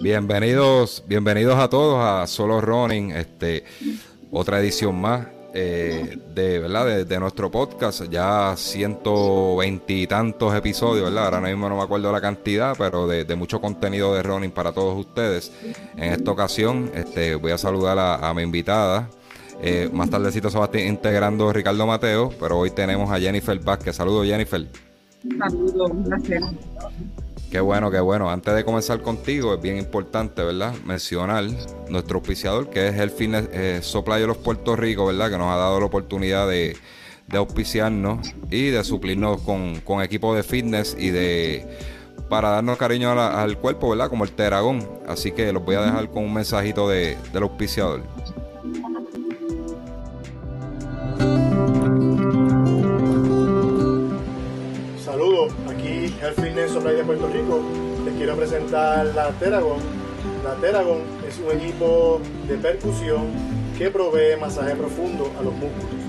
Bienvenidos, 0.00 1.04
bienvenidos 1.06 1.58
a 1.58 1.68
todos 1.68 1.98
a 2.02 2.26
Solo 2.26 2.62
Running, 2.62 3.10
este, 3.10 3.64
otra 4.30 4.58
edición 4.58 4.98
más 4.98 5.26
eh, 5.52 6.16
de, 6.34 6.58
¿verdad? 6.58 7.04
De, 7.04 7.20
nuestro 7.20 7.50
podcast, 7.50 8.04
ya 8.04 8.54
ciento 8.56 9.56
veintitantos 9.56 10.54
episodios, 10.54 11.04
¿verdad? 11.04 11.26
Ahora 11.26 11.40
mismo 11.42 11.68
no 11.68 11.76
me 11.76 11.82
acuerdo 11.82 12.10
la 12.10 12.20
cantidad, 12.22 12.74
pero 12.78 13.06
de, 13.06 13.36
mucho 13.36 13.60
contenido 13.60 14.14
de 14.14 14.22
running 14.22 14.52
para 14.52 14.72
todos 14.72 14.98
ustedes. 14.98 15.52
En 15.98 16.14
esta 16.14 16.30
ocasión, 16.30 16.90
este, 16.94 17.34
voy 17.34 17.52
a 17.52 17.58
saludar 17.58 17.98
a, 17.98 18.32
mi 18.32 18.42
invitada. 18.42 19.10
Eh, 19.60 19.90
más 19.92 20.08
tardecito 20.08 20.48
se 20.48 20.56
va 20.56 20.64
a 20.64 20.66
estar 20.66 20.80
integrando 20.80 21.52
Ricardo 21.52 21.86
Mateo, 21.86 22.32
pero 22.40 22.58
hoy 22.58 22.70
tenemos 22.70 23.10
a 23.10 23.20
Jennifer 23.20 23.58
Vázquez. 23.58 23.96
Saludos, 23.96 24.26
Jennifer. 24.26 24.66
Saludos, 25.38 25.90
un 25.90 26.04
placer. 26.04 26.40
Qué 27.50 27.58
bueno, 27.58 27.90
qué 27.90 27.98
bueno. 27.98 28.30
Antes 28.30 28.54
de 28.54 28.64
comenzar 28.64 29.02
contigo, 29.02 29.54
es 29.54 29.60
bien 29.60 29.76
importante, 29.76 30.44
¿verdad? 30.44 30.72
Mencionar 30.84 31.44
nuestro 31.88 32.18
auspiciador, 32.18 32.70
que 32.70 32.86
es 32.86 32.94
el 32.96 33.10
Fitness 33.10 33.48
eh, 33.52 33.80
de 33.82 34.26
los 34.26 34.36
Puerto 34.36 34.76
Rico, 34.76 35.06
¿verdad? 35.06 35.30
Que 35.30 35.38
nos 35.38 35.52
ha 35.52 35.56
dado 35.56 35.80
la 35.80 35.86
oportunidad 35.86 36.48
de, 36.48 36.76
auspiciarnos 37.32 38.34
y 38.50 38.66
de 38.66 38.84
suplirnos 38.84 39.40
con, 39.42 39.80
con 39.80 40.02
equipo 40.02 40.34
de 40.34 40.42
fitness 40.42 40.96
y 40.98 41.10
de 41.10 41.64
para 42.28 42.50
darnos 42.50 42.76
cariño 42.76 43.12
al 43.12 43.58
cuerpo, 43.58 43.90
¿verdad? 43.90 44.08
Como 44.08 44.24
el 44.24 44.32
Teragón. 44.32 44.88
Así 45.08 45.32
que 45.32 45.52
los 45.52 45.64
voy 45.64 45.74
a 45.74 45.82
dejar 45.82 46.08
con 46.10 46.24
un 46.24 46.32
mensajito 46.32 46.88
de, 46.88 47.16
del 47.32 47.42
auspiciador. 47.42 48.02
el 55.68 55.69
Supply 56.90 56.96
de 56.96 57.04
Puerto 57.04 57.28
Rico, 57.28 57.60
les 58.04 58.14
quiero 58.14 58.36
presentar 58.36 59.06
la 59.14 59.28
Teragon. 59.30 59.78
La 60.42 60.54
Teragon 60.54 60.98
es 61.28 61.38
un 61.38 61.56
equipo 61.56 62.20
de 62.48 62.56
percusión 62.56 63.26
que 63.78 63.90
provee 63.90 64.36
masaje 64.40 64.74
profundo 64.74 65.30
a 65.38 65.42
los 65.42 65.52
músculos. 65.52 66.00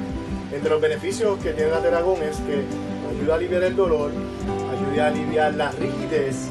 Entre 0.51 0.69
los 0.69 0.81
beneficios 0.81 1.37
que 1.39 1.53
tiene 1.53 1.71
la 1.71 1.81
Teragon 1.81 2.21
es 2.23 2.37
que 2.37 2.63
ayuda 3.09 3.33
a 3.33 3.37
aliviar 3.37 3.63
el 3.63 3.75
dolor, 3.75 4.11
ayuda 4.71 5.05
a 5.05 5.07
aliviar 5.09 5.53
la 5.53 5.71
rigidez, 5.71 6.47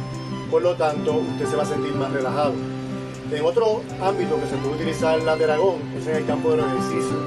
por 0.51 0.63
lo 0.63 0.75
tanto 0.77 1.15
usted 1.15 1.47
se 1.47 1.57
va 1.57 1.65
a 1.65 1.67
sentir 1.67 1.95
más 1.95 2.13
relajado. 2.13 2.53
En 3.33 3.45
otro 3.45 3.83
ámbito 4.01 4.37
que 4.37 4.47
se 4.47 4.57
puede 4.57 4.77
utilizar 4.77 5.21
la 5.23 5.37
Teragon 5.37 5.77
es 5.99 6.07
en 6.07 6.17
el 6.17 6.27
campo 6.27 6.51
de 6.53 6.59
los 6.59 6.67
ejercicios. 6.67 7.19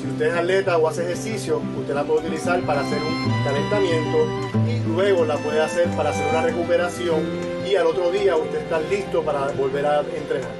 Si 0.00 0.06
usted 0.08 0.26
es 0.26 0.34
atleta 0.34 0.76
o 0.76 0.88
hace 0.88 1.04
ejercicio, 1.04 1.62
usted 1.78 1.94
la 1.94 2.04
puede 2.04 2.20
utilizar 2.20 2.60
para 2.62 2.80
hacer 2.80 2.98
un 2.98 3.44
calentamiento 3.44 4.67
luego 4.88 5.24
la 5.24 5.36
puede 5.36 5.60
hacer 5.60 5.88
para 5.90 6.10
hacer 6.10 6.26
una 6.30 6.42
recuperación 6.42 7.22
y 7.68 7.76
al 7.76 7.86
otro 7.86 8.10
día 8.10 8.36
usted 8.36 8.58
está 8.58 8.80
listo 8.80 9.22
para 9.22 9.46
volver 9.48 9.86
a 9.86 10.00
entrenar. 10.00 10.50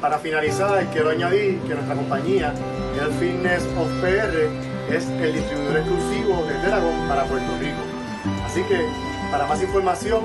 Para 0.00 0.18
finalizar, 0.18 0.86
quiero 0.92 1.10
añadir 1.10 1.58
que 1.60 1.74
nuestra 1.74 1.96
compañía, 1.96 2.54
el 3.02 3.12
Fitness 3.14 3.64
of 3.76 3.88
PR, 4.00 4.48
es 4.94 5.08
el 5.08 5.34
distribuidor 5.34 5.78
exclusivo 5.78 6.46
de 6.46 6.54
Dragon 6.66 7.08
para 7.08 7.24
Puerto 7.24 7.58
Rico. 7.58 7.82
Así 8.46 8.62
que, 8.62 8.86
para 9.30 9.46
más 9.46 9.62
información, 9.62 10.20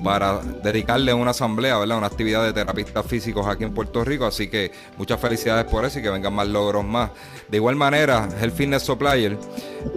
para 0.02 0.38
dedicarle 0.38 1.14
una 1.14 1.30
asamblea, 1.30 1.78
¿verdad? 1.78 1.98
Una 1.98 2.06
actividad 2.06 2.44
de 2.44 2.52
terapistas 2.52 3.06
físicos 3.06 3.46
aquí 3.46 3.64
en 3.64 3.72
Puerto 3.72 4.04
Rico. 4.04 4.26
Así 4.26 4.48
que 4.48 4.72
muchas 4.96 5.20
felicidades 5.20 5.64
por 5.64 5.84
eso 5.84 5.98
y 5.98 6.02
que 6.02 6.10
vengan 6.10 6.34
más 6.34 6.48
logros 6.48 6.84
más. 6.84 7.10
De 7.48 7.56
igual 7.56 7.76
manera, 7.76 8.28
el 8.40 8.50
Fitness 8.50 8.82
Supplier 8.82 9.38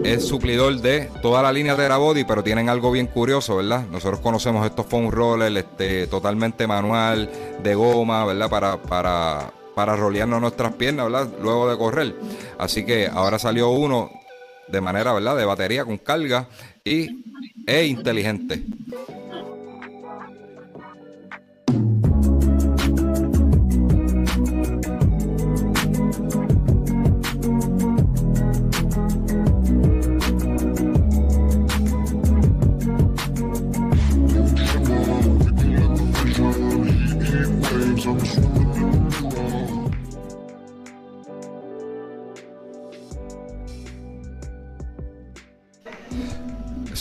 es 0.04 0.26
suplidor 0.26 0.80
de 0.80 1.10
toda 1.22 1.42
la 1.42 1.52
línea 1.52 1.74
de 1.74 1.82
Terabody, 1.82 2.24
pero 2.24 2.42
tienen 2.42 2.68
algo 2.68 2.90
bien 2.90 3.06
curioso, 3.06 3.56
¿verdad? 3.56 3.84
Nosotros 3.90 4.20
conocemos 4.20 4.64
estos 4.66 4.86
foam 4.86 5.10
rollers 5.10 5.56
este, 5.56 6.06
totalmente 6.06 6.66
manual, 6.66 7.30
de 7.62 7.74
goma, 7.74 8.24
¿verdad? 8.24 8.48
Para, 8.48 8.82
para, 8.82 9.52
para 9.74 9.96
rolearnos 9.96 10.40
nuestras 10.40 10.74
piernas, 10.74 11.06
¿verdad? 11.10 11.28
Luego 11.42 11.68
de 11.70 11.76
correr. 11.76 12.14
Así 12.58 12.84
que 12.84 13.08
ahora 13.08 13.38
salió 13.38 13.70
uno 13.70 14.10
de 14.68 14.80
manera, 14.80 15.12
¿verdad? 15.12 15.36
De 15.36 15.44
batería 15.44 15.84
con 15.84 15.98
carga 15.98 16.48
y 16.84 17.24
e 17.66 17.84
inteligente. 17.86 18.62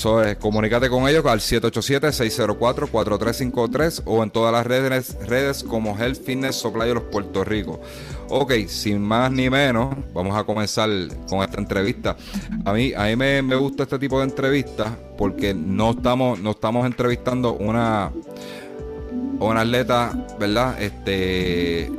Eso 0.06 0.22
es, 0.22 0.38
comunícate 0.38 0.88
con 0.88 1.10
ellos 1.10 1.26
al 1.26 1.40
787-604-4353 1.40 4.04
o 4.06 4.22
en 4.22 4.30
todas 4.30 4.54
las 4.54 4.68
redes, 4.68 5.18
redes 5.26 5.64
como 5.64 5.98
Health 5.98 6.24
Fitness 6.24 6.64
los 6.64 7.04
Puerto 7.06 7.44
Rico. 7.44 7.82
Ok, 8.30 8.54
sin 8.68 9.02
más 9.02 9.32
ni 9.32 9.50
menos, 9.50 9.96
vamos 10.14 10.38
a 10.38 10.44
comenzar 10.44 10.92
con 11.28 11.42
esta 11.42 11.60
entrevista. 11.60 12.16
A 12.66 12.74
mí, 12.74 12.94
a 12.96 13.06
mí 13.06 13.16
me, 13.16 13.56
gusta 13.56 13.82
este 13.82 13.98
tipo 13.98 14.20
de 14.20 14.26
entrevistas 14.26 14.92
porque 15.18 15.56
no 15.56 15.90
estamos, 15.90 16.40
no 16.40 16.52
estamos 16.52 16.86
entrevistando 16.86 17.54
una, 17.54 18.12
una 19.40 19.62
atleta, 19.62 20.14
¿verdad? 20.40 20.80
Este 20.80 21.92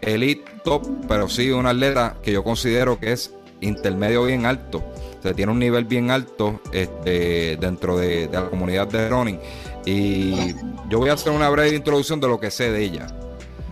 elite 0.00 0.44
top, 0.64 0.88
pero 1.06 1.28
sí 1.28 1.50
una 1.50 1.68
atleta 1.68 2.16
que 2.22 2.32
yo 2.32 2.42
considero 2.42 2.98
que 2.98 3.12
es 3.12 3.34
intermedio 3.60 4.24
bien 4.24 4.46
alto 4.46 4.82
se 5.22 5.34
tiene 5.34 5.52
un 5.52 5.58
nivel 5.58 5.84
bien 5.84 6.10
alto 6.10 6.60
este, 6.72 7.56
dentro 7.60 7.96
de, 7.98 8.28
la 8.32 8.46
comunidad 8.48 8.88
de 8.88 9.08
running. 9.08 9.38
Y 9.84 10.54
yo 10.88 10.98
voy 10.98 11.10
a 11.10 11.14
hacer 11.14 11.32
una 11.32 11.48
breve 11.48 11.76
introducción 11.76 12.20
de 12.20 12.28
lo 12.28 12.38
que 12.38 12.50
sé 12.50 12.70
de 12.70 12.82
ella. 12.82 13.06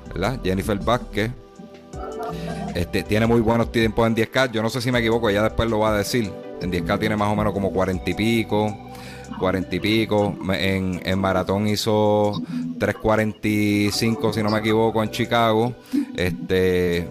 ¿verdad? 0.08 0.40
Jennifer 0.42 0.78
Vázquez. 0.78 1.30
Este, 2.74 3.02
tiene 3.02 3.26
muy 3.26 3.40
buenos 3.40 3.72
tiempos 3.72 4.06
en 4.06 4.14
10K. 4.14 4.52
Yo 4.52 4.62
no 4.62 4.70
sé 4.70 4.80
si 4.80 4.92
me 4.92 4.98
equivoco, 4.98 5.28
ella 5.28 5.42
después 5.42 5.68
lo 5.68 5.80
va 5.80 5.94
a 5.94 5.98
decir. 5.98 6.30
En 6.60 6.70
10K 6.70 6.98
tiene 6.98 7.16
más 7.16 7.32
o 7.32 7.36
menos 7.36 7.52
como 7.52 7.72
40 7.72 8.10
y 8.10 8.14
pico. 8.14 8.76
40 9.38 9.76
y 9.76 9.80
pico. 9.80 10.36
En, 10.52 11.00
en 11.04 11.18
maratón 11.18 11.66
hizo 11.68 12.32
3.45, 12.78 14.32
si 14.32 14.42
no 14.42 14.50
me 14.50 14.58
equivoco, 14.58 15.02
en 15.02 15.10
Chicago. 15.10 15.74
Este, 16.16 17.08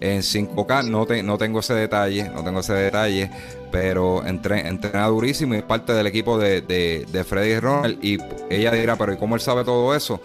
en 0.00 0.20
5K 0.20 0.88
no, 0.88 1.06
no 1.22 1.38
tengo 1.38 1.60
ese 1.60 1.74
detalle, 1.74 2.28
no 2.28 2.44
tengo 2.44 2.60
ese 2.60 2.74
detalle, 2.74 3.30
pero 3.74 4.24
entrena 4.24 5.08
durísimo 5.08 5.56
y 5.56 5.56
es 5.56 5.64
parte 5.64 5.92
del 5.92 6.06
equipo 6.06 6.38
de, 6.38 6.60
de, 6.60 7.24
Freddy 7.24 7.58
Ronald. 7.58 7.98
Y 8.04 8.18
ella 8.48 8.70
dirá, 8.70 8.94
pero 8.94 9.12
¿y 9.12 9.16
cómo 9.16 9.34
él 9.34 9.40
sabe 9.40 9.64
todo 9.64 9.96
eso? 9.96 10.20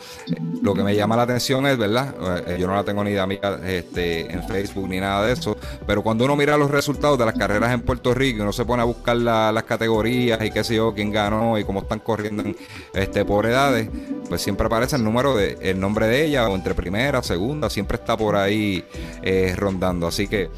Lo 0.62 0.76
que 0.76 0.84
me 0.84 0.96
llama 0.96 1.16
la 1.16 1.24
atención 1.24 1.66
es, 1.66 1.76
¿verdad? 1.76 2.14
Eh, 2.46 2.58
yo 2.60 2.68
no 2.68 2.76
la 2.76 2.84
tengo 2.84 3.04
ni 3.04 3.10
de 3.10 3.20
amiga 3.20 3.60
este, 3.66 4.32
en 4.32 4.44
Facebook 4.44 4.88
ni 4.88 5.00
nada 5.00 5.26
de 5.26 5.34
eso, 5.34 5.58
pero 5.88 6.04
cuando 6.04 6.26
uno 6.26 6.36
mira 6.36 6.58
los 6.58 6.70
resultados 6.70 7.18
de 7.18 7.26
las 7.26 7.34
carreras 7.34 7.74
en 7.74 7.82
Puerto 7.82 8.14
Rico 8.14 8.38
y 8.38 8.42
uno 8.42 8.54
se 8.54 8.66
pone 8.66 8.84
a 8.84 8.86
buscar 8.86 9.18
las 9.18 9.64
categorías 9.64 10.40
y 10.46 10.52
qué 10.52 10.64
sé 10.64 10.76
yo, 10.76 10.94
quién 10.94 11.12
ganó 11.12 11.58
y 11.58 11.64
cómo 11.64 11.80
están 11.80 12.02
corriendo 12.02 12.44
este, 12.94 13.26
por 13.26 13.48
edades, 13.48 13.90
pues 14.28 14.44
siempre 14.44 14.68
aparece 14.68 14.96
el 14.96 15.04
número 15.04 15.36
de, 15.36 15.58
el 15.62 15.80
nombre 15.80 16.06
de 16.06 16.24
ella, 16.24 16.48
o 16.48 16.54
entre 16.54 16.76
primera, 16.76 17.24
segunda, 17.24 17.68
siempre 17.72 17.98
está 17.98 18.16
por 18.16 18.36
ahí 18.36 18.86
eh, 19.24 19.56
rondando. 19.58 20.06
Así 20.06 20.28
que 20.28 20.52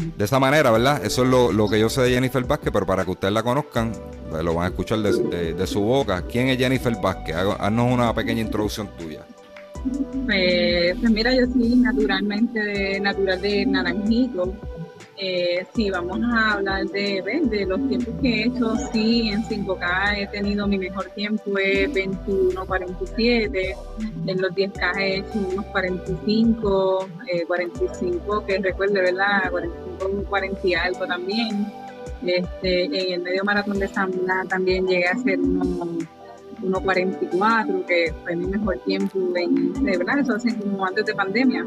de 0.00 0.24
esa 0.24 0.38
manera, 0.38 0.70
¿verdad? 0.70 1.04
Eso 1.04 1.22
es 1.22 1.28
lo, 1.28 1.68
que 1.68 1.78
yo 1.78 1.88
sé 1.88 2.02
de 2.02 2.10
Jennifer 2.10 2.44
Vázquez, 2.44 2.70
pero 2.72 2.86
para 2.86 3.04
que 3.04 3.10
ustedes 3.10 3.32
la 3.34 3.42
conozcan, 3.42 3.92
pues, 4.30 4.42
lo 4.42 4.54
van 4.54 4.66
a 4.66 4.68
escuchar 4.68 4.98
de, 5.00 5.66
su 5.66 5.80
boca. 5.80 6.22
¿Quién 6.22 6.48
es 6.48 6.58
Jennifer 6.58 6.94
Vázquez? 7.00 7.36
Haznos 7.36 7.92
una 7.92 8.14
pequeña 8.14 8.40
introducción 8.40 8.88
tuya. 8.98 9.24
Pues, 10.26 10.96
pues 11.00 11.10
mira, 11.10 11.34
yo 11.34 11.46
soy 11.52 11.76
naturalmente 11.76 13.00
natural 13.00 13.40
de 13.40 13.66
Naranjito. 13.66 14.52
Eh, 15.22 15.66
sí, 15.74 15.90
vamos 15.90 16.18
a 16.32 16.54
hablar 16.54 16.86
de, 16.86 17.22
de 17.44 17.66
los 17.66 17.86
tiempos 17.88 18.14
que 18.22 18.28
he 18.28 18.46
hecho. 18.46 18.74
Sí, 18.90 19.28
en 19.28 19.42
5K 19.44 20.16
he 20.16 20.26
tenido 20.28 20.66
mi 20.66 20.78
mejor 20.78 21.10
tiempo, 21.10 21.58
es 21.58 21.90
21.47. 21.92 23.76
En 24.26 24.40
los 24.40 24.50
10K 24.52 24.96
he 24.96 25.16
hecho 25.18 25.38
unos 25.52 25.66
45, 25.66 27.08
45 27.46 28.40
eh, 28.40 28.44
que 28.46 28.58
recuerde, 28.60 29.02
¿verdad? 29.02 29.50
45, 29.50 30.24
40 30.30 30.60
y 30.66 30.74
algo 30.74 31.06
también. 31.06 31.70
Este, 32.24 32.84
en 32.84 33.12
el 33.12 33.20
medio 33.20 33.44
maratón 33.44 33.78
de 33.78 33.88
Samla 33.88 34.46
también 34.48 34.86
llegué 34.86 35.06
a 35.06 35.12
hacer 35.12 35.38
unos 35.38 36.06
1.44, 36.62 37.84
que 37.86 38.12
fue 38.22 38.36
mi 38.36 38.46
mejor 38.46 38.78
tiempo 38.84 39.18
en, 39.36 39.72
de 39.84 39.98
verdad, 39.98 40.18
eso 40.18 40.34
hace 40.34 40.56
como 40.56 40.86
antes 40.86 41.06
de 41.06 41.14
pandemia. 41.14 41.64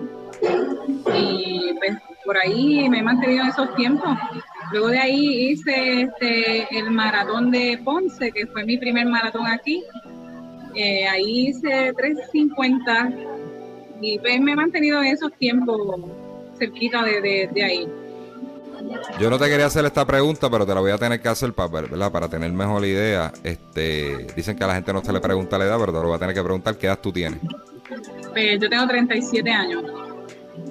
Y 1.15 1.73
pues 1.79 1.97
por 2.25 2.37
ahí 2.37 2.87
me 2.89 2.99
he 2.99 3.03
mantenido 3.03 3.43
en 3.43 3.49
esos 3.49 3.75
tiempos. 3.75 4.17
Luego 4.71 4.87
de 4.87 4.99
ahí 4.99 5.51
hice 5.51 6.01
este, 6.03 6.77
el 6.77 6.91
maratón 6.91 7.51
de 7.51 7.79
Ponce, 7.83 8.31
que 8.31 8.47
fue 8.47 8.65
mi 8.65 8.77
primer 8.77 9.05
maratón 9.05 9.47
aquí. 9.47 9.83
Eh, 10.75 11.07
ahí 11.07 11.49
hice 11.49 11.93
3.50 11.93 13.33
y 14.01 14.17
pues 14.19 14.39
me 14.41 14.53
he 14.53 14.55
mantenido 14.55 15.01
en 15.01 15.07
esos 15.07 15.31
tiempos 15.33 15.79
cerquita 16.57 17.03
de, 17.03 17.49
de, 17.53 17.63
ahí. 17.63 17.87
Yo 19.19 19.29
no 19.29 19.37
te 19.37 19.47
quería 19.47 19.67
hacer 19.67 19.85
esta 19.85 20.05
pregunta, 20.05 20.49
pero 20.49 20.65
te 20.65 20.73
la 20.73 20.81
voy 20.81 20.91
a 20.91 20.97
tener 20.97 21.21
que 21.21 21.29
hacer 21.29 21.53
para, 21.53 21.69
¿verdad? 21.69 22.11
para 22.11 22.27
tener 22.27 22.51
mejor 22.51 22.83
idea. 22.85 23.31
Este, 23.43 24.27
dicen 24.35 24.55
que 24.55 24.63
a 24.63 24.67
la 24.67 24.75
gente 24.75 24.91
no 24.93 25.03
se 25.03 25.13
le 25.13 25.19
pregunta 25.19 25.57
la 25.57 25.65
edad, 25.65 25.77
pero 25.79 25.93
te 25.93 25.99
lo 25.99 26.07
voy 26.07 26.15
a 26.15 26.19
tener 26.19 26.35
que 26.35 26.43
preguntar 26.43 26.77
qué 26.77 26.87
edad 26.87 26.99
tú 26.99 27.11
tienes. 27.11 27.39
Pues 28.31 28.59
yo 28.59 28.69
tengo 28.69 28.87
37 28.87 29.49
años. 29.49 29.83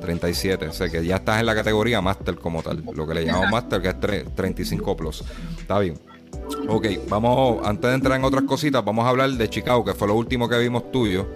37, 0.01 0.69
o 0.69 0.73
sea 0.73 0.89
que 0.89 1.05
ya 1.05 1.17
estás 1.17 1.41
en 1.41 1.47
la 1.47 1.55
categoría 1.55 2.01
Master 2.01 2.37
como 2.37 2.63
tal, 2.63 2.83
lo 2.95 3.07
que 3.07 3.15
le 3.15 3.25
llamamos 3.25 3.51
Master, 3.51 3.83
que 3.83 3.89
es 3.89 4.35
35 4.35 4.97
Plus. 4.97 5.25
Está 5.59 5.79
bien. 5.79 5.99
Ok, 6.69 6.87
vamos, 7.09 7.67
antes 7.67 7.89
de 7.89 7.95
entrar 7.95 8.19
en 8.19 8.25
otras 8.25 8.45
cositas, 8.45 8.85
vamos 8.85 9.05
a 9.05 9.09
hablar 9.09 9.31
de 9.31 9.49
Chicago, 9.49 9.85
que 9.85 9.95
fue 9.95 10.09
lo 10.09 10.15
último 10.15 10.49
que 10.49 10.59
vimos 10.59 10.91
tuyo, 10.91 11.29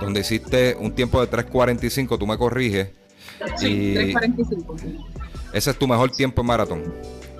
donde 0.00 0.20
hiciste 0.20 0.76
un 0.78 0.92
tiempo 0.92 1.24
de 1.24 1.30
3.45, 1.30 2.18
tú 2.18 2.26
me 2.26 2.36
corriges. 2.36 2.90
Sí, 3.56 3.94
3.45. 3.94 5.25
Ese 5.52 5.70
es 5.70 5.78
tu 5.78 5.86
mejor 5.86 6.10
tiempo 6.10 6.40
en 6.40 6.46
maratón. 6.46 6.94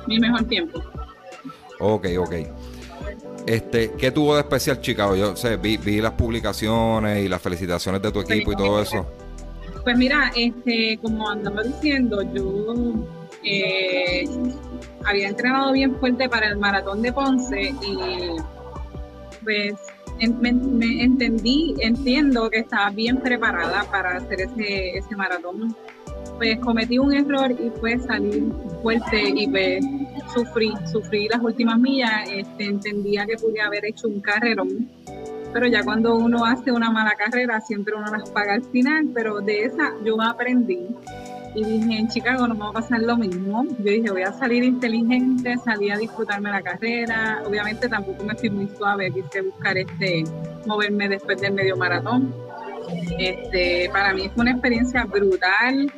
Mi 0.06 0.19
mejor 0.19 0.44
tiempo. 0.44 0.82
Ok, 1.79 2.06
ok. 2.19 2.35
Este, 3.47 3.93
¿Qué 3.93 4.11
tuvo 4.11 4.35
de 4.35 4.41
especial 4.41 4.81
Chicago? 4.81 5.14
Yo 5.14 5.37
sé, 5.37 5.56
vi, 5.56 5.76
vi 5.76 6.00
las 6.00 6.12
publicaciones 6.12 7.25
y 7.25 7.29
las 7.29 7.41
felicitaciones 7.41 8.03
de 8.03 8.11
tu 8.11 8.20
equipo 8.20 8.53
y 8.53 8.56
todo 8.56 8.82
eso. 8.82 9.06
Pues 9.85 9.97
mira, 9.97 10.32
este, 10.35 10.99
como 11.00 11.29
andaba 11.29 11.62
diciendo, 11.62 12.23
yo 12.35 12.75
eh, 13.44 14.25
había 15.05 15.29
entrenado 15.29 15.73
bien 15.73 15.94
fuerte 16.00 16.29
para 16.29 16.49
el 16.49 16.56
maratón 16.56 17.02
de 17.02 17.12
Ponce 17.12 17.73
y 17.81 17.97
pues 19.44 19.75
me, 20.41 20.49
entendí, 21.05 21.76
entiendo 21.79 22.50
que 22.50 22.59
estaba 22.59 22.91
bien 22.91 23.19
preparada 23.19 23.85
para 23.91 24.17
hacer 24.17 24.41
ese, 24.41 24.99
ese 24.99 25.14
maratón. 25.14 25.76
Pues 26.37 26.59
cometí 26.61 26.99
un 26.99 27.15
error 27.15 27.50
y 27.50 27.71
fue 27.81 27.99
salir 27.99 28.44
fuerte 28.83 29.31
y 29.35 29.49
pues 29.49 29.85
sufrí, 30.35 30.73
sufrí 30.91 31.29
las 31.29 31.41
últimas 31.41 31.79
millas, 31.79 32.29
este, 32.31 32.65
entendía 32.65 33.25
que 33.27 33.37
podía 33.37 33.67
haber 33.67 33.87
hecho 33.87 34.09
un 34.09 34.21
carrerón 34.21 34.88
pero 35.56 35.69
ya 35.69 35.83
cuando 35.83 36.17
uno 36.17 36.44
hace 36.44 36.71
una 36.71 36.91
mala 36.91 37.12
carrera, 37.12 37.62
siempre 37.62 37.94
uno 37.94 38.11
las 38.11 38.29
paga 38.29 38.53
al 38.53 38.65
final, 38.65 39.09
pero 39.15 39.41
de 39.41 39.65
esa 39.65 39.94
yo 40.05 40.21
aprendí. 40.21 40.87
Y 41.55 41.65
dije, 41.65 41.99
en 41.99 42.09
Chicago 42.09 42.47
no 42.47 42.53
me 42.53 42.61
va 42.61 42.69
a 42.69 42.73
pasar 42.73 43.00
lo 43.00 43.17
mismo. 43.17 43.65
Yo 43.79 43.85
dije, 43.85 44.11
voy 44.11 44.21
a 44.21 44.35
salir 44.35 44.62
inteligente, 44.65 45.56
salí 45.65 45.91
a 45.91 45.97
disfrutarme 45.97 46.50
la 46.50 46.61
carrera. 46.61 47.43
Obviamente 47.47 47.88
tampoco 47.88 48.23
me 48.23 48.35
fui 48.35 48.50
muy 48.50 48.69
suave, 48.77 49.11
quise 49.11 49.41
buscar 49.41 49.79
este, 49.79 50.25
moverme 50.67 51.09
después 51.09 51.41
del 51.41 51.55
medio 51.55 51.75
maratón. 51.75 52.35
Este, 53.19 53.88
para 53.91 54.12
mí 54.12 54.31
fue 54.35 54.43
una 54.43 54.50
experiencia 54.50 55.05
brutal. 55.06 55.91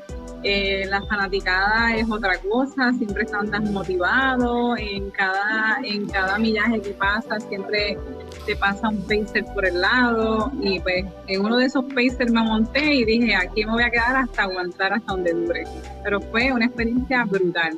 Eh, 0.45 0.87
la 0.89 1.03
fanaticada 1.03 1.97
es 1.97 2.09
otra 2.09 2.39
cosa, 2.39 2.93
siempre 2.93 3.25
están 3.25 3.51
tan 3.51 3.73
motivados, 3.73 4.79
en 4.79 5.11
cada, 5.11 5.79
en 5.83 6.07
cada 6.07 6.39
millaje 6.39 6.81
que 6.81 6.91
pasa 6.91 7.41
siempre 7.41 7.99
te 8.47 8.55
pasa 8.55 8.89
un 8.89 9.03
pacer 9.03 9.45
por 9.53 9.67
el 9.67 9.81
lado 9.81 10.53
y 10.61 10.79
pues 10.79 11.05
en 11.27 11.45
uno 11.45 11.57
de 11.57 11.65
esos 11.65 11.85
pacers 11.93 12.31
me 12.31 12.43
monté 12.43 12.95
y 12.95 13.05
dije 13.05 13.35
aquí 13.35 13.65
me 13.65 13.73
voy 13.73 13.83
a 13.83 13.91
quedar 13.91 14.17
hasta 14.17 14.45
aguantar 14.45 14.93
hasta 14.93 15.13
donde 15.13 15.33
dure, 15.33 15.65
pero 16.05 16.21
fue 16.21 16.53
una 16.53 16.67
experiencia 16.67 17.25
brutal. 17.25 17.77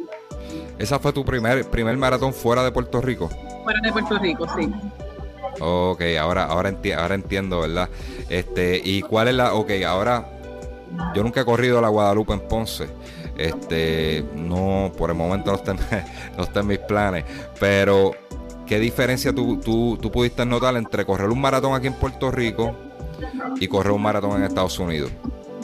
¿Esa 0.78 0.98
fue 0.98 1.12
tu 1.14 1.24
primer, 1.24 1.64
primer 1.70 1.96
maratón 1.96 2.34
fuera 2.34 2.62
de 2.62 2.72
Puerto 2.72 3.00
Rico? 3.00 3.30
Fuera 3.64 3.80
de 3.82 3.90
Puerto 3.90 4.18
Rico, 4.18 4.46
sí. 4.58 4.70
Ok, 5.60 6.02
ahora, 6.18 6.44
ahora, 6.44 6.76
ahora 6.96 7.14
entiendo, 7.14 7.60
¿verdad? 7.60 7.88
Este, 8.28 8.80
¿y 8.82 9.02
cuál 9.02 9.28
es 9.28 9.34
la, 9.34 9.54
ok, 9.54 9.70
ahora 9.86 10.39
yo 11.14 11.22
nunca 11.22 11.40
he 11.40 11.44
corrido 11.44 11.80
la 11.80 11.88
Guadalupe 11.88 12.32
en 12.32 12.40
Ponce. 12.40 12.88
Este, 13.36 14.24
no, 14.34 14.92
por 14.96 15.10
el 15.10 15.16
momento 15.16 15.50
no 15.50 15.56
está, 15.56 16.60
en, 16.60 16.66
mis 16.66 16.78
planes. 16.78 17.24
Pero, 17.58 18.12
¿qué 18.66 18.78
diferencia 18.78 19.32
tú, 19.34 19.60
pudiste 20.12 20.44
notar 20.44 20.76
entre 20.76 21.04
correr 21.04 21.30
un 21.30 21.40
maratón 21.40 21.74
aquí 21.74 21.86
en 21.86 21.94
Puerto 21.94 22.30
Rico 22.30 22.74
y 23.58 23.66
correr 23.66 23.92
un 23.92 24.02
maratón 24.02 24.36
en 24.36 24.44
Estados 24.44 24.78
Unidos? 24.78 25.10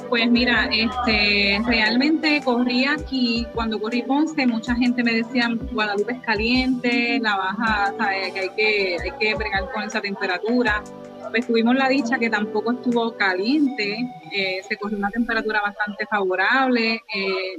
Pues 0.08 0.30
mira, 0.30 0.70
este, 0.72 1.60
realmente 1.66 2.40
corrí 2.44 2.84
aquí, 2.84 3.44
cuando 3.52 3.80
corrí 3.80 4.02
Ponce, 4.02 4.46
mucha 4.46 4.74
gente 4.76 5.02
me 5.02 5.12
decía, 5.12 5.48
Guadalupe 5.72 6.12
es 6.12 6.20
caliente, 6.20 7.18
la 7.20 7.36
baja, 7.36 7.92
que 8.32 8.40
hay 8.40 8.50
que, 8.50 8.96
hay 9.02 9.10
que 9.18 9.34
bregar 9.34 9.70
con 9.72 9.82
esa 9.82 10.00
temperatura 10.00 10.82
pues 11.30 11.46
tuvimos 11.46 11.74
la 11.74 11.88
dicha 11.88 12.18
que 12.18 12.30
tampoco 12.30 12.72
estuvo 12.72 13.16
caliente, 13.16 13.98
eh, 14.32 14.60
se 14.68 14.76
cogió 14.76 14.96
una 14.98 15.10
temperatura 15.10 15.60
bastante 15.60 16.06
favorable, 16.06 16.94
eh, 17.14 17.56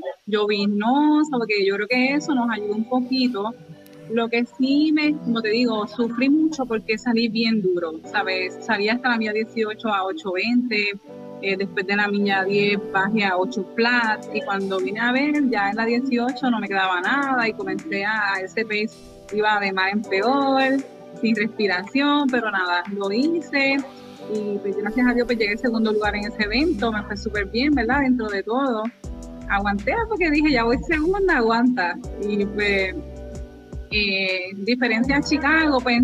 porque 1.32 1.66
yo 1.66 1.76
creo 1.76 1.88
que 1.88 2.14
eso 2.14 2.34
nos 2.34 2.50
ayudó 2.50 2.76
un 2.76 2.90
poquito. 2.90 3.54
Lo 4.10 4.30
que 4.30 4.46
sí 4.46 4.92
me, 4.94 5.14
como 5.14 5.42
te 5.42 5.50
digo, 5.50 5.86
sufrí 5.88 6.30
mucho 6.30 6.66
porque 6.66 6.98
salí 6.98 7.28
bien 7.28 7.62
duro, 7.62 8.00
¿sabes? 8.06 8.58
Salí 8.62 8.88
hasta 8.88 9.10
la 9.10 9.18
mía 9.18 9.34
18 9.34 9.88
a 9.90 10.04
8.20, 10.04 11.00
eh, 11.42 11.58
después 11.58 11.86
de 11.86 11.96
la 11.96 12.08
milla 12.08 12.44
10 12.44 12.92
bajé 12.92 13.26
a 13.26 13.38
8 13.38 13.74
flat 13.76 14.26
y 14.34 14.42
cuando 14.42 14.80
vine 14.80 15.00
a 15.00 15.12
ver 15.12 15.50
ya 15.50 15.70
en 15.70 15.76
la 15.76 15.86
18 15.86 16.50
no 16.50 16.60
me 16.60 16.68
quedaba 16.68 17.00
nada 17.02 17.48
y 17.48 17.54
comencé 17.54 18.04
a, 18.06 18.34
a 18.34 18.42
ese 18.42 18.64
pace 18.64 18.90
iba 19.34 19.60
de 19.60 19.72
mal 19.72 19.92
en 19.92 20.02
peor 20.02 20.97
sin 21.22 21.36
respiración, 21.36 22.28
pero 22.30 22.52
nada, 22.52 22.84
lo 22.92 23.12
hice 23.12 23.78
y 24.34 24.58
pues, 24.60 24.76
gracias 24.78 25.08
a 25.08 25.14
Dios 25.14 25.26
pues 25.26 25.38
llegué 25.38 25.54
en 25.54 25.58
segundo 25.58 25.94
lugar 25.94 26.16
en 26.16 26.26
ese 26.26 26.44
evento, 26.44 26.92
me 26.92 27.04
fue 27.04 27.16
súper 27.18 27.46
bien, 27.46 27.74
¿verdad? 27.74 28.02
Dentro 28.02 28.28
de 28.28 28.44
todo. 28.44 28.84
Aguanté 29.50 29.94
porque 30.10 30.30
dije, 30.30 30.52
ya 30.52 30.64
voy 30.64 30.78
segunda, 30.80 31.38
aguanta. 31.38 31.98
Y 32.22 32.46
pues, 32.46 32.96
eh, 33.92 34.50
diferencia 34.58 35.18
a 35.18 35.22
Chicago, 35.22 35.80
pues 35.80 36.02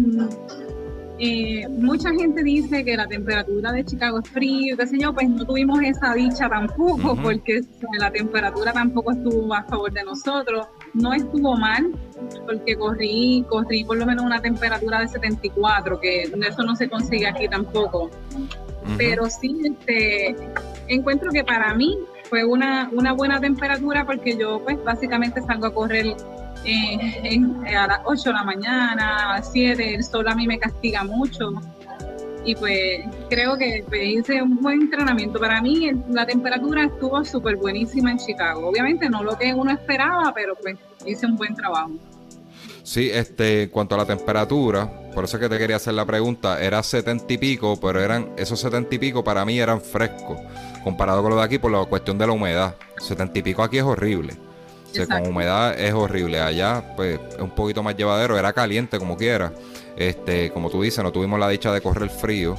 eh, 1.19 1.67
mucha 1.69 2.09
gente 2.11 2.43
dice 2.43 2.83
que 2.83 2.97
la 2.97 3.07
temperatura 3.07 3.71
de 3.71 3.85
Chicago 3.85 4.19
es 4.19 4.29
frío, 4.29 4.75
qué 4.75 4.87
sé 4.87 4.97
yo, 4.99 5.13
pues 5.13 5.29
no 5.29 5.45
tuvimos 5.45 5.79
esa 5.81 6.13
dicha 6.13 6.49
tampoco, 6.49 7.15
porque 7.21 7.61
la 7.99 8.11
temperatura 8.11 8.73
tampoco 8.73 9.11
estuvo 9.11 9.53
a 9.53 9.63
favor 9.63 9.91
de 9.91 10.03
nosotros. 10.03 10.67
No 10.93 11.13
estuvo 11.13 11.55
mal, 11.55 11.91
porque 12.45 12.75
corrí, 12.75 13.45
corrí 13.47 13.83
por 13.83 13.97
lo 13.97 14.05
menos 14.05 14.25
una 14.25 14.41
temperatura 14.41 15.01
de 15.01 15.07
74, 15.07 15.99
que 15.99 16.23
eso 16.23 16.63
no 16.63 16.75
se 16.75 16.89
consigue 16.89 17.27
aquí 17.27 17.47
tampoco. 17.47 18.09
Pero 18.97 19.29
sí, 19.29 19.61
este, 19.63 20.35
encuentro 20.87 21.31
que 21.31 21.43
para 21.43 21.73
mí 21.73 21.97
fue 22.29 22.43
una, 22.43 22.89
una 22.91 23.13
buena 23.13 23.39
temperatura 23.39 24.05
porque 24.05 24.35
yo 24.37 24.59
pues 24.63 24.83
básicamente 24.83 25.41
salgo 25.41 25.67
a 25.67 25.73
correr 25.73 26.15
eh, 26.65 27.75
a 27.75 27.87
las 27.87 27.99
8 28.05 28.29
de 28.29 28.33
la 28.33 28.43
mañana, 28.43 29.33
a 29.33 29.37
las 29.37 29.51
7, 29.51 29.95
el 29.95 30.03
sol 30.03 30.27
a 30.27 30.35
mí 30.35 30.47
me 30.47 30.59
castiga 30.59 31.03
mucho. 31.03 31.53
Y 32.45 32.55
pues 32.55 32.99
creo 33.29 33.57
que 33.57 33.85
pues, 33.87 34.01
hice 34.03 34.41
un 34.41 34.57
buen 34.61 34.81
entrenamiento. 34.81 35.39
Para 35.39 35.61
mí 35.61 35.91
la 36.09 36.25
temperatura 36.25 36.85
estuvo 36.85 37.23
súper 37.23 37.55
buenísima 37.55 38.11
en 38.11 38.17
Chicago. 38.17 38.67
Obviamente 38.67 39.09
no 39.09 39.23
lo 39.23 39.37
que 39.37 39.53
uno 39.53 39.71
esperaba, 39.71 40.33
pero 40.33 40.55
pues 40.55 40.77
hice 41.05 41.25
un 41.25 41.37
buen 41.37 41.55
trabajo. 41.55 41.91
Sí, 42.83 43.09
este, 43.11 43.63
en 43.63 43.69
cuanto 43.69 43.95
a 43.95 43.99
la 43.99 44.05
temperatura, 44.05 45.09
por 45.15 45.23
eso 45.23 45.37
es 45.37 45.41
que 45.43 45.47
te 45.47 45.57
quería 45.57 45.77
hacer 45.77 45.93
la 45.93 46.05
pregunta, 46.05 46.61
era 46.61 46.83
70 46.83 47.31
y 47.31 47.37
pico, 47.37 47.79
pero 47.79 48.01
eran 48.01 48.33
esos 48.37 48.59
70 48.59 48.95
y 48.95 48.99
pico 48.99 49.23
para 49.23 49.45
mí 49.45 49.57
eran 49.57 49.79
frescos, 49.79 50.37
comparado 50.83 51.21
con 51.21 51.31
los 51.31 51.39
de 51.39 51.45
aquí 51.45 51.59
por 51.59 51.71
la 51.71 51.85
cuestión 51.85 52.17
de 52.17 52.27
la 52.27 52.33
humedad. 52.33 52.75
70 52.99 53.39
y 53.39 53.41
pico 53.41 53.63
aquí 53.63 53.77
es 53.77 53.83
horrible. 53.83 54.33
O 55.01 55.05
sea, 55.05 55.19
con 55.19 55.27
humedad 55.27 55.79
es 55.79 55.93
horrible. 55.93 56.39
Allá, 56.39 56.95
pues, 56.95 57.19
es 57.31 57.39
un 57.39 57.51
poquito 57.51 57.83
más 57.83 57.95
llevadero, 57.95 58.37
era 58.37 58.53
caliente 58.53 58.99
como 58.99 59.17
quiera. 59.17 59.51
Este, 59.95 60.51
como 60.51 60.69
tú 60.69 60.81
dices, 60.81 61.03
no 61.03 61.11
tuvimos 61.11 61.39
la 61.39 61.49
dicha 61.49 61.71
de 61.71 61.81
correr 61.81 62.09
frío, 62.09 62.55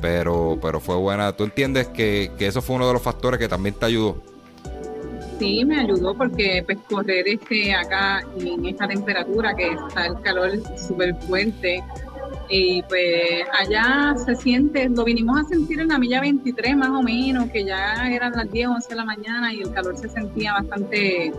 pero, 0.00 0.58
pero 0.60 0.80
fue 0.80 0.96
buena. 0.96 1.32
¿Tú 1.32 1.44
entiendes 1.44 1.88
que, 1.88 2.32
que 2.38 2.46
eso 2.46 2.62
fue 2.62 2.76
uno 2.76 2.86
de 2.86 2.92
los 2.92 3.02
factores 3.02 3.38
que 3.38 3.48
también 3.48 3.74
te 3.74 3.86
ayudó? 3.86 4.22
Sí, 5.38 5.64
me 5.64 5.80
ayudó 5.80 6.14
porque 6.16 6.64
pues 6.66 6.78
correr 6.88 7.28
este 7.28 7.72
acá 7.72 8.24
en 8.40 8.66
esta 8.66 8.88
temperatura 8.88 9.54
que 9.54 9.72
está 9.72 10.06
el 10.06 10.20
calor 10.22 10.50
súper 10.76 11.14
fuerte 11.14 11.80
y 12.50 12.82
pues 12.82 13.44
allá 13.58 14.14
se 14.24 14.34
siente, 14.36 14.88
lo 14.88 15.04
vinimos 15.04 15.38
a 15.38 15.44
sentir 15.44 15.80
en 15.80 15.88
la 15.88 15.98
milla 15.98 16.20
23 16.20 16.76
más 16.76 16.88
o 16.88 17.02
menos, 17.02 17.50
que 17.50 17.64
ya 17.64 18.08
eran 18.10 18.32
las 18.32 18.50
10, 18.50 18.68
11 18.68 18.88
de 18.88 18.94
la 18.94 19.04
mañana 19.04 19.52
y 19.52 19.60
el 19.60 19.70
calor 19.72 19.96
se 19.98 20.08
sentía 20.08 20.54
bastante, 20.54 21.32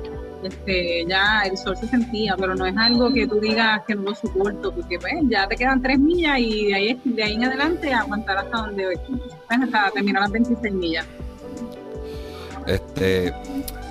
este, 0.44 1.06
ya 1.08 1.42
el 1.44 1.58
sol 1.58 1.76
se 1.78 1.88
sentía, 1.88 2.36
pero 2.38 2.56
no 2.56 2.66
es 2.66 2.78
algo 2.78 3.12
que 3.12 3.28
tú 3.28 3.40
digas 3.40 3.82
que 3.88 3.96
no 3.96 4.04
lo 4.04 4.16
soporto, 4.16 4.72
porque 4.72 5.00
pues 5.00 5.14
ya 5.30 5.48
te 5.48 5.56
quedan 5.56 5.82
3 5.82 6.00
millas 6.00 6.40
y 6.40 6.68
de 6.68 6.76
ahí, 6.76 7.02
de 7.04 7.24
ahí 7.24 7.34
en 7.34 7.46
adelante 7.46 7.92
aguantar 7.92 8.38
hasta 8.38 8.58
donde, 8.58 8.86
pues, 9.08 9.64
hasta 9.64 9.92
terminar 9.92 10.22
las 10.24 10.32
26 10.32 10.74
millas. 10.74 11.08
Este, 12.68 13.34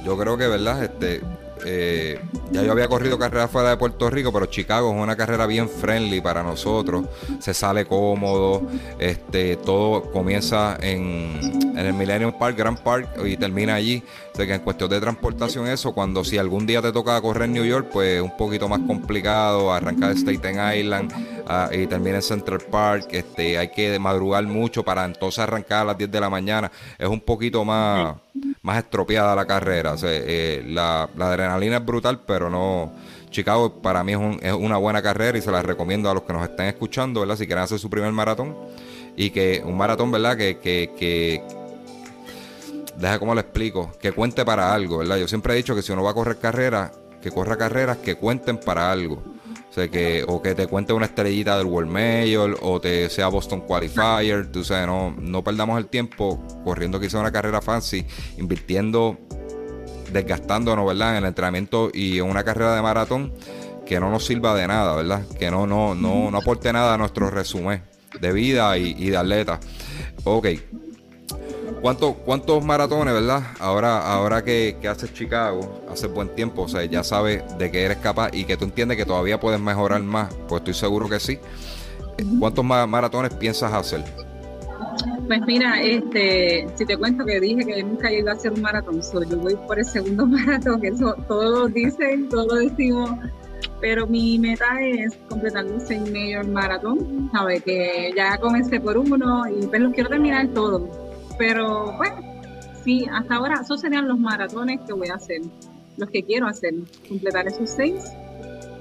yo 0.05 0.17
creo 0.17 0.39
que, 0.39 0.47
¿verdad? 0.47 0.85
Este, 0.85 1.21
eh, 1.65 2.21
ya 2.50 2.62
yo 2.62 2.73
había 2.73 2.88
corrido 2.88 3.19
carrera 3.19 3.49
fuera 3.49 3.71
de 3.71 3.77
Puerto 3.77 4.11
Rico, 4.11 4.33
pero 4.33 4.47
Chicago 4.47 4.91
es 4.91 5.03
una 5.03 5.17
carrera 5.17 5.47
bien 5.47 5.69
friendly 5.69 6.21
para 6.21 6.43
nosotros. 6.43 7.07
Se 7.41 7.55
sale 7.55 7.87
cómodo, 7.87 8.62
este, 8.99 9.57
todo 9.57 10.11
comienza 10.11 10.77
en, 10.81 11.38
en 11.77 11.87
el 11.87 11.95
Millennium 11.95 12.33
Park, 12.33 12.57
Grand 12.57 12.79
Park 12.79 13.09
y 13.25 13.37
termina 13.37 13.75
allí. 13.75 14.03
O 14.33 14.37
sea 14.37 14.47
que 14.47 14.55
en 14.55 14.61
cuestión 14.61 14.91
de 14.91 15.00
transportación, 15.00 15.67
eso, 15.67 15.93
cuando 15.93 16.25
si 16.25 16.38
algún 16.38 16.67
día 16.67 16.81
te 16.81 16.93
toca 16.93 17.21
correr 17.21 17.45
en 17.45 17.55
New 17.55 17.65
York, 17.65 17.88
pues 17.93 18.21
un 18.21 18.37
poquito 18.37 18.69
más 18.69 18.81
complicado, 18.81 19.73
arrancar 19.73 20.15
de 20.15 20.21
Staten 20.21 20.79
Island 20.79 21.12
ah, 21.47 21.69
y 21.73 21.87
termina 21.87 22.17
en 22.17 22.23
Central 22.23 22.61
Park. 22.71 23.09
Este, 23.11 23.59
hay 23.59 23.69
que 23.71 23.99
madrugar 23.99 24.45
mucho 24.45 24.85
para 24.85 25.05
entonces 25.05 25.41
arrancar 25.41 25.83
a 25.83 25.85
las 25.87 25.99
10 25.99 26.11
de 26.11 26.21
la 26.21 26.31
mañana. 26.31 26.71
Es 26.99 27.09
un 27.09 27.21
poquito 27.21 27.65
más, 27.65 28.17
más 28.69 28.79
estropeada 28.85 29.35
la 29.35 29.47
carrera. 29.47 29.95
Eh, 30.03 30.63
la, 30.69 31.05
adrenalina 31.19 31.79
es 31.79 31.85
brutal, 31.87 32.21
pero 32.27 32.51
no. 32.51 32.93
Chicago 33.31 33.81
para 33.81 34.05
mí 34.05 34.13
es, 34.13 34.19
un- 34.19 34.39
es 34.43 34.53
una 34.53 34.77
buena 34.77 35.01
carrera 35.03 35.37
y 35.39 35.43
se 35.43 35.51
la 35.51 35.63
recomiendo 35.63 36.11
a 36.11 36.15
los 36.15 36.23
que 36.25 36.33
nos 36.35 36.43
estén 36.49 36.67
escuchando, 36.67 37.21
¿verdad? 37.21 37.37
Si 37.37 37.47
quieren 37.47 37.65
hacer 37.65 37.79
su 37.79 37.89
primer 37.89 38.13
maratón. 38.13 38.55
Y 39.17 39.31
que 39.31 39.63
un 39.65 39.77
maratón, 39.77 40.11
¿verdad? 40.13 40.37
Que, 40.37 40.59
que, 40.59 40.93
que 40.99 41.43
deja 42.97 43.19
como 43.19 43.35
lo 43.35 43.41
explico, 43.41 43.91
que 44.01 44.13
cuente 44.13 44.45
para 44.45 44.73
algo, 44.75 44.99
¿verdad? 44.99 45.17
Yo 45.17 45.27
siempre 45.29 45.55
he 45.55 45.57
dicho 45.57 45.75
que 45.75 45.83
si 45.83 45.93
uno 45.93 46.03
va 46.03 46.11
a 46.11 46.15
correr 46.15 46.39
carreras, 46.39 46.93
que 47.23 47.31
corra 47.31 47.57
carreras 47.57 47.97
que 47.99 48.17
cuenten 48.17 48.59
para 48.59 48.93
algo. 48.93 49.23
O 49.71 49.73
sea, 49.73 49.89
que, 49.89 50.25
o 50.27 50.41
que 50.41 50.55
te 50.55 50.67
cuente 50.67 50.93
una 50.93 51.07
estrellita 51.07 51.59
del 51.59 51.67
World 51.67 51.91
Mayor, 51.91 52.59
o 52.63 52.81
te 52.81 53.11
sea 53.11 53.29
Boston 53.29 53.61
Qualifier, 53.61 54.51
tú 54.51 54.65
sabes, 54.65 54.87
no, 54.87 55.15
no 55.19 55.45
perdamos 55.45 55.79
el 55.79 55.87
tiempo 55.87 56.43
corriendo 56.65 56.99
quizá 56.99 57.21
una 57.21 57.31
carrera 57.31 57.61
fancy, 57.61 58.07
invirtiendo 58.39 59.19
desgastándonos, 60.13 60.87
¿verdad? 60.87 61.13
En 61.13 61.17
el 61.19 61.29
entrenamiento 61.29 61.91
y 61.93 62.19
en 62.19 62.25
una 62.25 62.45
carrera 62.45 62.75
de 62.75 62.83
maratón 62.83 63.35
que 63.85 64.01
no 64.01 64.11
nos 64.11 64.25
sirva 64.25 64.55
de 64.55 64.67
nada, 64.67 64.97
¿verdad? 64.97 65.23
Que 65.39 65.51
no, 65.51 65.67
no, 65.67 65.95
no, 65.95 66.31
no 66.31 66.39
aporte 66.39 66.73
nada 66.73 66.95
a 66.95 66.99
nuestro 66.99 67.31
resumen 67.31 67.83
de 68.21 68.33
vida 68.33 68.77
y, 68.79 68.95
y 68.99 69.11
de 69.11 69.17
atleta. 69.17 69.61
Ok. 70.25 70.49
¿Cuántos, 71.81 72.17
¿Cuántos 72.25 72.65
maratones, 72.65 73.15
verdad? 73.15 73.43
Ahora, 73.61 74.01
ahora 74.13 74.43
que, 74.43 74.77
que 74.81 74.89
haces 74.89 75.13
Chicago, 75.15 75.81
hace 75.91 76.09
buen 76.09 76.35
tiempo, 76.35 76.63
o 76.63 76.69
sea, 76.69 76.85
ya 76.85 77.05
sabes 77.05 77.43
de 77.57 77.71
que 77.71 77.83
eres 77.85 77.99
capaz 77.99 78.31
y 78.33 78.45
que 78.45 78.57
tú 78.57 78.65
entiendes 78.65 78.97
que 78.97 79.05
todavía 79.07 79.39
puedes 79.39 79.61
mejorar 79.61 80.03
más, 80.03 80.35
pues 80.49 80.61
estoy 80.61 80.75
seguro 80.75 81.09
que 81.09 81.21
sí. 81.21 81.39
¿Cuántos 82.41 82.65
ma- 82.65 82.87
maratones 82.87 83.33
piensas 83.35 83.73
hacer? 83.73 84.05
Pues 85.29 85.41
mira, 85.47 85.81
este, 85.81 86.67
si 86.75 86.85
te 86.85 86.97
cuento 86.97 87.25
que 87.25 87.39
dije 87.39 87.65
que 87.65 87.83
nunca 87.85 88.11
iba 88.11 88.33
a 88.33 88.35
hacer 88.35 88.53
un 88.53 88.63
maratón, 88.63 89.01
so, 89.03 89.23
yo 89.23 89.37
voy 89.39 89.55
por 89.67 89.79
el 89.79 89.85
segundo 89.85 90.27
maratón, 90.27 90.81
que 90.81 90.89
eso 90.89 91.15
todos 91.29 91.73
dicen, 91.73 92.29
todos 92.29 92.59
decimos, 92.59 93.11
pero 93.81 94.07
mi 94.07 94.39
meta 94.39 94.67
es 94.83 95.17
completar 95.29 95.65
los 95.65 95.85
seis 95.85 96.01
mayor 96.11 96.49
maratón, 96.49 97.31
sabes 97.33 97.63
que 97.63 98.11
ya 98.17 98.37
comencé 98.39 98.81
por 98.81 98.99
uno 98.99 99.45
y 99.49 99.65
pues 99.67 99.81
los 99.81 99.93
quiero 99.93 100.09
terminar 100.09 100.49
todos, 100.49 100.83
pero 101.38 101.97
bueno, 101.97 102.16
sí, 102.85 103.07
hasta 103.11 103.37
ahora 103.37 103.61
esos 103.62 103.80
serían 103.80 104.09
los 104.09 104.18
maratones 104.18 104.80
que 104.87 104.92
voy 104.92 105.09
a 105.09 105.14
hacer, 105.14 105.40
los 105.97 106.11
que 106.11 106.23
quiero 106.23 106.47
hacer, 106.47 106.75
completar 107.09 107.47
esos 107.47 107.71
seis 107.71 108.12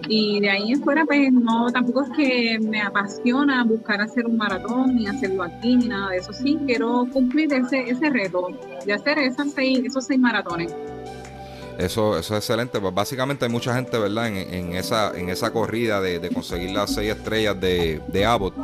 y 0.09 0.39
de 0.39 0.49
ahí 0.49 0.71
en 0.71 0.81
fuera, 0.81 1.05
pues 1.05 1.31
no, 1.31 1.69
tampoco 1.71 2.03
es 2.03 2.09
que 2.11 2.59
me 2.59 2.81
apasiona 2.81 3.63
buscar 3.63 4.01
hacer 4.01 4.25
un 4.25 4.37
maratón 4.37 4.95
ni 4.95 5.07
hacerlo 5.07 5.43
aquí 5.43 5.75
ni 5.75 5.87
nada 5.87 6.11
de 6.11 6.17
eso. 6.17 6.31
Sí, 6.31 6.57
quiero 6.65 7.05
cumplir 7.11 7.51
ese, 7.53 7.89
ese 7.89 8.09
reto 8.09 8.47
de 8.85 8.93
hacer 8.93 9.19
esas 9.19 9.51
seis, 9.51 9.81
esos 9.83 10.05
seis 10.05 10.19
maratones. 10.19 10.73
Eso, 11.77 12.17
eso 12.17 12.35
es 12.35 12.39
excelente. 12.39 12.79
Pues 12.79 12.93
básicamente 12.93 13.45
hay 13.45 13.51
mucha 13.51 13.73
gente, 13.75 13.97
¿verdad? 13.99 14.27
En, 14.27 14.53
en 14.53 14.73
esa, 14.75 15.15
en 15.15 15.29
esa 15.29 15.51
corrida 15.51 16.01
de, 16.01 16.19
de 16.19 16.29
conseguir 16.29 16.71
las 16.71 16.93
seis 16.93 17.11
estrellas 17.11 17.59
de, 17.59 18.01
de 18.07 18.25
Abbott. 18.25 18.55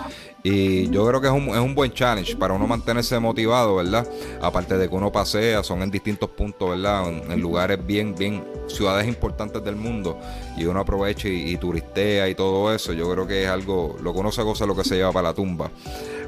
Y 0.41 0.89
yo 0.89 1.07
creo 1.07 1.21
que 1.21 1.27
es 1.27 1.33
un, 1.33 1.49
es 1.49 1.59
un 1.59 1.75
buen 1.75 1.93
challenge 1.93 2.35
para 2.35 2.53
uno 2.53 2.67
mantenerse 2.67 3.17
motivado, 3.19 3.75
¿verdad? 3.75 4.05
Aparte 4.41 4.77
de 4.77 4.89
que 4.89 4.95
uno 4.95 5.11
pasea, 5.11 5.63
son 5.63 5.83
en 5.83 5.91
distintos 5.91 6.29
puntos, 6.31 6.71
¿verdad? 6.71 7.07
En, 7.07 7.39
lugares 7.39 7.85
bien, 7.85 8.15
bien, 8.15 8.43
ciudades 8.67 9.07
importantes 9.07 9.63
del 9.63 9.75
mundo. 9.75 10.19
Y 10.57 10.65
uno 10.65 10.79
aprovecha 10.79 11.29
y, 11.29 11.51
y 11.51 11.57
turistea 11.57 12.27
y 12.27 12.35
todo 12.35 12.73
eso. 12.73 12.93
Yo 12.93 13.09
creo 13.11 13.27
que 13.27 13.43
es 13.43 13.49
algo, 13.49 13.95
lo 14.01 14.11
que 14.11 14.19
uno 14.19 14.31
se 14.31 14.41
goza 14.41 14.65
lo 14.65 14.75
que 14.75 14.83
se 14.83 14.95
lleva 14.95 15.11
para 15.11 15.29
la 15.29 15.33
tumba. 15.35 15.69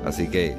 Así 0.05 0.29
que 0.29 0.55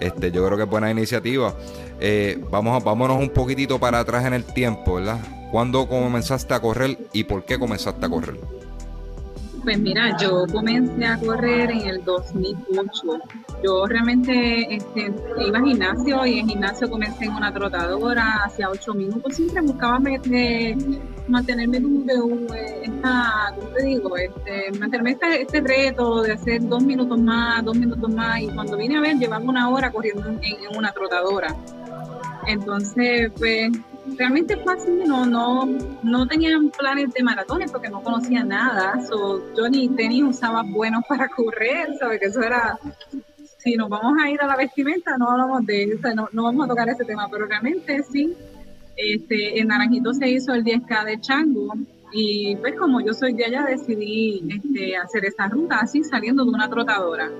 este, 0.00 0.32
yo 0.32 0.44
creo 0.46 0.56
que 0.56 0.64
es 0.64 0.70
buena 0.70 0.90
iniciativa. 0.90 1.54
Eh, 2.00 2.42
vamos, 2.50 2.82
vámonos 2.82 3.18
un 3.18 3.28
poquitito 3.30 3.78
para 3.78 4.00
atrás 4.00 4.24
en 4.24 4.32
el 4.32 4.44
tiempo, 4.44 4.94
¿verdad? 4.94 5.18
¿Cuándo 5.50 5.88
comenzaste 5.88 6.54
a 6.54 6.60
correr 6.60 6.98
y 7.12 7.24
por 7.24 7.44
qué 7.44 7.58
comenzaste 7.58 8.04
a 8.04 8.08
correr? 8.08 8.38
Pues 9.62 9.78
mira, 9.80 10.16
yo 10.18 10.44
comencé 10.52 11.04
a 11.06 11.18
correr 11.18 11.70
en 11.72 11.80
el 11.88 12.04
2008. 12.04 13.18
Yo 13.64 13.86
realmente 13.86 14.76
este, 14.76 15.12
iba 15.44 15.58
al 15.58 15.64
gimnasio 15.64 16.24
y 16.26 16.38
en 16.38 16.48
gimnasio 16.48 16.88
comencé 16.88 17.24
en 17.24 17.32
una 17.32 17.52
trotadora, 17.52 18.44
hacía 18.44 18.68
ocho 18.70 18.94
minutos. 18.94 19.34
Siempre 19.34 19.62
buscaba 19.62 19.98
me- 19.98 20.18
de- 20.20 21.00
mantenerme 21.26 21.82
como 21.82 21.96
uh, 21.98 22.46
esta, 22.82 23.52
¿cómo 23.56 23.68
te 23.70 23.82
digo? 23.82 24.16
Este, 24.16 24.78
mantenerme 24.78 25.12
este, 25.12 25.42
este 25.42 25.60
reto 25.60 26.22
de 26.22 26.32
hacer 26.34 26.68
dos 26.68 26.84
minutos 26.84 27.18
más, 27.18 27.64
dos 27.64 27.76
minutos 27.76 28.08
más. 28.10 28.40
Y 28.40 28.46
cuando 28.48 28.76
vine 28.76 28.98
a 28.98 29.00
ver, 29.00 29.16
llevaba 29.18 29.44
una 29.44 29.68
hora 29.68 29.90
corriendo 29.90 30.28
en, 30.28 30.38
en 30.44 30.76
una 30.76 30.92
trotadora. 30.92 31.56
Entonces, 32.46 33.32
pues 33.36 33.70
realmente 34.16 34.56
fue 34.56 34.74
así, 34.74 34.90
no, 35.06 35.26
no, 35.26 35.66
no 36.02 36.26
tenía 36.26 36.58
planes 36.78 37.12
de 37.12 37.22
maratones 37.22 37.70
porque 37.70 37.88
no 37.88 38.02
conocía 38.02 38.44
nada. 38.44 39.00
So, 39.06 39.54
yo 39.54 39.68
ni 39.68 39.88
tenis 39.88 40.24
usaba 40.24 40.62
buenos 40.62 41.04
para 41.08 41.28
correr, 41.28 41.96
¿sabes? 41.98 42.20
Que 42.20 42.26
eso 42.26 42.42
era, 42.42 42.78
si 43.58 43.76
nos 43.76 43.88
vamos 43.88 44.14
a 44.22 44.30
ir 44.30 44.40
a 44.40 44.46
la 44.46 44.56
vestimenta, 44.56 45.16
no 45.18 45.30
hablamos 45.30 45.66
de 45.66 45.84
eso, 45.84 46.14
no, 46.14 46.28
no 46.32 46.44
vamos 46.44 46.66
a 46.66 46.68
tocar 46.68 46.88
ese 46.88 47.04
tema, 47.04 47.28
pero 47.30 47.46
realmente 47.46 48.02
sí, 48.02 48.34
este, 48.96 49.60
en 49.60 49.68
Naranjito 49.68 50.14
se 50.14 50.28
hizo 50.28 50.54
el 50.54 50.64
10K 50.64 51.04
de 51.04 51.20
Chango 51.20 51.74
y 52.12 52.56
pues 52.56 52.74
como 52.76 53.00
yo 53.00 53.12
soy 53.12 53.34
de 53.34 53.44
allá 53.44 53.64
decidí 53.64 54.42
este, 54.48 54.96
hacer 54.96 55.24
esa 55.24 55.48
ruta 55.48 55.80
así 55.80 56.02
saliendo 56.02 56.44
de 56.44 56.50
una 56.50 56.70
trotadora. 56.70 57.30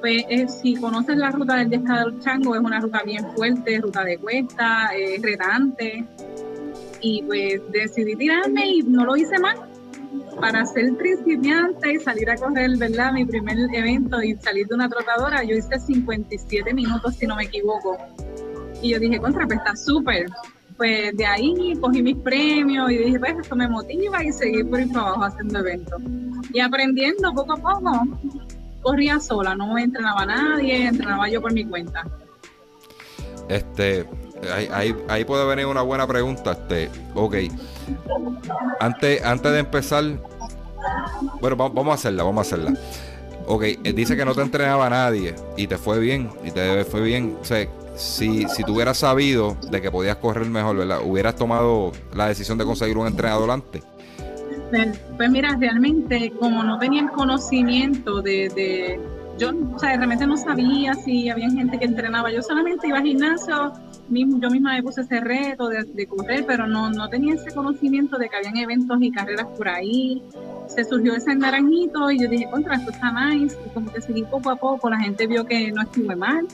Pues 0.00 0.24
eh, 0.28 0.48
si 0.48 0.76
conoces 0.76 1.16
la 1.16 1.30
ruta 1.30 1.56
del 1.56 1.68
10K 1.68 2.04
del 2.04 2.20
Chango, 2.20 2.54
es 2.54 2.60
una 2.60 2.80
ruta 2.80 3.02
bien 3.04 3.24
fuerte, 3.34 3.80
ruta 3.80 4.02
de 4.02 4.16
cuesta, 4.18 4.90
es 4.96 5.20
retante. 5.20 6.04
Y 7.02 7.22
pues 7.22 7.60
decidí 7.70 8.16
tirarme 8.16 8.66
y 8.66 8.82
no 8.82 9.04
lo 9.04 9.16
hice 9.16 9.38
mal. 9.38 9.56
Para 10.40 10.64
ser 10.64 10.96
principiante 10.96 11.92
y 11.92 11.98
salir 11.98 12.30
a 12.30 12.36
correr, 12.36 12.76
¿verdad? 12.78 13.12
Mi 13.12 13.26
primer 13.26 13.58
evento 13.74 14.22
y 14.22 14.34
salir 14.36 14.66
de 14.66 14.74
una 14.74 14.88
trotadora, 14.88 15.44
yo 15.44 15.54
hice 15.54 15.78
57 15.78 16.72
minutos, 16.72 17.16
si 17.16 17.26
no 17.26 17.36
me 17.36 17.44
equivoco. 17.44 17.98
Y 18.82 18.90
yo 18.90 18.98
dije, 18.98 19.18
contra, 19.18 19.46
pues 19.46 19.58
está 19.58 19.76
súper. 19.76 20.26
Pues 20.78 21.14
de 21.14 21.26
ahí 21.26 21.74
cogí 21.78 22.02
mis 22.02 22.16
premios 22.16 22.90
y 22.90 22.96
dije, 22.96 23.18
pues 23.18 23.34
esto 23.38 23.54
me 23.54 23.68
motiva 23.68 24.24
y 24.24 24.32
seguí 24.32 24.64
por 24.64 24.80
ir 24.80 24.88
para 24.88 25.08
abajo 25.08 25.24
haciendo 25.24 25.58
eventos. 25.58 26.00
Y 26.54 26.60
aprendiendo 26.60 27.34
poco 27.34 27.52
a 27.52 27.56
poco, 27.56 28.18
corría 28.82 29.20
sola, 29.20 29.54
no 29.54 29.76
entrenaba 29.78 30.24
nadie, 30.26 30.86
entrenaba 30.86 31.28
yo 31.28 31.40
por 31.40 31.52
mi 31.52 31.64
cuenta. 31.64 32.04
Este, 33.48 34.06
ahí, 34.72 34.94
ahí, 35.08 35.24
puede 35.24 35.44
venir 35.46 35.66
una 35.66 35.82
buena 35.82 36.06
pregunta. 36.06 36.52
Este, 36.52 36.90
ok. 37.14 37.34
Antes, 38.78 39.24
antes 39.24 39.52
de 39.52 39.58
empezar, 39.58 40.04
bueno, 41.40 41.56
va- 41.56 41.68
vamos 41.68 41.92
a 41.92 41.94
hacerla, 41.94 42.22
vamos 42.22 42.38
a 42.38 42.42
hacerla. 42.42 42.78
ok, 43.46 43.62
eh, 43.64 43.92
dice 43.92 44.16
que 44.16 44.24
no 44.24 44.34
te 44.34 44.42
entrenaba 44.42 44.88
nadie 44.88 45.34
y 45.56 45.66
te 45.66 45.76
fue 45.78 45.98
bien, 45.98 46.30
y 46.44 46.50
te 46.52 46.84
fue 46.84 47.00
bien. 47.00 47.36
O 47.40 47.44
sea, 47.44 47.66
si, 47.96 48.46
si 48.48 48.62
tú 48.62 48.74
hubieras 48.74 48.98
sabido 48.98 49.56
de 49.70 49.82
que 49.82 49.90
podías 49.90 50.16
correr 50.16 50.46
mejor, 50.48 50.76
¿verdad? 50.76 51.00
Hubieras 51.04 51.34
tomado 51.34 51.90
la 52.14 52.28
decisión 52.28 52.56
de 52.56 52.64
conseguir 52.64 52.96
un 52.98 53.06
entrenador 53.08 53.50
antes. 53.50 53.82
Pues, 55.16 55.30
mira, 55.30 55.56
realmente 55.58 56.32
como 56.38 56.62
no 56.62 56.78
tenía 56.78 57.02
el 57.02 57.10
conocimiento 57.10 58.22
de, 58.22 59.00
yo, 59.38 59.50
o 59.74 59.78
sea, 59.78 59.96
realmente 59.96 60.26
no 60.26 60.36
sabía 60.36 60.94
si 60.94 61.28
había 61.28 61.50
gente 61.50 61.78
que 61.78 61.86
entrenaba, 61.86 62.30
yo 62.30 62.42
solamente 62.42 62.86
iba 62.86 62.98
al 62.98 63.04
gimnasio, 63.04 63.72
yo 64.08 64.50
misma 64.50 64.74
me 64.74 64.82
puse 64.82 65.00
ese 65.02 65.20
reto 65.20 65.68
de, 65.68 66.06
correr, 66.06 66.44
pero 66.46 66.66
no, 66.66 66.90
no 66.90 67.08
tenía 67.08 67.34
ese 67.34 67.52
conocimiento 67.52 68.16
de 68.16 68.28
que 68.28 68.36
habían 68.36 68.56
eventos 68.56 68.98
y 69.00 69.10
carreras 69.10 69.46
por 69.56 69.68
ahí. 69.68 70.22
Se 70.66 70.84
surgió 70.84 71.14
ese 71.14 71.34
naranjito 71.34 72.10
y 72.10 72.20
yo 72.20 72.28
dije, 72.28 72.48
contra, 72.50 72.76
esto 72.76 72.90
está 72.90 73.12
nice. 73.12 73.56
Y 73.66 73.70
como 73.70 73.92
que 73.92 74.00
seguí 74.00 74.22
poco 74.22 74.50
a 74.50 74.56
poco, 74.56 74.88
la 74.88 75.00
gente 75.00 75.26
vio 75.26 75.44
que 75.44 75.72
no 75.72 75.82
estuve 75.82 76.14
mal 76.14 76.46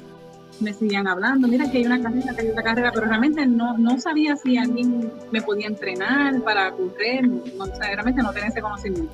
me 0.61 0.73
seguían 0.73 1.07
hablando, 1.07 1.49
mira 1.49 1.71
que 1.71 1.79
hay 1.79 1.87
una 1.87 2.01
carrera, 2.03 2.35
que 2.35 2.43
hay 2.43 2.49
otra 2.49 2.63
carrera, 2.63 2.93
pero 2.93 3.07
realmente 3.07 3.47
no, 3.47 3.77
no 3.79 3.99
sabía 3.99 4.37
si 4.37 4.57
alguien 4.57 5.11
me 5.31 5.43
podía 5.43 5.67
entrenar 5.67 6.41
para 6.43 6.71
correr, 6.73 7.27
no, 7.27 7.65
o 7.65 7.67
sea, 7.67 7.89
realmente 7.89 8.23
no 8.23 8.33
tenía 8.33 8.49
ese 8.49 8.61
conocimiento. 8.61 9.13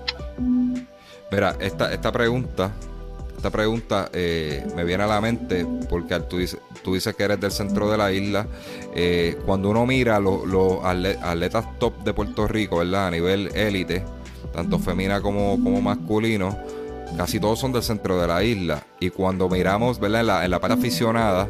Mira, 1.31 1.57
esta, 1.61 1.93
esta 1.93 2.13
pregunta, 2.13 2.71
esta 3.37 3.51
pregunta 3.51 4.09
eh, 4.13 4.65
me 4.77 4.85
viene 4.85 5.03
a 5.03 5.07
la 5.07 5.21
mente 5.21 5.67
porque 5.89 6.21
tú 6.21 6.39
dices, 6.39 6.61
tú 6.85 6.95
dices 6.95 7.15
que 7.17 7.25
eres 7.25 7.41
del 7.41 7.51
centro 7.51 7.91
de 7.91 7.97
la 7.99 8.13
isla. 8.13 8.47
Eh, 8.95 9.37
cuando 9.45 9.71
uno 9.71 9.85
mira 9.87 10.21
los, 10.21 10.47
los 10.47 10.79
atletas 10.85 11.67
top 11.79 12.05
de 12.05 12.13
Puerto 12.13 12.47
Rico, 12.47 12.79
¿verdad? 12.79 13.09
A 13.09 13.11
nivel 13.11 13.51
élite, 13.57 14.05
tanto 14.53 14.79
femenina 14.79 15.21
como, 15.21 15.61
como 15.63 15.81
masculino, 15.81 16.57
casi 17.17 17.41
todos 17.41 17.59
son 17.59 17.73
del 17.73 17.83
centro 17.83 18.21
de 18.21 18.27
la 18.27 18.43
isla. 18.43 18.85
Y 19.01 19.11
cuando 19.11 19.49
miramos, 19.49 19.99
¿verdad? 19.99 20.21
En 20.21 20.27
la, 20.27 20.45
en 20.45 20.51
la 20.51 20.61
parte 20.61 20.75
aficionada, 20.75 21.49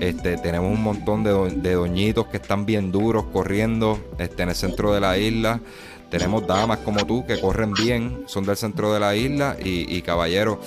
este, 0.00 0.36
tenemos 0.38 0.72
un 0.72 0.82
montón 0.82 1.22
de, 1.22 1.32
de, 1.56 1.74
doñitos 1.74 2.26
que 2.26 2.38
están 2.38 2.66
bien 2.66 2.90
duros 2.90 3.26
corriendo 3.32 3.98
este, 4.18 4.42
en 4.42 4.48
el 4.50 4.54
centro 4.54 4.92
de 4.92 5.00
la 5.00 5.18
isla. 5.18 5.60
Tenemos 6.10 6.46
damas 6.46 6.78
como 6.78 7.06
tú 7.06 7.24
que 7.24 7.40
corren 7.40 7.72
bien, 7.72 8.24
son 8.26 8.44
del 8.44 8.56
centro 8.56 8.92
de 8.92 8.98
la 8.98 9.14
isla 9.14 9.56
y, 9.62 10.02
caballeros. 10.02 10.58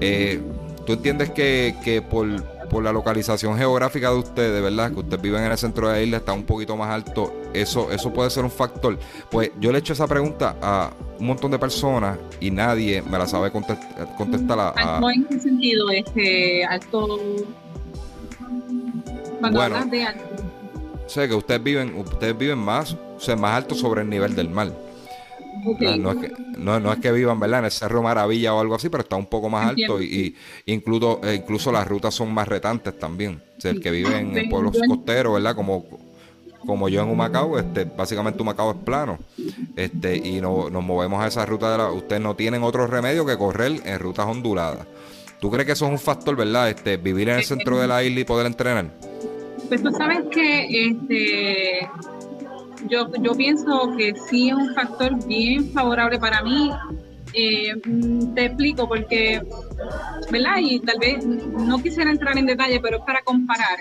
Eh, 0.00 0.40
¿Tú 0.84 0.94
entiendes 0.94 1.30
que, 1.30 1.76
que 1.84 2.02
por, 2.02 2.26
por 2.68 2.82
la 2.82 2.92
localización 2.92 3.56
geográfica 3.56 4.10
de 4.10 4.16
ustedes, 4.16 4.62
¿verdad? 4.62 4.92
Que 4.92 5.00
ustedes 5.00 5.22
viven 5.22 5.44
en 5.44 5.52
el 5.52 5.58
centro 5.58 5.88
de 5.88 5.94
la 5.94 6.02
isla, 6.02 6.16
está 6.18 6.32
un 6.32 6.44
poquito 6.44 6.76
más 6.76 6.90
alto. 6.90 7.32
Eso, 7.52 7.90
eso 7.90 8.12
puede 8.12 8.30
ser 8.30 8.44
un 8.44 8.50
factor. 8.50 8.98
Pues 9.30 9.50
yo 9.60 9.70
le 9.72 9.78
he 9.78 9.80
hecho 9.80 9.92
esa 9.92 10.06
pregunta 10.06 10.56
a 10.60 10.90
un 11.18 11.26
montón 11.26 11.50
de 11.50 11.58
personas 11.58 12.18
y 12.40 12.50
nadie 12.50 13.02
me 13.02 13.18
la 13.18 13.26
sabe 13.26 13.50
contestar. 13.50 14.58
A, 14.76 15.00
¿En 15.14 15.24
qué 15.24 15.38
sentido? 15.38 15.90
Este, 15.90 16.64
alto. 16.64 17.18
Cuando 19.40 19.58
bueno, 19.58 19.84
de 19.86 20.04
alto. 20.04 20.24
sé 21.06 21.28
que 21.28 21.34
ustedes 21.34 21.62
viven, 21.62 21.94
ustedes 21.96 22.36
viven 22.36 22.58
más, 22.58 22.92
o 22.92 23.20
sea, 23.20 23.36
más 23.36 23.56
alto 23.56 23.74
sobre 23.74 24.02
el 24.02 24.10
nivel 24.10 24.34
del 24.34 24.48
mar. 24.48 24.72
No, 25.98 26.12
es 26.12 26.18
que, 26.18 26.32
no, 26.58 26.92
es 26.92 26.98
que 26.98 27.12
vivan 27.12 27.40
¿verdad? 27.40 27.60
en 27.60 27.64
el 27.66 27.70
Cerro 27.70 28.02
Maravilla 28.02 28.54
o 28.54 28.60
algo 28.60 28.74
así, 28.74 28.88
pero 28.88 29.02
está 29.02 29.16
un 29.16 29.26
poco 29.26 29.48
más 29.48 29.70
alto 29.70 30.00
y, 30.02 30.34
incluso, 30.66 31.20
eh, 31.24 31.36
incluso 31.36 31.72
las 31.72 31.86
rutas 31.86 32.14
son 32.14 32.32
más 32.32 32.48
retantes 32.48 32.98
también. 32.98 33.40
O 33.56 33.60
sea, 33.60 33.70
el 33.70 33.80
que 33.80 33.90
vive 33.90 34.16
en, 34.16 34.48
pueblos 34.48 34.76
costeros, 34.86 35.34
¿verdad? 35.34 35.54
Como, 35.54 35.84
como 36.64 36.88
yo 36.88 37.02
en 37.02 37.08
Humacao, 37.08 37.58
este, 37.58 37.84
básicamente 37.84 38.40
Humacao 38.40 38.70
es 38.72 38.76
plano. 38.78 39.18
Este, 39.76 40.16
y 40.16 40.40
no, 40.40 40.70
nos 40.70 40.84
movemos 40.84 41.22
a 41.22 41.26
esa 41.26 41.44
ruta 41.44 41.70
de 41.72 41.78
la. 41.78 41.90
Ustedes 41.90 42.22
no 42.22 42.36
tienen 42.36 42.62
otro 42.62 42.86
remedio 42.86 43.26
que 43.26 43.36
correr 43.36 43.80
en 43.84 43.98
rutas 43.98 44.26
onduladas. 44.26 44.86
¿Tú 45.40 45.50
crees 45.50 45.66
que 45.66 45.72
eso 45.72 45.86
es 45.86 45.92
un 45.92 45.98
factor, 45.98 46.36
verdad? 46.36 46.68
Este, 46.68 46.96
vivir 46.96 47.28
en 47.28 47.36
el 47.36 47.44
centro 47.44 47.78
de 47.78 47.86
la 47.86 48.02
isla 48.02 48.20
y 48.20 48.24
poder 48.24 48.46
entrenar. 48.46 48.90
Pues 49.68 49.82
tú 49.82 49.90
sabes 49.90 50.20
que 50.32 50.88
este 50.88 51.88
yo, 52.88 53.10
yo 53.20 53.32
pienso 53.32 53.94
que 53.96 54.14
sí 54.28 54.48
es 54.50 54.54
un 54.54 54.74
factor 54.74 55.26
bien 55.26 55.70
favorable 55.72 56.18
para 56.18 56.42
mí. 56.42 56.70
Eh, 57.34 57.74
mm, 57.84 58.34
te 58.34 58.46
explico 58.46 58.88
porque, 58.88 59.42
¿verdad? 60.30 60.56
Y 60.60 60.80
tal 60.80 60.98
vez 60.98 61.24
no 61.26 61.78
quisiera 61.82 62.10
entrar 62.10 62.36
en 62.38 62.46
detalle, 62.46 62.80
pero 62.80 62.98
es 62.98 63.04
para 63.04 63.22
comparar. 63.22 63.78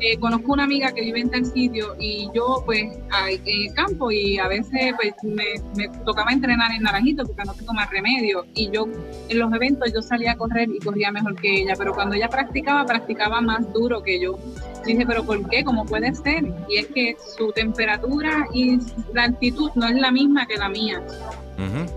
Eh, 0.00 0.18
conozco 0.18 0.52
una 0.52 0.64
amiga 0.64 0.90
que 0.92 1.00
vive 1.00 1.20
en 1.20 1.30
tal 1.30 1.44
sitio 1.46 1.94
y 2.00 2.28
yo 2.34 2.62
pues 2.66 2.82
en 2.82 3.40
el 3.46 3.74
campo 3.74 4.10
y 4.10 4.36
a 4.36 4.48
veces 4.48 4.94
pues 4.96 5.14
me, 5.22 5.88
tocaba 6.04 6.32
entrenar 6.32 6.72
en 6.72 6.82
Naranjito 6.82 7.24
porque 7.24 7.44
no 7.44 7.54
tengo 7.54 7.72
más 7.72 7.88
remedio 7.88 8.44
y 8.54 8.68
yo 8.72 8.88
en 9.28 9.38
los 9.38 9.52
eventos 9.52 9.92
yo 9.92 10.02
salía 10.02 10.32
a 10.32 10.36
correr 10.36 10.68
y 10.70 10.80
corría 10.80 11.12
mejor 11.12 11.36
que 11.36 11.62
ella, 11.62 11.74
pero 11.78 11.94
cuando 11.94 12.16
ella 12.16 12.28
practicaba, 12.28 12.84
practicaba 12.84 13.40
más 13.40 13.72
duro 13.72 14.02
que 14.02 14.20
yo. 14.20 14.36
Dije, 14.84 15.06
pero 15.06 15.24
¿por 15.24 15.48
qué? 15.48 15.62
¿Cómo 15.62 15.84
puede 15.84 16.12
ser? 16.14 16.52
Y 16.68 16.78
es 16.78 16.88
que 16.88 17.16
su 17.36 17.52
temperatura 17.52 18.48
y 18.52 18.78
la 19.14 19.24
altitud 19.24 19.70
no 19.76 19.86
es 19.86 19.94
la 19.94 20.10
misma 20.10 20.46
que 20.46 20.56
la 20.56 20.68
mía. 20.68 21.00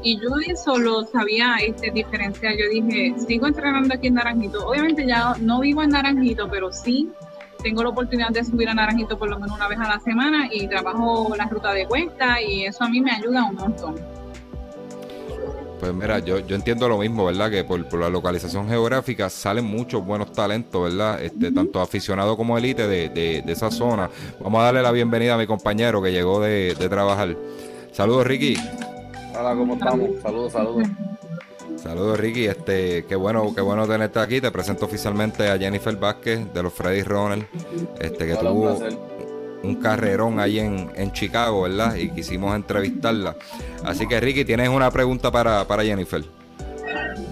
Y 0.04 0.20
yo 0.22 0.30
eso 0.46 0.78
lo 0.78 1.06
sabía 1.06 1.56
este, 1.66 1.92
diferenciar. 1.92 2.54
Yo 2.58 2.70
dije, 2.70 3.16
sigo 3.28 3.48
entrenando 3.48 3.94
aquí 3.94 4.08
en 4.08 4.16
Naranjito. 4.16 4.68
Obviamente 4.68 5.08
ya 5.08 5.36
no 5.40 5.60
vivo 5.60 5.82
en 5.82 5.90
Naranjito, 5.90 6.48
pero 6.50 6.72
sí 6.72 7.10
tengo 7.64 7.82
la 7.82 7.90
oportunidad 7.90 8.30
de 8.30 8.44
subir 8.44 8.70
a 8.70 8.76
Naranjito 8.76 9.18
por 9.18 9.28
lo 9.28 9.40
menos 9.40 9.56
una 9.56 9.68
vez 9.68 9.80
a 9.80 9.88
la 9.88 10.00
semana 10.00 10.48
y 10.52 10.68
trabajo 10.68 11.34
la 11.36 11.46
ruta 11.46 11.74
de 11.74 11.88
cuesta 11.88 12.40
y 12.40 12.66
eso 12.66 12.84
a 12.84 12.90
mí 12.90 13.02
me 13.02 13.12
ayuda 13.12 13.46
un 13.46 13.56
montón. 13.56 13.96
Pues 15.80 15.94
mira, 15.94 16.20
yo, 16.20 16.40
yo 16.40 16.56
entiendo 16.56 16.88
lo 16.88 17.00
mismo, 17.00 17.26
¿verdad? 17.26 17.50
Que 17.50 17.64
por, 17.64 17.92
la 18.00 18.10
localización 18.10 18.70
geográfica 18.70 19.30
salen 19.30 19.66
muchos 19.66 20.06
buenos 20.06 20.32
talentos, 20.32 20.84
¿verdad? 20.84 21.22
Este, 21.22 21.52
Tanto 21.52 21.82
aficionado 21.82 22.38
como 22.38 22.58
élite 22.58 22.88
de, 22.88 23.10
de, 23.10 23.52
esa 23.52 23.72
zona. 23.72 24.10
Vamos 24.40 24.62
a 24.62 24.66
darle 24.66 24.82
la 24.82 24.92
bienvenida 24.92 25.34
a 25.34 25.38
mi 25.38 25.48
compañero 25.48 26.02
que 26.02 26.12
llegó 26.12 26.40
de, 26.40 26.76
de 26.76 26.88
trabajar. 26.88 27.36
Saludos, 27.92 28.28
Ricky. 28.28 28.58
Hola, 29.38 29.56
¿cómo 29.56 29.74
estamos? 29.74 30.10
Saludos, 30.22 30.54
saludos. 30.54 30.88
Saludos 31.76 32.20
Ricky, 32.20 32.46
este, 32.46 33.06
qué 33.06 33.16
bueno, 33.16 33.54
qué 33.54 33.62
bueno 33.62 33.88
tenerte 33.88 34.20
aquí. 34.20 34.40
Te 34.40 34.50
presento 34.50 34.86
oficialmente 34.86 35.50
a 35.50 35.58
Jennifer 35.58 35.96
Vázquez 35.96 36.54
de 36.54 36.64
los 36.64 36.74
Freddy 36.74 37.04
Ronald, 37.04 37.46
este 38.00 38.28
que 38.28 38.36
tuvo 38.36 38.80
un, 39.62 39.76
carrerón 39.76 40.40
ahí 40.40 40.60
en, 40.60 41.12
Chicago, 41.12 41.64
¿verdad? 41.64 41.96
Y 41.96 42.10
quisimos 42.10 42.56
entrevistarla. 42.56 43.36
Así 43.84 44.08
que 44.08 44.20
Ricky, 44.20 44.46
tienes 44.46 44.70
una 44.70 44.90
pregunta 44.90 45.32
para, 45.32 45.84
Jennifer. 45.84 46.24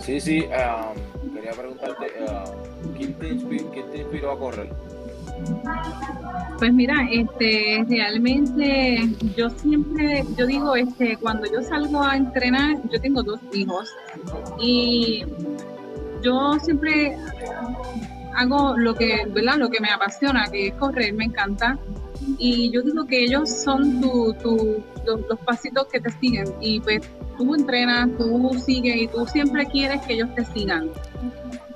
Sí, 0.02 0.20
sí, 0.20 0.42
um, 0.42 1.34
quería 1.34 1.52
preguntarte, 1.52 2.08
uh, 2.28 2.98
¿quién, 2.98 3.14
te 3.14 3.30
inspiró, 3.30 4.32
a 4.32 4.38
correr? 4.38 4.70
Pues 6.60 6.74
mira, 6.74 7.08
este, 7.12 7.84
realmente 7.90 9.10
yo 9.36 9.50
siempre, 9.50 10.24
yo 10.38 10.46
digo, 10.46 10.76
este, 10.76 11.18
cuando 11.18 11.46
yo 11.52 11.62
salgo 11.62 12.02
a 12.04 12.16
entrenar, 12.16 12.78
yo 12.90 13.02
tengo 13.02 13.22
dos 13.24 13.40
hijos 13.54 13.90
y 14.60 15.26
yo 16.22 16.58
siempre 16.60 17.18
hago 18.36 18.78
lo 18.78 18.96
que, 18.96 19.26
¿verdad? 19.30 19.58
Lo 19.58 19.70
que 19.70 19.80
me 19.82 19.90
apasiona, 19.90 20.48
que 20.52 20.68
es 20.68 20.74
correr, 20.76 21.14
me 21.14 21.26
encanta. 21.26 21.78
Y 22.38 22.72
yo 22.72 22.82
digo 22.82 23.06
que 23.06 23.24
ellos 23.24 23.50
son 23.50 24.00
tu, 24.00 24.34
tu, 24.42 24.84
los, 25.06 25.40
pasitos 25.46 25.88
que 25.88 26.00
te 26.00 26.12
siguen. 26.12 26.46
Y 26.62 26.80
pues 26.80 27.02
tú 27.38 27.54
entrenas, 27.56 28.10
tú 28.18 28.50
sigues 28.66 28.96
y 28.96 29.08
tú 29.08 29.26
siempre 29.28 29.66
quieres 29.66 30.02
que 30.04 30.14
ellos 30.14 30.30
te 30.36 30.46
sigan. 30.46 30.90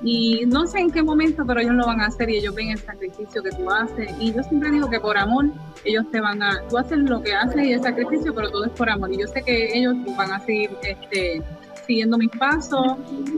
Y 0.04 0.46
no 0.46 0.68
sé 0.68 0.80
en 0.80 0.92
qué 0.92 1.02
momento, 1.02 1.44
pero 1.46 1.60
ellos 1.60 1.74
lo 1.74 1.86
van 1.86 2.02
a 2.02 2.08
hacer 2.08 2.30
y 2.30 2.38
ellos 2.38 2.54
ven 2.54 2.70
el 2.70 2.78
sacrificio 2.78 3.42
que 3.42 3.50
tú 3.52 3.70
haces. 3.70 4.14
Y 4.20 4.34
yo 4.34 4.44
siempre 4.44 4.72
digo 4.72 4.90
que 4.90 5.00
por 5.00 5.18
amor 5.18 5.50
ellos 5.86 6.06
te 6.12 6.22
van 6.22 6.42
a, 6.44 6.62
tú 6.70 6.78
haces 6.78 7.00
lo 7.00 7.22
que 7.22 7.34
haces 7.34 7.66
y 7.66 7.74
el 7.74 7.82
sacrificio, 7.82 8.34
pero 8.34 8.50
todo 8.52 8.66
es 8.66 8.72
por 8.72 8.90
amor. 8.90 9.12
Y 9.12 9.20
yo 9.20 9.28
sé 9.28 9.42
que 9.42 9.78
ellos 9.78 9.96
van 10.16 10.32
a 10.32 10.40
seguir 10.40 10.70
este, 10.84 11.42
siguiendo 11.86 12.18
mis 12.18 12.30
pasos. 12.30 12.98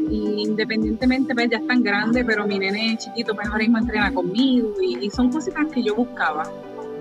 Y 0.10 0.44
independientemente, 0.48 1.34
pues 1.34 1.50
ya 1.50 1.58
están 1.58 1.82
grandes, 1.82 2.26
pero 2.26 2.46
mi 2.46 2.60
nene 2.60 2.98
chiquito, 2.98 3.34
pues 3.36 3.48
ahora 3.48 3.60
mismo 3.60 3.78
entrena 3.78 4.14
conmigo. 4.14 4.74
Y, 4.82 5.06
y 5.06 5.10
son 5.10 5.32
cositas 5.32 5.66
que 5.68 5.82
yo 5.82 5.96
buscaba. 5.96 6.44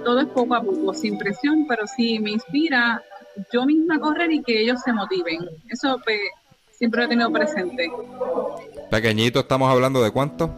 Todo 0.04 0.20
es 0.20 0.28
poco 0.28 0.54
a 0.54 0.62
poco, 0.62 0.94
sin 0.94 1.18
presión, 1.18 1.66
pero 1.68 1.86
sí 1.86 2.20
me 2.20 2.30
inspira 2.30 3.02
yo 3.52 3.64
misma 3.66 3.98
correr 4.00 4.32
y 4.32 4.42
que 4.42 4.62
ellos 4.62 4.80
se 4.84 4.92
motiven. 4.92 5.48
Eso 5.68 5.98
pues, 6.04 6.18
siempre 6.70 7.00
lo 7.00 7.06
he 7.06 7.08
tenido 7.08 7.30
presente. 7.30 7.90
Pequeñito, 8.90 9.40
¿estamos 9.40 9.70
hablando 9.70 10.03
de 10.03 10.11
cuánto? 10.11 10.51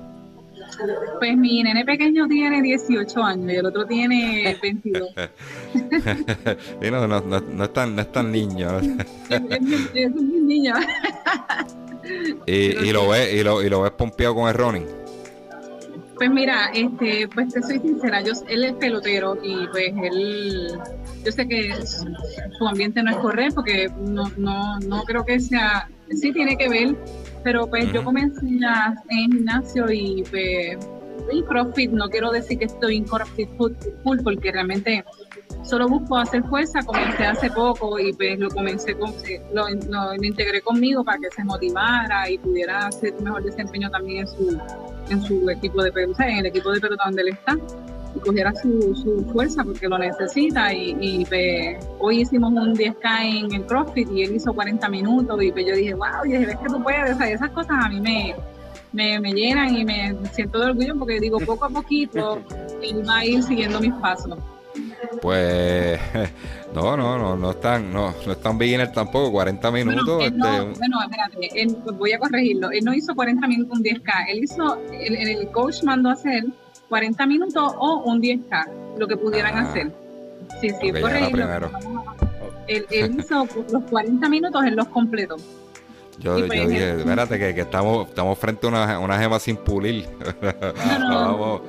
Pues 1.19 1.37
mi 1.37 1.62
nene 1.62 1.85
pequeño 1.85 2.27
tiene 2.29 2.62
18 2.62 3.23
años 3.23 3.53
y 3.53 3.57
el 3.57 3.66
otro 3.66 3.87
tiene 3.87 4.57
22. 4.62 5.11
no, 6.90 7.07
no, 7.07 7.21
no, 7.21 7.64
es 7.64 7.73
tan, 7.73 7.97
no 7.97 8.03
es 8.03 8.12
tan 8.12 8.33
niño. 8.33 8.79
es, 9.29 10.11
un 10.14 10.47
niño. 10.47 10.75
y, 12.47 12.53
y, 12.87 12.93
lo 12.93 13.09
ves, 13.09 13.35
y, 13.35 13.43
lo, 13.43 13.62
y 13.62 13.69
lo 13.69 13.83
ves 13.83 13.93
pompeado 13.93 14.35
con 14.37 14.49
el 14.49 14.55
running. 14.55 14.87
Pues 16.14 16.31
mira, 16.31 16.71
este, 16.75 17.29
pues 17.29 17.53
te 17.53 17.62
soy 17.62 17.79
sincera, 17.79 18.21
yo, 18.21 18.33
él 18.49 18.64
es 18.64 18.75
pelotero 18.75 19.38
y 19.43 19.66
pues 19.69 19.93
él, 20.03 20.79
yo 21.25 21.33
sé 21.33 21.49
que 21.49 21.73
su 21.87 22.69
ambiente 22.69 23.03
no 23.03 23.11
es 23.11 23.16
correr 23.16 23.55
porque 23.55 23.90
no, 23.99 24.31
no, 24.37 24.79
no 24.81 25.03
creo 25.05 25.25
que 25.25 25.40
sea, 25.40 25.88
sí 26.11 26.31
tiene 26.33 26.59
que 26.59 26.69
ver, 26.69 26.95
Pero 27.42 27.66
pues 27.66 27.92
yo 27.92 28.05
comencé 28.05 28.40
en 28.46 29.33
gimnasio 29.33 29.90
y 29.90 30.22
pues 30.31 30.79
y 31.33 31.42
CrossFit, 31.42 31.90
no 31.90 32.09
quiero 32.09 32.31
decir 32.31 32.59
que 32.59 32.64
estoy 32.64 32.96
en 32.96 33.05
CrossFit 33.05 33.48
full, 33.57 34.18
porque 34.22 34.53
realmente 34.53 35.05
solo 35.62 35.88
busco 35.88 36.16
hacer 36.16 36.42
fuerza, 36.44 36.83
comencé 36.83 37.24
hace 37.24 37.50
poco 37.50 37.98
y 37.98 38.12
pues 38.12 38.38
lo 38.38 38.48
comencé 38.50 38.94
con, 38.94 39.11
eh, 39.29 39.40
lo, 39.53 39.68
lo, 39.68 40.14
integré 40.14 40.61
conmigo 40.62 41.05
para 41.05 41.18
que 41.18 41.31
se 41.31 41.44
motivara 41.44 42.29
y 42.31 42.38
pudiera 42.38 42.87
hacer 42.87 43.14
mejor 43.20 43.44
desempeño 43.44 43.90
también 43.90 44.20
en 44.20 44.29
su, 44.29 44.61
en 45.11 45.22
su 45.22 45.50
equipo 45.50 45.83
de 45.83 45.92
pelota, 45.92 46.29
en 46.29 46.38
el 46.38 46.46
equipo 46.46 46.72
de 46.72 46.81
pelota 46.81 47.05
donde 47.05 47.22
él 47.22 47.29
está 47.29 47.57
cogiera 48.18 48.53
su, 48.55 48.94
su 48.94 49.25
fuerza 49.33 49.64
porque 49.64 49.88
lo 49.88 49.99
necesita 49.99 50.73
y, 50.73 50.96
y 51.01 51.25
pues, 51.25 51.87
hoy 51.99 52.20
hicimos 52.23 52.53
un 52.53 52.75
10K 52.75 53.44
en 53.44 53.55
el 53.55 53.66
CrossFit 53.66 54.11
y 54.11 54.25
él 54.25 54.35
hizo 54.37 54.53
40 54.53 54.88
minutos 54.88 55.42
y 55.42 55.53
pues 55.53 55.66
yo 55.66 55.75
dije, 55.75 55.94
wow, 55.94 56.25
y 56.25 56.44
ves 56.44 56.57
que 56.57 56.68
tú 56.68 56.83
puedes, 56.83 57.18
o 57.18 57.23
esas 57.23 57.51
cosas 57.51 57.77
a 57.85 57.88
mí 57.88 58.01
me, 58.01 58.35
me, 58.92 59.20
me, 59.20 59.33
llenan 59.33 59.77
y 59.77 59.85
me 59.85 60.16
siento 60.33 60.59
de 60.59 60.66
orgullo 60.66 60.96
porque 60.99 61.20
digo, 61.20 61.38
poco 61.38 61.66
a 61.66 61.70
poquito 61.70 62.40
él 62.83 63.09
va 63.09 63.18
a 63.18 63.25
ir 63.25 63.42
siguiendo 63.42 63.81
mis 63.81 63.94
pasos. 63.94 64.38
Pues 65.23 66.01
no, 66.75 66.96
no, 66.96 67.18
no, 67.18 67.37
no 67.37 67.51
están, 67.51 67.92
no, 67.92 68.14
no 68.27 68.33
están 68.33 68.59
beginner 68.59 68.92
tampoco, 68.92 69.33
40 69.33 69.70
minutos. 69.70 70.16
Bueno, 70.16 70.70
este, 70.70 70.79
bueno 70.79 71.03
espérate, 71.03 71.62
él, 71.62 71.77
voy 71.99 72.12
a 72.12 72.18
corregirlo. 72.18 72.70
Él 72.70 72.85
no 72.85 72.94
hizo 72.94 73.14
40 73.14 73.46
minutos 73.46 73.79
un 73.79 73.85
10K, 73.85 74.12
él 74.29 74.44
hizo, 74.44 74.79
el, 74.92 75.16
el 75.16 75.51
coach 75.51 75.83
mandó 75.83 76.11
a 76.11 76.12
hacer 76.12 76.44
40 76.90 77.26
minutos 77.26 77.72
o 77.79 78.03
un 78.05 78.20
10K, 78.20 78.98
lo 78.98 79.09
que 79.09 79.16
pudieran 79.16 79.57
ah. 79.57 79.62
hacer. 79.62 79.90
Sí, 80.61 80.68
sí, 80.68 80.90
okay, 80.90 81.00
corregirlo. 81.00 81.70
Él, 82.66 82.85
él 82.90 83.16
hizo 83.18 83.46
los 83.72 83.85
40 83.85 84.29
minutos 84.29 84.62
en 84.64 84.76
los 84.76 84.88
completos. 84.88 85.40
Yo, 86.18 86.38
yo 86.38 86.68
dije, 86.68 86.98
espérate, 86.98 87.38
que, 87.38 87.55
que, 87.55 87.62
estamos, 87.62 88.09
estamos 88.09 88.38
frente 88.38 88.66
a 88.66 88.68
una, 88.68 88.98
una 88.98 89.18
gema 89.18 89.38
sin 89.38 89.57
pulir. 89.57 90.07
No, 91.00 91.38
no, 91.38 91.62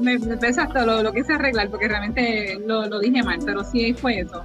me, 0.00 0.18
me 0.18 0.36
pesa 0.38 0.62
hasta 0.62 0.86
lo, 0.86 1.02
lo 1.02 1.12
quise 1.12 1.34
arreglar 1.34 1.68
porque 1.68 1.86
realmente 1.86 2.58
lo, 2.66 2.86
lo, 2.86 3.00
dije 3.00 3.22
mal, 3.22 3.38
pero 3.44 3.62
sí 3.64 3.92
fue 3.92 4.20
eso. 4.20 4.42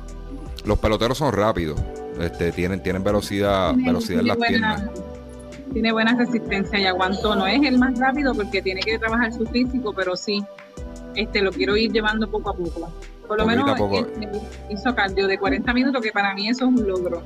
Los 0.65 0.77
peloteros 0.79 1.17
son 1.17 1.31
rápidos, 1.31 1.79
este, 2.19 2.51
tienen, 2.51 2.83
tienen 2.83 3.03
velocidad, 3.03 3.73
velocidad 3.75 4.19
en 4.19 4.27
las 4.27 4.37
buena, 4.37 4.75
piernas. 4.75 5.06
Tiene 5.73 5.91
buena 5.91 6.15
resistencia 6.15 6.79
y 6.79 6.85
aguantó. 6.85 7.35
No 7.35 7.45
es 7.47 7.61
el 7.63 7.77
más 7.77 7.97
rápido 7.99 8.33
porque 8.33 8.61
tiene 8.61 8.81
que 8.81 8.97
trabajar 8.97 9.33
su 9.33 9.45
físico, 9.45 9.93
pero 9.93 10.15
sí, 10.15 10.43
este, 11.15 11.41
lo 11.41 11.51
quiero 11.51 11.75
ir 11.75 11.91
llevando 11.91 12.29
poco 12.29 12.49
a 12.49 12.53
poco. 12.53 12.91
Por 13.27 13.37
lo 13.37 13.45
menos 13.45 13.77
poco. 13.77 14.07
hizo 14.69 14.95
cardio 14.95 15.27
de 15.27 15.37
40 15.37 15.73
minutos, 15.73 16.01
que 16.01 16.11
para 16.11 16.33
mí 16.33 16.47
eso 16.47 16.65
es 16.65 16.69
un 16.69 16.87
logro. 16.87 17.21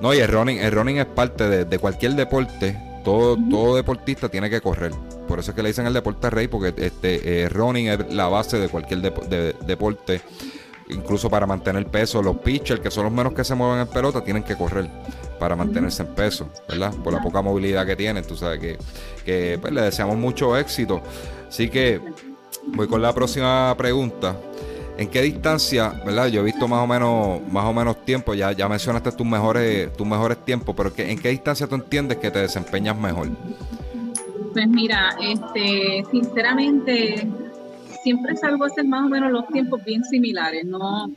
No, 0.00 0.14
y 0.14 0.18
el 0.18 0.28
running, 0.28 0.58
el 0.58 0.72
running 0.72 0.98
es 0.98 1.06
parte 1.06 1.64
de, 1.64 1.78
cualquier 1.78 2.14
deporte. 2.14 2.76
Todo, 3.04 3.36
todo 3.50 3.74
deportista 3.74 4.28
tiene 4.28 4.48
que 4.48 4.60
correr. 4.60 4.92
Por 5.26 5.40
eso 5.40 5.50
es 5.50 5.56
que 5.56 5.62
le 5.62 5.70
dicen 5.70 5.86
el 5.86 5.92
deporte 5.92 6.30
rey, 6.30 6.46
porque 6.46 6.72
este 6.76 7.42
eh, 7.42 7.48
running 7.48 7.88
es 7.88 8.14
la 8.14 8.28
base 8.28 8.58
de 8.58 8.68
cualquier 8.68 9.00
deporte. 9.00 10.20
Incluso 10.88 11.28
para 11.28 11.46
mantener 11.46 11.86
peso, 11.86 12.22
los 12.22 12.36
pitchers, 12.38 12.80
que 12.80 12.90
son 12.90 13.04
los 13.04 13.12
menos 13.12 13.32
que 13.32 13.42
se 13.42 13.54
mueven 13.56 13.80
en 13.80 13.88
pelota, 13.88 14.22
tienen 14.22 14.44
que 14.44 14.54
correr 14.54 14.88
para 15.42 15.56
mantenerse 15.56 16.04
en 16.04 16.14
peso, 16.14 16.48
¿verdad? 16.68 16.94
Por 17.02 17.12
la 17.12 17.20
poca 17.20 17.42
movilidad 17.42 17.84
que 17.84 17.96
tienen. 17.96 18.24
Tú 18.24 18.36
sabes 18.36 18.60
que, 18.60 18.78
que 19.24 19.58
pues, 19.60 19.72
le 19.72 19.80
deseamos 19.80 20.16
mucho 20.16 20.56
éxito. 20.56 21.02
Así 21.48 21.68
que 21.68 22.00
voy 22.68 22.86
con 22.86 23.02
la 23.02 23.12
próxima 23.12 23.74
pregunta. 23.76 24.36
¿En 24.96 25.08
qué 25.08 25.20
distancia, 25.20 26.00
verdad? 26.06 26.28
Yo 26.28 26.42
he 26.42 26.44
visto 26.44 26.68
más 26.68 26.78
o 26.78 26.86
menos, 26.86 27.40
más 27.50 27.64
o 27.64 27.72
menos 27.72 28.04
tiempo, 28.04 28.34
ya, 28.34 28.52
ya 28.52 28.68
mencionaste 28.68 29.10
tus 29.10 29.26
mejores, 29.26 29.92
tus 29.94 30.06
mejores 30.06 30.44
tiempos, 30.44 30.76
pero 30.76 30.92
¿en 30.96 31.18
qué 31.18 31.30
distancia 31.30 31.66
tú 31.66 31.74
entiendes 31.74 32.18
que 32.18 32.30
te 32.30 32.38
desempeñas 32.38 32.96
mejor? 32.96 33.30
Pues 34.52 34.68
mira, 34.68 35.16
este, 35.20 36.04
sinceramente, 36.12 37.26
siempre 38.04 38.36
salgo 38.36 38.62
a 38.62 38.68
hacer 38.68 38.84
más 38.84 39.06
o 39.06 39.08
menos 39.08 39.32
los 39.32 39.48
tiempos 39.48 39.82
bien 39.84 40.04
similares, 40.04 40.64
¿no? 40.66 41.10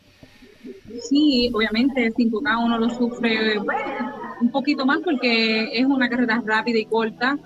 Sí, 1.10 1.51
obviamente 1.54 2.12
5K 2.12 2.65
uno 2.65 2.78
lo 2.78 2.89
sufre 2.89 3.60
un 4.41 4.51
poquito 4.51 4.86
más 4.86 4.99
porque 5.04 5.69
es 5.73 5.86
una 5.86 6.10
carrera 6.10 6.41
rápida 6.45 6.80
y 6.80 6.86
corta, 6.86 7.38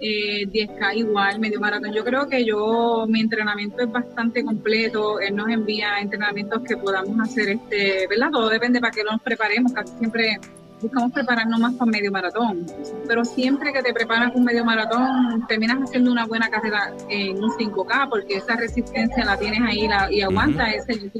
10K 0.00 0.92
eh, 0.92 0.98
igual, 0.98 1.38
medio 1.38 1.60
maratón. 1.60 1.92
Yo 1.92 2.04
creo 2.04 2.28
que 2.28 2.44
yo, 2.44 3.06
mi 3.08 3.20
entrenamiento 3.20 3.82
es 3.82 3.90
bastante 3.90 4.44
completo, 4.44 5.20
él 5.20 5.36
nos 5.36 5.48
envía 5.48 6.00
entrenamientos 6.00 6.62
que 6.62 6.76
podamos 6.76 7.18
hacer, 7.20 7.50
este, 7.50 8.06
¿verdad? 8.08 8.30
Todo 8.32 8.48
depende 8.48 8.80
para 8.80 8.90
que 8.90 9.04
nos 9.04 9.20
preparemos, 9.22 9.72
casi 9.72 9.96
siempre 9.98 10.38
buscamos 10.82 11.12
prepararnos 11.12 11.60
más 11.60 11.74
para 11.74 11.90
medio 11.90 12.10
maratón, 12.10 12.66
pero 13.06 13.24
siempre 13.24 13.72
que 13.72 13.82
te 13.82 13.92
preparas 13.92 14.32
un 14.34 14.44
medio 14.44 14.64
maratón, 14.64 15.46
terminas 15.48 15.78
haciendo 15.82 16.10
una 16.10 16.26
buena 16.26 16.48
carrera 16.48 16.92
en 17.08 17.42
un 17.42 17.50
5K, 17.50 18.08
porque 18.08 18.36
esa 18.36 18.56
resistencia 18.56 19.24
la 19.24 19.38
tienes 19.38 19.60
ahí 19.62 19.88
y 20.10 20.22
aguanta 20.22 20.70
ese, 20.70 21.10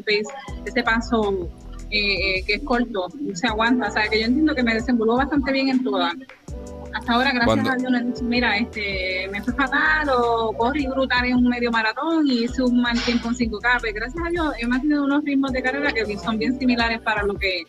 ese 0.64 0.82
paso 0.82 1.48
eh, 1.90 2.38
eh, 2.38 2.44
que 2.46 2.54
es 2.54 2.62
corto, 2.62 3.08
se 3.34 3.46
aguanta, 3.46 3.88
o 3.88 3.90
sea 3.90 4.08
que 4.08 4.20
yo 4.20 4.26
entiendo 4.26 4.54
que 4.54 4.62
me 4.62 4.74
desenvolvo 4.74 5.16
bastante 5.16 5.52
bien 5.52 5.68
en 5.68 5.84
todas 5.84 6.14
hasta 6.94 7.12
ahora, 7.14 7.32
gracias 7.32 7.68
a 7.68 7.76
Dios, 7.76 7.90
no 7.90 7.98
he 7.98 8.04
dicho, 8.04 8.24
mira, 8.24 8.56
este, 8.56 9.28
me 9.32 9.42
fue 9.42 9.54
fatal 9.54 10.10
o 10.10 10.52
corrí 10.52 10.86
brutal 10.86 11.24
en 11.24 11.36
un 11.36 11.48
medio 11.48 11.70
maratón 11.70 12.26
y 12.28 12.44
hice 12.44 12.62
un 12.62 12.82
mal 12.82 13.00
tiempo 13.02 13.28
en 13.28 13.34
5K. 13.34 13.80
Pues 13.80 13.94
gracias 13.94 14.26
a 14.26 14.28
Dios 14.28 14.54
he 14.58 14.66
mantenido 14.66 15.04
unos 15.04 15.24
ritmos 15.24 15.52
de 15.52 15.62
carrera 15.62 15.92
que 15.92 16.18
son 16.18 16.38
bien 16.38 16.58
similares 16.58 17.00
para 17.00 17.22
lo 17.22 17.34
que 17.34 17.62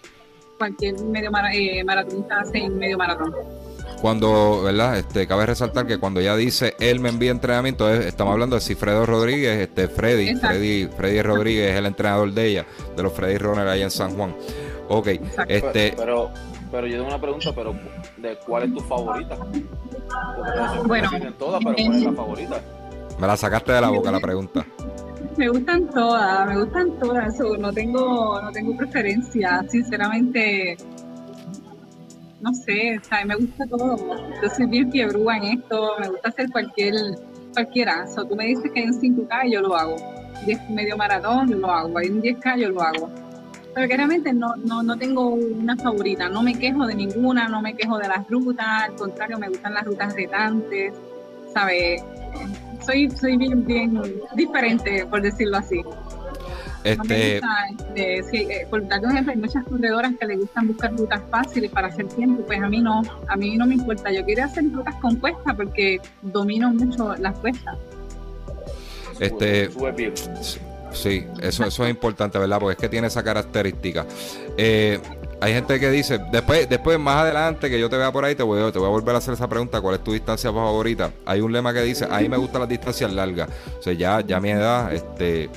cualquier 0.63 0.97
medio 1.03 1.29
eh, 1.51 1.83
maratonista 1.83 2.39
hace 2.39 2.59
en 2.59 2.77
medio 2.77 2.97
maratón. 2.97 3.33
Cuando, 4.01 4.63
¿verdad? 4.63 4.97
Este, 4.97 5.27
cabe 5.27 5.45
resaltar 5.45 5.85
que 5.85 5.97
cuando 5.97 6.19
ella 6.19 6.35
dice 6.35 6.73
él 6.79 6.99
me 6.99 7.09
envía 7.09 7.31
entrenamiento, 7.31 7.89
estamos 7.89 8.33
hablando 8.33 8.55
de 8.55 8.61
Cifredo 8.61 9.05
Rodríguez, 9.05 9.59
este 9.59 9.87
Freddy, 9.87 10.35
Freddy, 10.35 10.87
Freddy 10.87 11.21
Rodríguez 11.21 11.71
es 11.71 11.77
el 11.77 11.85
entrenador 11.85 12.31
de 12.31 12.47
ella, 12.47 12.65
de 12.95 13.03
los 13.03 13.13
Freddy 13.13 13.37
Runner 13.37 13.67
allá 13.67 13.83
en 13.83 13.91
San 13.91 14.15
Juan. 14.15 14.35
Ok, 14.87 15.07
este. 15.47 15.93
pero 15.97 16.31
pero 16.71 16.87
yo 16.87 16.95
tengo 16.95 17.07
una 17.07 17.21
pregunta, 17.21 17.51
pero 17.53 17.75
¿de 18.17 18.35
cuál 18.45 18.63
es 18.63 18.73
tu 18.73 18.79
favorita? 18.79 19.37
bueno, 20.85 21.09
todas, 21.37 21.63
pero 21.63 21.75
¿cuál 21.75 21.95
es 21.95 22.03
la 22.03 22.13
favorita? 22.13 22.61
Me 23.19 23.27
la 23.27 23.37
sacaste 23.37 23.71
de 23.73 23.81
la 23.81 23.89
boca 23.89 24.11
la 24.11 24.19
pregunta. 24.19 24.65
Me 25.37 25.49
gustan 25.49 25.87
todas, 25.89 26.47
me 26.47 26.59
gustan 26.59 26.99
todas, 26.99 27.39
no 27.59 27.73
tengo, 27.73 28.41
no 28.41 28.51
tengo 28.51 28.77
preferencia, 28.77 29.65
sinceramente, 29.67 30.77
no 32.41 32.53
sé, 32.53 32.99
me 33.25 33.35
gusta 33.35 33.65
todo. 33.67 33.97
Yo 34.41 34.49
soy 34.55 34.67
bien 34.67 34.91
fiebrúa 34.91 35.37
en 35.37 35.59
esto, 35.59 35.93
me 35.99 36.09
gusta 36.09 36.29
hacer 36.29 36.51
cualquier, 36.51 36.93
cualquiera. 37.53 38.05
tú 38.15 38.35
me 38.35 38.45
dices 38.45 38.71
que 38.71 38.81
hay 38.81 38.87
un 38.87 39.01
5K 39.01 39.47
y 39.47 39.53
yo 39.53 39.61
lo 39.61 39.75
hago. 39.75 39.95
10 40.45 40.69
medio 40.69 40.97
maratón, 40.97 41.59
lo 41.59 41.71
hago. 41.71 41.97
Hay 41.97 42.09
un 42.09 42.21
10K, 42.21 42.59
yo 42.59 42.69
lo 42.69 42.81
hago 42.81 43.09
pero 43.73 43.87
que 43.87 43.97
realmente 43.97 44.33
no, 44.33 44.55
no, 44.55 44.83
no 44.83 44.97
tengo 44.97 45.29
una 45.29 45.75
favorita, 45.75 46.29
no 46.29 46.43
me 46.43 46.53
quejo 46.53 46.85
de 46.85 46.95
ninguna, 46.95 47.47
no 47.47 47.61
me 47.61 47.75
quejo 47.75 47.97
de 47.97 48.07
las 48.07 48.27
rutas, 48.29 48.83
al 48.83 48.95
contrario, 48.95 49.39
me 49.39 49.49
gustan 49.49 49.73
las 49.73 49.83
rutas 49.85 50.13
retantes, 50.13 50.93
¿sabes? 51.53 52.03
Soy, 52.85 53.09
soy 53.11 53.37
bien, 53.37 53.65
bien 53.65 54.01
diferente, 54.35 55.05
por 55.05 55.21
decirlo 55.21 55.57
así. 55.57 55.81
Este... 56.83 57.37
este 57.37 58.23
sí, 58.29 58.37
eh, 58.49 58.67
por 58.69 58.85
dar 58.87 58.99
un 59.05 59.11
ejemplo, 59.11 59.31
hay 59.31 59.39
muchas 59.39 59.63
corredoras 59.63 60.13
que 60.19 60.25
les 60.27 60.39
gustan 60.39 60.67
buscar 60.67 60.91
rutas 60.91 61.21
fáciles 61.29 61.71
para 61.71 61.87
hacer 61.87 62.07
tiempo, 62.09 62.43
pues 62.45 62.61
a 62.61 62.67
mí 62.67 62.81
no, 62.81 63.01
a 63.27 63.35
mí 63.37 63.55
no 63.55 63.65
me 63.65 63.75
importa, 63.75 64.11
yo 64.11 64.25
quiero 64.25 64.43
hacer 64.43 64.65
rutas 64.71 64.95
con 64.95 65.15
cuesta 65.15 65.53
porque 65.55 66.01
domino 66.21 66.73
mucho 66.73 67.15
las 67.15 67.37
cuestas. 67.39 67.77
Este, 69.19 69.69
Sí, 70.91 71.25
eso, 71.41 71.65
eso 71.65 71.85
es 71.85 71.89
importante, 71.89 72.37
¿verdad? 72.37 72.59
Porque 72.59 72.73
es 72.73 72.77
que 72.79 72.89
tiene 72.89 73.07
esa 73.07 73.23
característica. 73.23 74.05
Eh, 74.57 74.99
hay 75.43 75.53
gente 75.53 75.77
que 75.77 75.91
dice, 75.91 76.19
después, 76.31 76.69
después 76.69 76.97
más 76.97 77.17
adelante 77.17 77.69
que 77.69 77.77
yo 77.77 77.89
te 77.89 77.97
vea 77.97 78.13
por 78.13 78.23
ahí, 78.23 78.33
te 78.33 78.43
voy, 78.43 78.71
te 78.71 78.79
voy 78.79 78.87
a 78.87 78.91
volver 78.91 79.13
a 79.13 79.17
hacer 79.17 79.33
esa 79.33 79.49
pregunta, 79.49 79.81
¿cuál 79.81 79.95
es 79.95 80.01
tu 80.01 80.13
distancia 80.13 80.53
favorita? 80.53 81.11
Hay 81.25 81.41
un 81.41 81.51
lema 81.51 81.73
que 81.73 81.81
dice, 81.81 82.07
a 82.09 82.19
mí 82.19 82.29
me 82.29 82.37
gustan 82.37 82.61
las 82.61 82.69
distancias 82.69 83.11
largas. 83.11 83.49
O 83.77 83.81
sea, 83.81 83.91
ya, 83.91 84.21
ya 84.21 84.39
mi 84.39 84.51
edad, 84.51 84.93
este, 84.93 85.49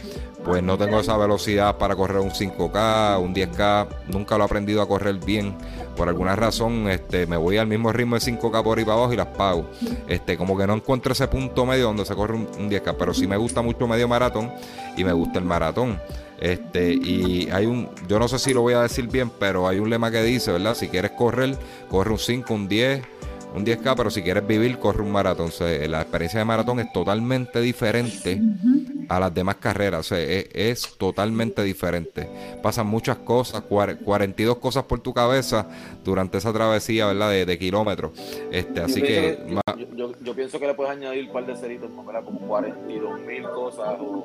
pues 0.45 0.61
no 0.61 0.77
tengo 0.77 0.99
esa 0.99 1.17
velocidad 1.17 1.77
para 1.77 1.95
correr 1.95 2.19
un 2.19 2.31
5K, 2.31 3.23
un 3.23 3.33
10K, 3.33 3.87
nunca 4.09 4.37
lo 4.37 4.43
he 4.43 4.47
aprendido 4.47 4.83
a 4.83 4.89
correr 4.89 5.25
bien. 5.25 5.57
Por 5.97 6.09
alguna 6.09 6.35
razón, 6.35 6.89
este, 6.89 7.25
me 7.29 7.37
voy 7.37 7.57
al 7.57 7.69
mismo 7.69 7.93
ritmo 7.93 8.17
de 8.17 8.23
5K 8.23 8.65
por 8.65 8.79
ahí 8.79 8.85
para 8.85 8.97
abajo 8.97 9.13
y 9.13 9.17
las 9.17 9.29
pago. 9.29 9.71
Este, 10.09 10.37
como 10.37 10.59
que 10.59 10.67
no 10.67 10.75
encuentro 10.75 11.13
ese 11.13 11.29
punto 11.29 11.65
medio 11.65 11.85
donde 11.85 12.05
se 12.05 12.17
corre 12.17 12.35
un, 12.35 12.69
10K, 12.69 12.97
pero 12.99 13.15
sí 13.15 13.29
me 13.29 13.37
gusta 13.37 13.63
mucho 13.63 13.87
medio 13.87 14.09
maratón 14.09 14.53
y 14.97 15.05
me 15.05 15.13
gusta 15.13 15.39
el 15.39 15.45
maratón. 15.45 16.01
Este, 16.41 16.93
y 16.93 17.49
hay 17.51 17.67
un, 17.67 17.89
yo 18.09 18.19
no 18.19 18.29
sé 18.29 18.39
si 18.39 18.53
lo 18.53 18.61
voy 18.61 18.75
a 18.75 18.83
decir 18.83 19.07
bien, 19.09 19.31
pero 19.31 19.69
hay 19.69 19.79
un 19.79 19.89
lema 19.89 20.11
que 20.11 20.23
dice, 20.23 20.53
¿verdad? 20.53 20.75
Si 20.75 20.89
quieres 20.89 21.13
correr, 21.13 21.57
corre 21.89 22.13
un 22.13 22.19
5, 22.19 22.53
un 22.53 22.69
10, 22.69 23.03
un 23.55 23.65
10K, 23.65 23.95
pero 23.97 24.11
si 24.11 24.23
quieres 24.23 24.47
vivir, 24.47 24.79
corre 24.79 25.03
un 25.03 25.11
maratón. 25.13 25.51
la 25.89 26.03
experiencia 26.03 26.39
de 26.39 26.45
maratón 26.45 26.81
es 26.81 26.93
totalmente 26.93 27.61
diferente 27.61 28.41
a 29.09 29.19
las 29.21 29.33
demás 29.33 29.57
carreras. 29.57 30.01
O 30.01 30.03
sea, 30.03 30.21
es, 30.21 30.47
es 30.53 30.97
totalmente 30.99 31.63
diferente. 31.63 32.29
Pasan 32.63 32.87
muchas 32.87 33.17
cosas, 33.19 33.63
cuar- 33.63 33.99
42 33.99 34.59
cosas 34.59 34.85
por 34.85 35.01
tu 35.01 35.15
cabeza 35.15 35.67
durante 36.05 36.37
esa 36.39 36.53
travesía, 36.53 37.07
¿verdad? 37.07 37.31
De, 37.31 37.47
de 37.47 37.59
kilómetros. 37.59 38.13
Este, 38.51 38.81
así 38.81 39.01
yo, 39.01 39.07
que, 39.07 39.39
yo- 39.97 40.13
yo 40.23 40.35
pienso 40.35 40.61
que 40.61 40.67
le 40.67 40.75
puedes 40.75 40.93
añadir 40.93 41.25
un 41.27 41.33
par 41.33 41.47
de 41.47 41.57
ceritos, 41.57 41.91
¿no? 41.91 42.05
¿verdad? 42.05 42.25
Como 42.25 42.41
42 42.41 43.21
mil 43.23 43.43
cosas. 43.45 43.97
O... 44.01 44.23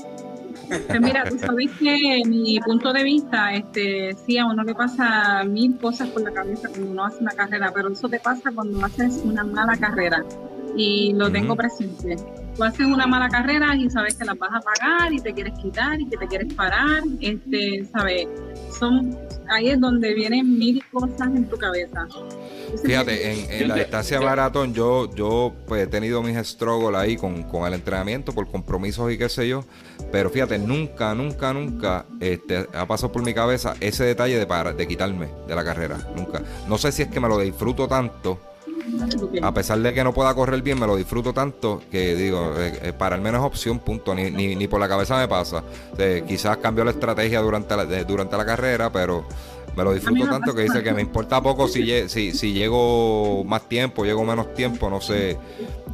Pues 0.67 1.01
mira, 1.01 1.23
tú 1.29 1.37
sabes 1.39 1.69
que 1.79 2.21
mi 2.25 2.59
punto 2.59 2.91
de 2.91 3.03
vista, 3.03 3.53
este, 3.53 4.13
sí, 4.25 4.37
a 4.37 4.45
uno 4.45 4.63
le 4.63 4.75
pasa 4.75 5.43
mil 5.45 5.77
cosas 5.77 6.09
por 6.09 6.21
la 6.23 6.31
cabeza 6.31 6.67
cuando 6.69 6.91
uno 6.91 7.05
hace 7.05 7.19
una 7.21 7.31
carrera, 7.31 7.71
pero 7.73 7.89
eso 7.91 8.09
te 8.09 8.19
pasa 8.19 8.51
cuando 8.53 8.83
haces 8.83 9.10
una 9.23 9.43
mala 9.43 9.75
carrera 9.77 10.23
y 10.75 11.13
lo 11.13 11.31
tengo 11.31 11.55
presente. 11.55 12.15
Tú 12.55 12.63
haces 12.63 12.85
una 12.85 13.07
mala 13.07 13.29
carrera 13.29 13.75
y 13.75 13.89
sabes 13.89 14.15
que 14.15 14.25
las 14.25 14.37
vas 14.37 14.51
a 14.53 14.59
pagar 14.59 15.11
y 15.13 15.19
te 15.19 15.33
quieres 15.33 15.53
quitar 15.59 15.99
y 15.99 16.05
que 16.07 16.17
te 16.17 16.27
quieres 16.27 16.53
parar, 16.53 17.01
este, 17.21 17.85
sabes, 17.93 18.27
son 18.77 19.17
ahí 19.49 19.69
es 19.69 19.79
donde 19.81 20.13
vienen 20.13 20.57
mil 20.57 20.81
cosas 20.91 21.27
en 21.27 21.45
tu 21.49 21.57
cabeza. 21.57 22.07
Fíjate, 22.83 23.31
en, 23.31 23.61
en 23.63 23.67
la 23.67 23.75
distancia 23.75 24.19
yo- 24.19 24.25
maratón 24.25 24.73
yo, 24.73 25.13
yo 25.13 25.53
pues, 25.67 25.83
he 25.83 25.87
tenido 25.87 26.21
mis 26.23 26.37
struggles 26.47 26.95
ahí 26.99 27.17
con, 27.17 27.43
con 27.43 27.65
el 27.67 27.73
entrenamiento 27.73 28.33
por 28.33 28.49
compromisos 28.49 29.11
y 29.11 29.17
qué 29.17 29.27
sé 29.27 29.47
yo, 29.47 29.63
pero 30.11 30.29
fíjate, 30.29 30.57
nunca, 30.57 31.13
nunca, 31.13 31.53
nunca 31.53 32.05
este, 32.19 32.65
ha 32.73 32.85
pasado 32.85 33.11
por 33.11 33.23
mi 33.25 33.33
cabeza 33.33 33.75
ese 33.81 34.05
detalle 34.05 34.37
de, 34.39 34.45
para, 34.45 34.71
de 34.73 34.87
quitarme 34.87 35.27
de 35.47 35.55
la 35.55 35.63
carrera, 35.65 35.97
nunca. 36.15 36.41
No 36.69 36.77
sé 36.77 36.91
si 36.93 37.01
es 37.01 37.07
que 37.09 37.19
me 37.19 37.27
lo 37.27 37.37
disfruto 37.39 37.87
tanto, 37.89 38.39
a 39.41 39.53
pesar 39.53 39.79
de 39.79 39.93
que 39.93 40.03
no 40.03 40.13
pueda 40.13 40.33
correr 40.33 40.61
bien, 40.61 40.79
me 40.79 40.87
lo 40.87 40.95
disfruto 40.95 41.33
tanto 41.33 41.81
que 41.91 42.15
digo, 42.15 42.53
eh, 42.57 42.79
eh, 42.83 42.93
para 42.93 43.15
al 43.15 43.21
menos 43.21 43.43
opción, 43.43 43.79
punto, 43.79 44.13
ni, 44.15 44.31
ni, 44.31 44.55
ni 44.55 44.67
por 44.67 44.79
la 44.79 44.87
cabeza 44.87 45.17
me 45.17 45.27
pasa. 45.27 45.63
Eh, 45.97 46.23
quizás 46.27 46.57
cambio 46.57 46.83
la 46.83 46.91
estrategia 46.91 47.39
durante 47.41 47.75
la, 47.75 47.85
de- 47.85 48.03
durante 48.05 48.37
la 48.37 48.45
carrera, 48.45 48.91
pero 48.91 49.25
me 49.75 49.83
lo 49.83 49.93
disfruto 49.93 50.25
me 50.25 50.29
tanto 50.29 50.53
que 50.53 50.63
dice 50.63 50.83
que 50.83 50.93
me 50.93 51.01
importa 51.01 51.41
poco 51.41 51.67
si, 51.67 52.09
si, 52.09 52.31
si 52.33 52.53
llego 52.53 53.43
más 53.45 53.67
tiempo, 53.69 54.03
llego 54.03 54.23
menos 54.25 54.53
tiempo, 54.53 54.89
no 54.89 54.99
sé. 55.01 55.31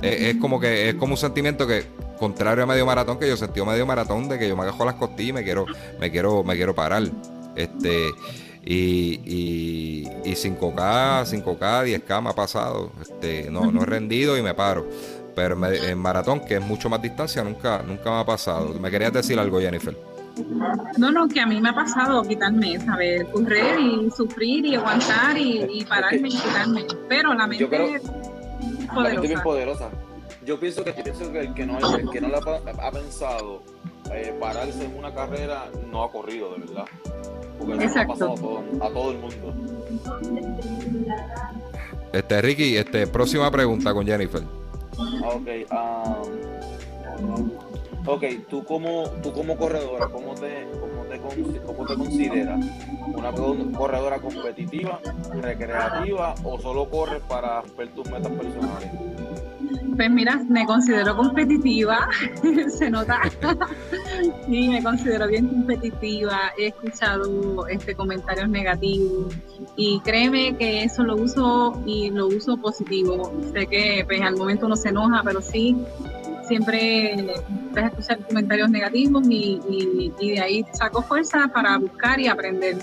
Eh, 0.01 0.31
es 0.31 0.37
como 0.37 0.59
que 0.59 0.89
es 0.89 0.95
como 0.95 1.13
un 1.13 1.17
sentimiento 1.17 1.65
que 1.67 1.85
contrario 2.19 2.63
a 2.63 2.67
medio 2.67 2.85
maratón 2.85 3.19
que 3.19 3.27
yo 3.27 3.37
sentí 3.37 3.61
medio 3.61 3.85
maratón 3.85 4.27
de 4.27 4.39
que 4.39 4.47
yo 4.47 4.55
me 4.55 4.63
agajo 4.63 4.83
las 4.85 4.95
costillas 4.95 5.29
y 5.29 5.33
me 5.33 5.43
quiero 5.43 5.65
me 5.99 6.09
quiero 6.11 6.43
me 6.43 6.55
quiero 6.55 6.73
parar 6.73 7.03
este 7.55 8.09
y, 8.69 9.21
y, 9.25 10.07
y 10.25 10.33
5K 10.33 11.23
5K 11.25 12.01
10K 12.03 12.21
me 12.21 12.29
ha 12.31 12.33
pasado 12.33 12.91
este 13.01 13.49
no 13.49 13.71
no 13.71 13.83
he 13.83 13.85
rendido 13.85 14.37
y 14.37 14.41
me 14.41 14.53
paro 14.53 14.85
pero 15.35 15.53
en, 15.53 15.59
me- 15.61 15.77
en 15.91 15.97
maratón 15.97 16.41
que 16.41 16.55
es 16.55 16.61
mucho 16.61 16.89
más 16.89 17.01
distancia 17.01 17.43
nunca 17.43 17.81
nunca 17.87 18.09
me 18.11 18.19
ha 18.19 18.25
pasado 18.25 18.73
me 18.79 18.91
querías 18.91 19.13
decir 19.13 19.39
algo 19.39 19.61
Jennifer 19.61 19.95
No, 20.97 21.11
no, 21.11 21.27
que 21.29 21.39
a 21.39 21.47
mí 21.47 21.59
me 21.61 21.69
ha 21.69 21.73
pasado 21.73 22.21
quitarme, 22.23 22.79
¿sabes? 22.85 23.25
Correr 23.33 23.79
y 23.79 24.11
sufrir 24.11 24.65
y 24.67 24.75
aguantar 24.75 25.35
y, 25.37 25.65
y 25.79 25.83
pararme 25.83 26.27
y 26.27 26.31
quitarme. 26.31 26.85
Pero 27.09 27.33
la 27.33 27.47
mente 27.47 27.63
Yo 27.63 27.69
creo- 27.69 27.95
es 27.95 28.03
La 28.93 29.01
mente 29.01 29.15
es 29.15 29.21
bien 29.29 29.41
poderosa. 29.41 29.89
poderosa. 29.89 29.89
Yo 30.45 30.59
pienso 30.59 30.83
que, 30.83 30.93
pienso 30.93 31.31
que 31.31 31.39
el 31.39 31.53
que 31.55 31.65
no, 31.65 31.79
el 31.97 32.09
que 32.11 32.21
no 32.21 32.27
la 32.27 32.37
ha, 32.37 32.87
ha 32.87 32.91
pensado 32.91 33.63
eh, 34.13 34.31
pararse 34.39 34.85
en 34.85 34.95
una 34.95 35.11
carrera 35.11 35.71
no 35.91 36.03
ha 36.03 36.11
corrido, 36.11 36.53
de 36.53 36.59
verdad. 36.67 36.85
Porque 37.57 37.73
eso 37.73 37.83
Exacto. 37.85 38.13
ha 38.13 38.15
pasado 38.15 38.31
a 38.33 38.35
todo, 38.35 38.63
a 38.85 38.89
todo 38.89 39.11
el 39.11 39.17
mundo. 39.19 39.53
este 42.13 42.41
Ricky 42.41 42.77
este 42.77 43.07
próxima 43.07 43.49
pregunta 43.51 43.93
con 43.93 44.05
Jennifer 44.05 44.41
Ah, 44.99 45.29
Ok, 45.35 45.47
um, 47.19 47.51
ok, 48.07 48.23
tú 48.49 48.63
como, 48.63 49.03
tú 49.21 49.31
como 49.33 49.57
corredora, 49.57 50.07
¿cómo 50.07 50.33
te, 50.35 50.67
cómo 50.79 51.03
te, 51.03 51.19
cómo 51.65 51.85
te 51.85 51.95
consideras? 51.95 52.59
¿Una 53.15 53.31
co- 53.31 53.55
corredora 53.77 54.19
competitiva, 54.19 54.99
recreativa 55.41 56.33
o 56.43 56.59
solo 56.59 56.89
corres 56.89 57.21
para 57.27 57.61
romper 57.61 57.89
tus 57.89 58.09
metas 58.09 58.31
personales? 58.31 58.89
Pues 59.97 60.09
mira, 60.11 60.39
me 60.47 60.65
considero 60.65 61.15
competitiva, 61.17 62.07
se 62.69 62.89
nota. 62.89 63.19
Sí, 64.47 64.69
me 64.69 64.81
considero 64.81 65.27
bien 65.27 65.47
competitiva. 65.47 66.51
He 66.57 66.67
escuchado 66.67 67.67
este 67.67 67.93
comentarios 67.93 68.47
negativos 68.49 69.33
y 69.75 69.99
créeme 69.99 70.55
que 70.57 70.83
eso 70.83 71.03
lo 71.03 71.15
uso 71.17 71.79
y 71.85 72.09
lo 72.11 72.27
uso 72.27 72.57
positivo. 72.57 73.31
Sé 73.53 73.67
que 73.67 74.03
pues 74.07 74.21
al 74.21 74.35
momento 74.37 74.65
uno 74.65 74.75
se 74.75 74.89
enoja, 74.89 75.21
pero 75.23 75.41
sí 75.41 75.75
siempre 76.47 77.15
vas 77.73 77.85
escuchar 77.85 78.19
comentarios 78.25 78.69
negativos 78.69 79.27
y, 79.29 79.59
y- 79.69 80.13
y 80.19 80.31
de 80.31 80.39
ahí 80.39 80.65
saco 80.73 81.01
fuerza 81.03 81.49
para 81.53 81.77
buscar 81.77 82.19
y 82.19 82.27
aprender. 82.27 82.77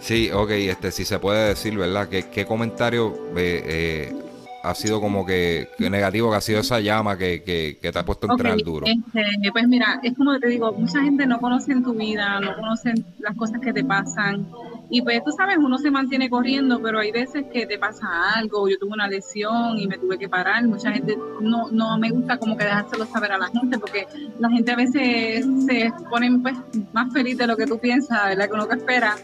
Sí, 0.00 0.30
ok, 0.32 0.50
este, 0.50 0.90
si 0.90 1.04
se 1.04 1.18
puede 1.18 1.48
decir, 1.48 1.76
¿verdad? 1.76 2.08
¿Qué, 2.08 2.24
qué 2.30 2.46
comentario 2.46 3.14
eh, 3.36 3.62
eh, 3.66 4.16
ha 4.62 4.74
sido 4.74 5.00
como 5.00 5.24
que, 5.24 5.68
que 5.78 5.88
negativo, 5.88 6.30
que 6.30 6.36
ha 6.36 6.40
sido 6.40 6.60
esa 6.60 6.80
llama 6.80 7.16
que, 7.16 7.42
que, 7.42 7.78
que 7.80 7.92
te 7.92 7.98
ha 7.98 8.04
puesto 8.04 8.26
a 8.28 8.32
entrenar 8.32 8.58
Ok, 8.58 8.64
duro? 8.64 8.86
este, 8.86 9.52
pues 9.52 9.68
mira, 9.68 10.00
es 10.02 10.14
como 10.16 10.38
te 10.38 10.48
digo, 10.48 10.72
mucha 10.72 11.00
gente 11.02 11.26
no 11.26 11.38
conoce 11.40 11.74
tu 11.80 11.94
vida, 11.94 12.40
no 12.40 12.54
conocen 12.56 13.04
las 13.20 13.36
cosas 13.36 13.60
que 13.60 13.72
te 13.72 13.84
pasan. 13.84 14.48
Y 14.90 15.02
pues 15.02 15.22
tú 15.22 15.32
sabes, 15.32 15.58
uno 15.58 15.76
se 15.78 15.90
mantiene 15.90 16.30
corriendo, 16.30 16.80
pero 16.82 16.98
hay 16.98 17.12
veces 17.12 17.44
que 17.52 17.66
te 17.66 17.78
pasa 17.78 18.06
algo. 18.36 18.68
Yo 18.68 18.78
tuve 18.78 18.92
una 18.94 19.06
lesión 19.06 19.78
y 19.78 19.86
me 19.86 19.98
tuve 19.98 20.18
que 20.18 20.28
parar. 20.30 20.66
Mucha 20.66 20.90
gente 20.92 21.16
no, 21.40 21.70
no 21.70 21.98
me 21.98 22.10
gusta 22.10 22.38
como 22.38 22.56
que 22.56 22.64
dejárselo 22.64 23.04
saber 23.06 23.32
a 23.32 23.38
la 23.38 23.48
gente, 23.48 23.78
porque 23.78 24.06
la 24.38 24.48
gente 24.48 24.72
a 24.72 24.76
veces 24.76 25.44
se 25.66 25.92
ponen 26.08 26.42
pues 26.42 26.56
más 26.92 27.12
feliz 27.12 27.36
de 27.36 27.46
lo 27.46 27.56
que 27.56 27.66
tú 27.66 27.78
piensas, 27.78 28.28
¿verdad? 28.28 28.46
Que 28.46 28.54
uno 28.54 28.66
que 28.68 28.76
espera. 28.76 29.14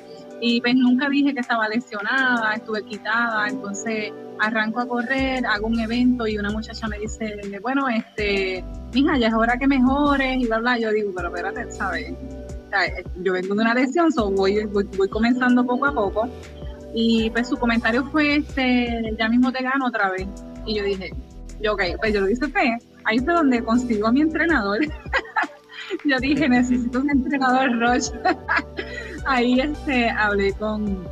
Y 0.46 0.60
pues 0.60 0.74
nunca 0.74 1.08
dije 1.08 1.32
que 1.32 1.40
estaba 1.40 1.66
lesionada, 1.70 2.52
estuve 2.52 2.82
quitada, 2.82 3.48
entonces 3.48 4.12
arranco 4.38 4.80
a 4.80 4.86
correr, 4.86 5.46
hago 5.46 5.68
un 5.68 5.80
evento 5.80 6.26
y 6.26 6.36
una 6.36 6.50
muchacha 6.50 6.86
me 6.86 6.98
dice, 6.98 7.34
bueno, 7.62 7.88
este, 7.88 8.62
mija, 8.92 9.16
ya 9.16 9.28
es 9.28 9.34
hora 9.34 9.56
que 9.56 9.66
mejores 9.66 10.36
y 10.36 10.46
bla, 10.46 10.58
bla. 10.58 10.78
Yo 10.78 10.92
digo, 10.92 11.12
pero 11.16 11.28
espérate, 11.28 11.72
¿sabes? 11.72 12.12
O 12.12 12.68
sea, 12.68 12.80
yo 13.22 13.32
vengo 13.32 13.54
de 13.54 13.62
una 13.62 13.72
lesión, 13.72 14.12
so 14.12 14.30
voy, 14.32 14.66
voy, 14.66 14.84
voy 14.98 15.08
comenzando 15.08 15.64
poco 15.64 15.86
a 15.86 15.94
poco. 15.94 16.28
Y 16.94 17.30
pues 17.30 17.48
su 17.48 17.56
comentario 17.56 18.04
fue, 18.10 18.36
este, 18.36 19.14
ya 19.18 19.30
mismo 19.30 19.50
te 19.50 19.62
gano 19.62 19.86
otra 19.86 20.10
vez. 20.10 20.28
Y 20.66 20.76
yo 20.76 20.84
dije, 20.84 21.10
yo, 21.62 21.72
ok, 21.72 21.84
pues 22.00 22.12
yo 22.12 22.20
lo 22.20 22.28
hice 22.28 22.46
fe. 22.48 22.76
Ahí 23.04 23.18
fue 23.18 23.32
donde 23.32 23.64
consigo 23.64 24.08
a 24.08 24.12
mi 24.12 24.20
entrenador. 24.20 24.80
yo 26.04 26.18
dije, 26.18 26.50
necesito 26.50 27.00
un 27.00 27.08
entrenador 27.08 27.80
Roche. 27.80 28.12
Ahí 29.26 29.60
este, 29.60 30.10
hablé 30.10 30.52
con, 30.54 31.04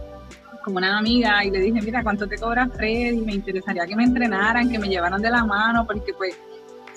con 0.64 0.76
una 0.76 0.98
amiga 0.98 1.44
y 1.44 1.50
le 1.50 1.60
dije, 1.60 1.80
mira, 1.82 2.02
¿cuánto 2.02 2.26
te 2.26 2.36
cobra 2.36 2.68
Fred? 2.68 3.14
Y 3.14 3.20
me 3.22 3.32
interesaría 3.32 3.86
que 3.86 3.96
me 3.96 4.04
entrenaran, 4.04 4.70
que 4.70 4.78
me 4.78 4.88
llevaran 4.88 5.22
de 5.22 5.30
la 5.30 5.44
mano, 5.44 5.86
porque 5.86 6.12
pues 6.14 6.34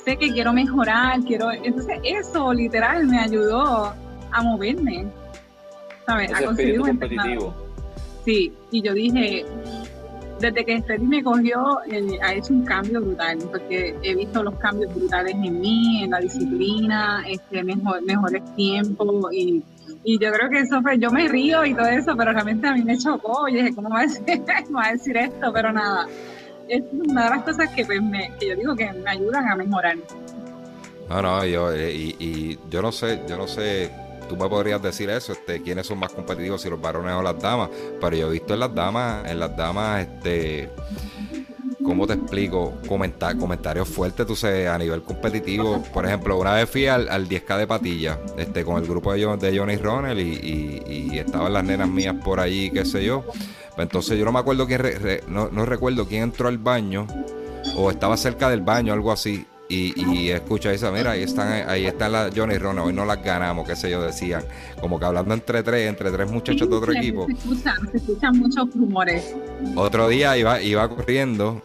sé 0.04 0.18
que 0.18 0.32
quiero 0.32 0.54
mejorar, 0.54 1.20
quiero... 1.22 1.52
Entonces 1.52 2.00
eso 2.04 2.54
literal 2.54 3.08
me 3.08 3.20
ayudó 3.20 3.94
a 4.32 4.42
moverme, 4.42 5.08
¿sabes? 6.06 6.32
Ese 6.32 6.44
a 6.44 6.48
conseguir 6.48 6.82
un 6.82 6.90
entrenador. 6.90 7.38
competitivo. 7.38 7.66
Sí, 8.26 8.54
y 8.72 8.82
yo 8.82 8.94
dije, 8.94 9.46
desde 10.40 10.66
que 10.66 10.82
Freddy 10.84 11.06
me 11.06 11.24
cogió, 11.24 11.80
eh, 11.90 12.20
ha 12.22 12.34
hecho 12.34 12.54
un 12.54 12.66
cambio 12.66 13.02
brutal, 13.02 13.38
porque 13.52 13.96
he 14.04 14.16
visto 14.16 14.44
los 14.44 14.56
cambios 14.56 14.94
brutales 14.94 15.34
en 15.34 15.60
mí, 15.60 16.04
en 16.04 16.12
la 16.12 16.20
disciplina, 16.20 17.24
este, 17.28 17.64
mejor, 17.64 18.02
mejores 18.04 18.44
tiempos, 18.56 19.34
y, 19.34 19.64
yo 20.08 20.32
creo 20.32 20.50
que 20.50 20.60
eso 20.60 20.82
fue, 20.84 21.00
yo 21.00 21.10
me 21.10 21.28
río 21.28 21.66
y 21.66 21.74
todo 21.74 21.88
eso, 21.88 22.16
pero 22.16 22.32
realmente 22.32 22.68
a 22.68 22.74
mí 22.74 22.84
me 22.84 22.98
chocó, 22.98 23.48
y 23.48 23.56
dije, 23.56 23.74
¿cómo 23.74 23.90
va 23.90 24.02
a 24.02 24.04
decir, 24.04 24.24
a 24.78 24.92
decir 24.92 25.18
esto? 25.18 25.52
Pero 25.52 25.72
nada, 25.72 26.08
es 26.68 26.84
una 26.92 27.24
de 27.24 27.30
las 27.32 27.44
cosas 27.44 27.70
que, 27.70 27.86
pues, 27.86 28.00
que 28.40 28.50
yo 28.50 28.56
digo 28.56 28.76
que 28.76 28.92
me 28.92 29.10
ayudan 29.10 29.48
a 29.48 29.56
mejorar. 29.56 29.98
No, 31.10 31.22
no, 31.22 31.46
yo, 31.46 31.72
eh, 31.72 31.94
y 31.94 32.60
yo 32.70 32.82
no 32.82 32.92
sé, 32.92 33.22
yo 33.28 33.38
no 33.38 33.48
sé, 33.48 33.92
tú 34.28 34.36
me 34.38 34.48
podrías 34.50 34.82
decir 34.82 35.10
eso, 35.10 35.34
este, 35.34 35.62
quiénes 35.62 35.88
son 35.88 36.00
más 36.00 36.12
competitivos, 36.12 36.62
si 36.62 36.70
los 36.70 36.80
varones 36.82 37.14
o 37.14 37.22
las 37.22 37.40
damas, 37.40 37.70
pero 38.02 38.16
yo 38.16 38.28
he 38.28 38.32
visto 38.34 38.54
en 38.54 38.60
las 38.62 38.74
damas, 38.74 39.30
en 39.30 39.40
las 39.40 39.56
damas, 39.56 40.02
este, 40.08 40.70
¿cómo 41.84 42.08
te 42.08 42.14
explico? 42.14 42.74
Comenta- 42.88 43.36
comentarios 43.38 43.88
fuertes, 43.88 44.26
tú 44.26 44.36
sé, 44.36 44.68
a 44.68 44.78
nivel 44.78 45.02
competitivo. 45.04 45.84
Por 45.94 46.06
ejemplo, 46.06 46.38
una 46.40 46.54
vez 46.54 46.70
fui 46.70 46.88
al, 46.88 47.08
al 47.10 47.28
10K 47.28 47.58
de 47.58 47.68
Patilla, 47.68 48.20
este, 48.38 48.64
con 48.66 48.78
el 48.82 48.88
grupo 48.88 49.14
de, 49.14 49.20
de 49.38 49.58
Johnny 49.58 49.76
Ronald 49.78 50.20
y, 50.20 50.24
y- 50.24 51.10
y 51.14 51.20
estaban 51.20 51.54
las 51.54 51.64
nenas 51.64 51.88
mías 51.90 52.16
por 52.24 52.40
allí, 52.40 52.72
qué 52.72 52.86
sé 52.86 53.04
yo. 53.04 53.24
Entonces 53.78 54.18
yo 54.18 54.26
no 54.26 54.32
me 54.32 54.40
acuerdo 54.40 54.66
quién, 54.68 54.82
no, 55.28 55.50
no 55.52 55.66
recuerdo 55.66 56.08
quién 56.08 56.24
entró 56.24 56.48
al 56.48 56.58
baño 56.58 57.08
o 57.76 57.92
estaba 57.92 58.16
cerca 58.18 58.50
del 58.50 58.62
baño, 58.62 58.94
algo 58.94 59.12
así. 59.12 59.46
Y, 59.68 59.94
y 60.00 60.30
escucha 60.30 60.72
esa, 60.72 60.92
mira, 60.92 61.12
ahí 61.12 61.24
están, 61.24 61.68
ahí 61.68 61.88
están 61.88 62.12
las 62.12 62.32
Johnny 62.36 62.58
Ronald, 62.58 62.88
hoy 62.88 62.94
no 62.94 63.04
las 63.04 63.24
ganamos, 63.24 63.68
qué 63.68 63.76
sé 63.76 63.90
yo, 63.90 64.02
decían. 64.02 64.44
Como 64.80 65.00
que 65.00 65.06
hablando 65.06 65.34
entre 65.34 65.64
tres, 65.64 65.90
entre 65.90 66.12
tres 66.12 66.30
muchachos 66.30 66.70
de 66.70 66.76
otro 66.76 66.94
equipo. 66.94 67.26
Se 67.26 67.34
escuchan, 67.34 67.92
se 67.92 67.98
escuchan 67.98 68.38
muchos 68.38 68.76
rumores. 68.76 69.36
Otro 69.76 70.08
día 70.08 70.38
iba, 70.38 70.62
iba 70.62 70.88
corriendo 70.88 71.64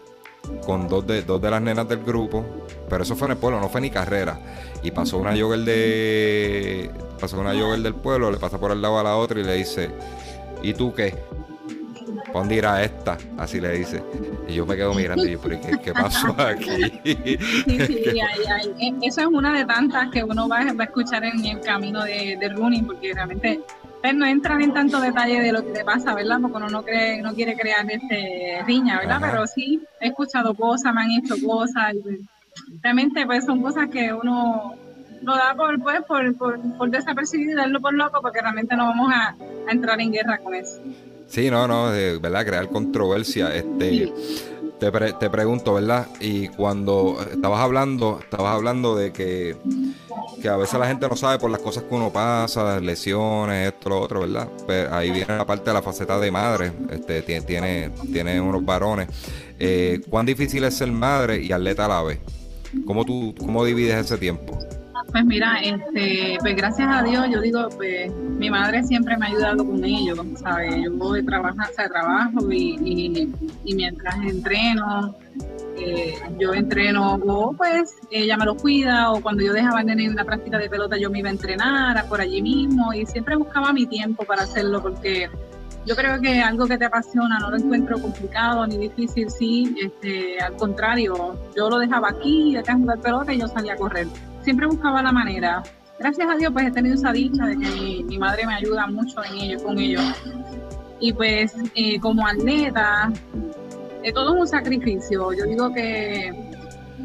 con 0.65 0.89
dos 0.89 1.07
de, 1.07 1.23
dos 1.23 1.41
de 1.43 1.51
las 1.51 1.61
nenas 1.61 1.89
del 1.89 2.03
grupo, 2.03 2.45
pero 2.89 3.03
eso 3.03 3.15
fue 3.17 3.27
en 3.27 3.33
el 3.33 3.39
pueblo, 3.39 3.61
no 3.61 3.69
fue 3.69 3.83
ni 3.83 3.91
carrera. 3.91 4.41
Y 4.83 4.91
pasó 4.91 5.19
una 5.19 5.37
jogger 5.37 5.61
de. 5.61 6.91
Pasó 7.21 7.39
una 7.39 7.53
jogger 7.53 7.81
del 7.81 7.95
pueblo, 7.95 8.31
le 8.31 8.39
pasa 8.39 8.59
por 8.59 8.73
el 8.73 8.81
lado 8.81 8.99
a 8.99 9.03
la 9.03 9.17
otra 9.17 9.41
y 9.41 9.45
le 9.45 9.55
dice, 9.55 9.91
¿y 10.63 10.73
tú 10.73 10.95
qué? 10.95 11.15
¿Dónde 12.33 12.55
irá 12.57 12.83
esta? 12.83 13.17
Así 13.39 13.61
le 13.61 13.73
dice. 13.79 14.03
Y 14.49 14.55
yo 14.55 14.67
me 14.67 14.77
quedo 14.77 14.95
mirando 14.95 15.25
y 15.27 15.33
yo, 15.33 15.41
¿pero 15.41 15.61
qué, 15.61 15.79
qué 15.79 15.93
pasó 15.93 16.29
aquí? 16.39 17.01
Sí, 17.05 17.87
sí, 17.87 18.21
ay, 18.21 18.41
ay. 18.53 18.75
E- 18.79 19.07
Eso 19.07 19.21
es 19.23 19.27
una 19.27 19.53
de 19.53 19.65
tantas 19.65 20.11
que 20.11 20.23
uno 20.25 20.49
va, 20.49 20.65
va 20.73 20.85
a 20.85 20.87
escuchar 20.87 21.25
en 21.25 21.45
el 21.45 21.61
camino 21.61 22.03
de, 22.05 22.37
de 22.41 22.49
running, 22.51 22.87
porque 22.87 23.13
realmente 23.15 23.61
pues, 24.01 24.15
no 24.15 24.27
entran 24.27 24.63
en 24.63 24.73
tanto 24.73 25.01
detalle 25.01 25.41
de 25.41 25.53
lo 25.53 25.65
que 25.65 25.73
te 25.73 25.85
pasa, 25.85 26.15
¿verdad? 26.15 26.39
Porque 26.41 26.57
uno 26.57 26.69
no, 26.69 26.83
cree, 26.83 27.21
no 27.23 27.35
quiere 27.35 27.57
crear 27.57 27.89
este 27.91 28.63
riña, 28.67 28.99
¿verdad? 28.99 29.17
Ajá. 29.23 29.31
Pero 29.31 29.47
sí, 29.47 29.81
he 30.01 30.09
escuchado 30.09 30.55
cosas, 30.55 30.95
me 30.95 31.03
han 31.03 31.11
hecho 31.13 31.35
cosas. 31.47 31.95
y, 31.95 31.99
pues, 31.99 32.21
realmente, 32.83 33.27
pues 33.27 33.45
son 33.45 33.61
cosas 33.63 33.89
que 33.91 34.13
uno 34.13 34.75
lo 35.23 35.35
da 35.37 35.55
por, 35.55 35.79
pues, 35.83 36.01
por, 36.05 36.35
por, 36.37 36.59
por 36.79 36.91
desapercibido 36.91 37.53
y 37.53 37.55
darlo 37.55 37.81
por 37.81 37.93
loco, 37.93 38.21
porque 38.23 38.41
realmente 38.41 38.75
no 38.75 38.87
vamos 38.87 39.13
a, 39.13 39.35
a 39.69 39.71
entrar 39.71 40.01
en 40.01 40.13
guerra 40.13 40.39
con 40.39 40.55
eso. 40.55 40.81
Sí, 41.31 41.49
no, 41.51 41.69
no, 41.69 41.91
de 41.91 42.19
verdad, 42.19 42.45
crear 42.45 42.69
controversia. 42.69 43.55
Este, 43.55 44.13
te, 44.81 44.91
pre- 44.91 45.13
te 45.13 45.31
pregunto, 45.31 45.75
¿verdad? 45.75 46.09
Y 46.21 46.49
cuando 46.49 47.19
estabas 47.33 47.61
hablando, 47.61 48.19
estabas 48.21 48.53
hablando 48.55 48.97
de 48.97 49.13
que, 49.13 49.57
que 50.43 50.49
a 50.49 50.57
veces 50.57 50.79
la 50.81 50.89
gente 50.89 51.09
no 51.09 51.15
sabe 51.15 51.39
por 51.39 51.51
las 51.51 51.61
cosas 51.61 51.85
que 51.85 51.95
uno 51.95 52.11
pasa, 52.11 52.65
las 52.65 52.83
lesiones, 52.83 53.73
esto, 53.73 53.91
lo 53.91 54.01
otro, 54.01 54.21
¿verdad? 54.21 54.49
Pero 54.67 54.93
ahí 54.93 55.11
viene 55.13 55.37
la 55.37 55.47
parte 55.47 55.71
de 55.71 55.75
la 55.75 55.83
faceta 55.83 56.19
de 56.19 56.31
madre, 56.33 56.73
este, 56.91 57.23
tiene, 57.23 57.47
tiene, 57.47 57.91
tiene 58.13 58.41
unos 58.41 58.65
varones. 58.65 59.09
Eh, 59.59 60.01
¿Cuán 60.11 60.27
difícil 60.27 60.65
es 60.65 60.75
ser 60.75 60.91
madre 60.91 61.41
y 61.41 61.53
atleta 61.53 61.85
a 61.85 61.89
la 61.89 62.03
vez? 62.03 62.19
¿Cómo 62.87 63.05
tú, 63.05 63.35
cómo 63.39 63.65
divides 63.65 64.05
ese 64.05 64.19
tiempo? 64.19 64.59
Pues 65.11 65.25
mira, 65.25 65.59
este, 65.61 66.39
pues 66.41 66.55
gracias 66.55 66.89
a 66.89 67.03
Dios, 67.03 67.27
yo 67.33 67.41
digo, 67.41 67.69
pues 67.77 68.13
mi 68.15 68.49
madre 68.49 68.85
siempre 68.85 69.17
me 69.17 69.27
ha 69.27 69.29
ayudado 69.31 69.67
con 69.67 69.85
ello, 69.85 70.15
¿sabes? 70.37 70.77
Yo 70.85 70.93
voy 70.93 71.21
a 71.21 71.25
trabajar, 71.25 71.69
o 71.71 71.75
sea, 71.75 71.89
trabajo 71.89 72.53
y, 72.53 73.27
y, 73.65 73.75
mientras 73.75 74.15
entreno, 74.23 75.17
eh, 75.77 76.15
yo 76.39 76.55
entreno, 76.55 77.15
o 77.15 77.53
pues 77.53 77.97
ella 78.11 78.37
me 78.37 78.45
lo 78.45 78.57
cuida, 78.57 79.11
o 79.11 79.21
cuando 79.21 79.43
yo 79.43 79.53
dejaba 79.53 79.83
de 79.83 79.93
en 79.93 80.15
la 80.15 80.25
práctica 80.25 80.59
de 80.59 80.71
pelota, 80.71 80.97
yo 80.97 81.11
me 81.11 81.19
iba 81.19 81.29
a 81.29 81.33
entrenar 81.33 82.07
por 82.09 82.21
allí 82.21 82.41
mismo 82.41 82.93
y 82.93 83.05
siempre 83.07 83.35
buscaba 83.35 83.73
mi 83.73 83.87
tiempo 83.87 84.25
para 84.25 84.43
hacerlo 84.43 84.81
porque 84.81 85.29
yo 85.87 85.97
creo 85.97 86.21
que 86.21 86.41
algo 86.41 86.67
que 86.67 86.79
te 86.79 86.85
apasiona 86.85 87.39
no 87.39 87.51
lo 87.51 87.57
encuentro 87.57 88.01
complicado 88.01 88.65
ni 88.67 88.77
difícil, 88.77 89.29
sí, 89.31 89.75
este, 89.83 90.39
al 90.41 90.55
contrario, 90.55 91.37
yo 91.57 91.69
lo 91.69 91.79
dejaba 91.79 92.11
aquí, 92.11 92.57
acá 92.57 92.75
a 92.75 92.77
jugar 92.77 93.01
pelota 93.01 93.33
y 93.33 93.41
yo 93.41 93.49
salía 93.49 93.73
a 93.73 93.77
correr. 93.77 94.07
Siempre 94.43 94.67
buscaba 94.67 95.03
la 95.03 95.13
manera. 95.13 95.63
Gracias 95.99 96.29
a 96.31 96.37
Dios, 96.37 96.53
pues 96.53 96.67
he 96.67 96.71
tenido 96.71 96.95
esa 96.95 97.13
dicha 97.13 97.45
de 97.47 97.59
que 97.59 97.69
mi, 97.69 98.03
mi 98.05 98.19
madre 98.19 98.47
me 98.47 98.55
ayuda 98.55 98.87
mucho 98.87 99.23
en 99.23 99.35
ello, 99.35 99.63
con 99.63 99.79
ello. 99.79 100.01
Y 100.99 101.13
pues 101.13 101.55
eh, 101.75 102.01
como 102.01 102.27
atleta, 102.27 103.13
es 104.03 104.15
todo 104.15 104.33
un 104.33 104.47
sacrificio. 104.47 105.33
Yo 105.33 105.45
digo 105.45 105.73
que 105.73 106.29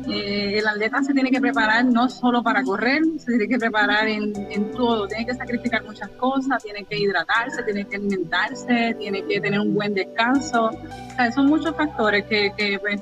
eh, 0.08 0.60
el 0.60 0.68
atleta 0.68 1.02
se 1.04 1.14
tiene 1.14 1.32
que 1.32 1.42
preparar 1.42 1.86
no 1.86 2.10
solo 2.10 2.44
para 2.44 2.64
correr, 2.64 3.02
se 3.18 3.32
tiene 3.32 3.48
que 3.48 3.58
preparar 3.58 4.08
en, 4.08 4.72
todo, 4.72 5.08
tiene 5.08 5.26
que 5.26 5.34
sacrificar 5.34 5.84
muchas 5.84 6.10
cosas, 6.12 6.64
tiene 6.64 6.84
que 6.84 6.98
hidratarse, 6.98 7.64
tiene 7.64 7.86
que 7.86 7.96
alimentarse, 7.96 8.96
tiene 9.00 9.26
que 9.26 9.42
tener 9.42 9.60
un 9.60 9.74
buen 9.74 9.94
descanso. 9.94 10.68
O 10.68 11.16
sea, 11.16 11.32
son 11.32 11.48
muchos 11.48 11.76
factores 11.76 12.26
que, 12.26 12.54
que, 12.56 12.80
pues, 12.80 13.02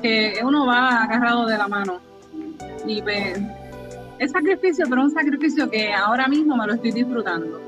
que 0.00 0.40
uno 0.42 0.66
va 0.66 1.02
agarrado 1.02 1.46
de 1.46 1.58
la 1.58 1.68
mano. 1.68 2.09
Y 2.86 3.02
pues, 3.02 3.38
es 4.18 4.30
sacrificio, 4.32 4.86
pero 4.88 5.02
un 5.02 5.10
sacrificio 5.12 5.70
que 5.70 5.92
ahora 5.92 6.28
mismo 6.28 6.56
me 6.56 6.66
lo 6.66 6.74
estoy 6.74 6.92
disfrutando. 6.92 7.60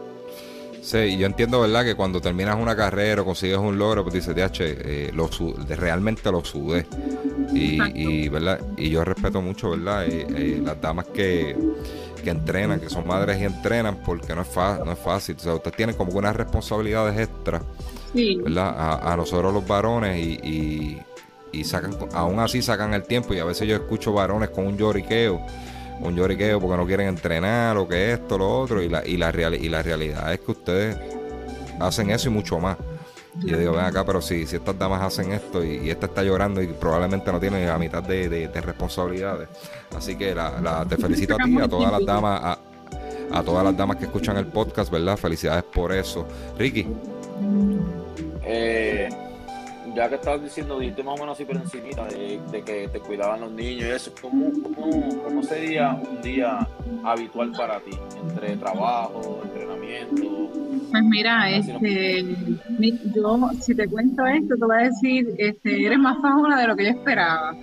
Sí, 0.82 1.16
yo 1.16 1.26
entiendo, 1.26 1.60
¿verdad? 1.60 1.84
Que 1.84 1.94
cuando 1.94 2.20
terminas 2.20 2.56
una 2.60 2.74
carrera 2.74 3.22
o 3.22 3.24
consigues 3.24 3.58
un 3.58 3.78
logro, 3.78 4.02
pues 4.02 4.14
dices, 4.14 4.34
DH, 4.34 4.60
eh, 4.60 5.10
lo 5.14 5.30
realmente 5.76 6.30
lo 6.32 6.44
sudé. 6.44 6.86
Y, 7.54 8.28
¿verdad? 8.28 8.60
Y 8.76 8.90
yo 8.90 9.04
respeto 9.04 9.40
mucho, 9.40 9.70
¿verdad? 9.70 10.06
Eh, 10.06 10.26
eh, 10.34 10.60
las 10.64 10.80
damas 10.80 11.06
que, 11.06 11.56
que 12.24 12.30
entrenan, 12.30 12.80
que 12.80 12.90
son 12.90 13.06
madres 13.06 13.40
y 13.40 13.44
entrenan, 13.44 13.98
porque 14.04 14.34
no 14.34 14.42
es, 14.42 14.48
fa- 14.48 14.80
no 14.84 14.90
es 14.92 14.98
fácil. 14.98 15.36
O 15.36 15.38
sea, 15.38 15.54
ustedes 15.54 15.76
tienen 15.76 15.94
como 15.94 16.10
unas 16.18 16.34
responsabilidades 16.34 17.16
extras, 17.28 17.62
Sí, 18.12 18.36
¿verdad? 18.42 18.74
A, 18.76 19.12
a 19.12 19.16
nosotros 19.16 19.54
los 19.54 19.66
varones 19.66 20.18
y, 20.18 20.32
y, 20.42 20.98
y 21.52 21.64
sacan, 21.64 21.94
aún 22.14 22.40
así 22.40 22.62
sacan 22.62 22.94
el 22.94 23.02
tiempo. 23.04 23.34
Y 23.34 23.38
a 23.38 23.44
veces 23.44 23.68
yo 23.68 23.76
escucho 23.76 24.12
varones 24.12 24.50
con 24.50 24.66
un 24.66 24.76
lloriqueo 24.76 25.40
un 26.00 26.16
lloriqueo 26.16 26.58
porque 26.58 26.76
no 26.76 26.84
quieren 26.84 27.06
entrenar 27.06 27.76
o 27.76 27.86
que 27.86 28.12
esto, 28.14 28.36
lo 28.36 28.58
otro, 28.60 28.82
y 28.82 28.88
la, 28.88 29.06
y 29.06 29.16
la, 29.16 29.30
real, 29.30 29.54
y 29.54 29.68
la 29.68 29.82
realidad 29.84 30.32
es 30.32 30.40
que 30.40 30.50
ustedes 30.50 30.96
hacen 31.78 32.10
eso 32.10 32.28
y 32.28 32.32
mucho 32.32 32.58
más. 32.58 32.76
Y 33.40 33.50
yo 33.50 33.56
digo, 33.58 33.72
ven 33.72 33.84
acá, 33.84 34.04
pero 34.04 34.20
si, 34.20 34.44
si 34.46 34.56
estas 34.56 34.76
damas 34.76 35.00
hacen 35.00 35.30
esto 35.30 35.62
y, 35.64 35.88
esta 35.90 36.06
está 36.06 36.24
llorando 36.24 36.60
y 36.60 36.66
probablemente 36.66 37.30
no 37.30 37.38
tiene 37.38 37.64
la 37.66 37.78
mitad 37.78 38.02
de, 38.02 38.28
de- 38.28 38.48
de 38.48 38.60
responsabilidades. 38.60 39.48
Así 39.96 40.16
que 40.16 40.34
la- 40.34 40.84
te 40.88 40.96
felicito 40.96 41.34
a 41.34 41.44
ti, 41.44 41.56
a 41.60 41.68
todas 41.68 41.92
las 41.92 42.04
damas, 42.04 42.40
a, 42.42 42.58
a 43.38 43.42
todas 43.44 43.62
las 43.64 43.76
damas 43.76 43.96
que 43.98 44.06
escuchan 44.06 44.36
el 44.38 44.46
podcast, 44.46 44.90
¿verdad? 44.90 45.16
Felicidades 45.16 45.62
por 45.72 45.92
eso. 45.92 46.26
Ricky, 46.58 46.84
Eh, 48.44 49.08
ya 49.94 50.08
que 50.08 50.14
estabas 50.14 50.42
diciendo, 50.42 50.78
dijiste 50.78 51.02
más 51.02 51.14
o 51.14 51.22
menos 51.22 51.34
así 51.34 51.44
por 51.44 51.56
encimita 51.56 52.04
de, 52.06 52.40
de 52.50 52.62
que 52.62 52.88
te 52.88 53.00
cuidaban 53.00 53.40
los 53.40 53.52
niños 53.52 53.88
y 53.88 53.90
eso, 53.90 54.12
¿cómo, 54.20 54.50
cómo, 54.74 55.22
cómo 55.22 55.42
sería 55.42 55.94
un 55.94 56.22
día 56.22 56.66
habitual 57.04 57.52
para 57.52 57.80
ti? 57.80 57.92
Entre 58.22 58.56
trabajo, 58.56 59.40
entrenamiento. 59.44 60.50
Pues 60.90 61.04
mira, 61.04 61.50
este, 61.50 62.24
yo 63.14 63.50
si 63.60 63.74
te 63.74 63.88
cuento 63.88 64.26
esto, 64.26 64.56
te 64.56 64.64
voy 64.64 64.76
a 64.76 64.88
decir, 64.88 65.34
este, 65.38 65.86
eres 65.86 65.98
más 65.98 66.20
fajona 66.20 66.60
de 66.60 66.66
lo 66.66 66.76
que 66.76 66.84
yo 66.84 66.90
esperaba. 66.90 67.54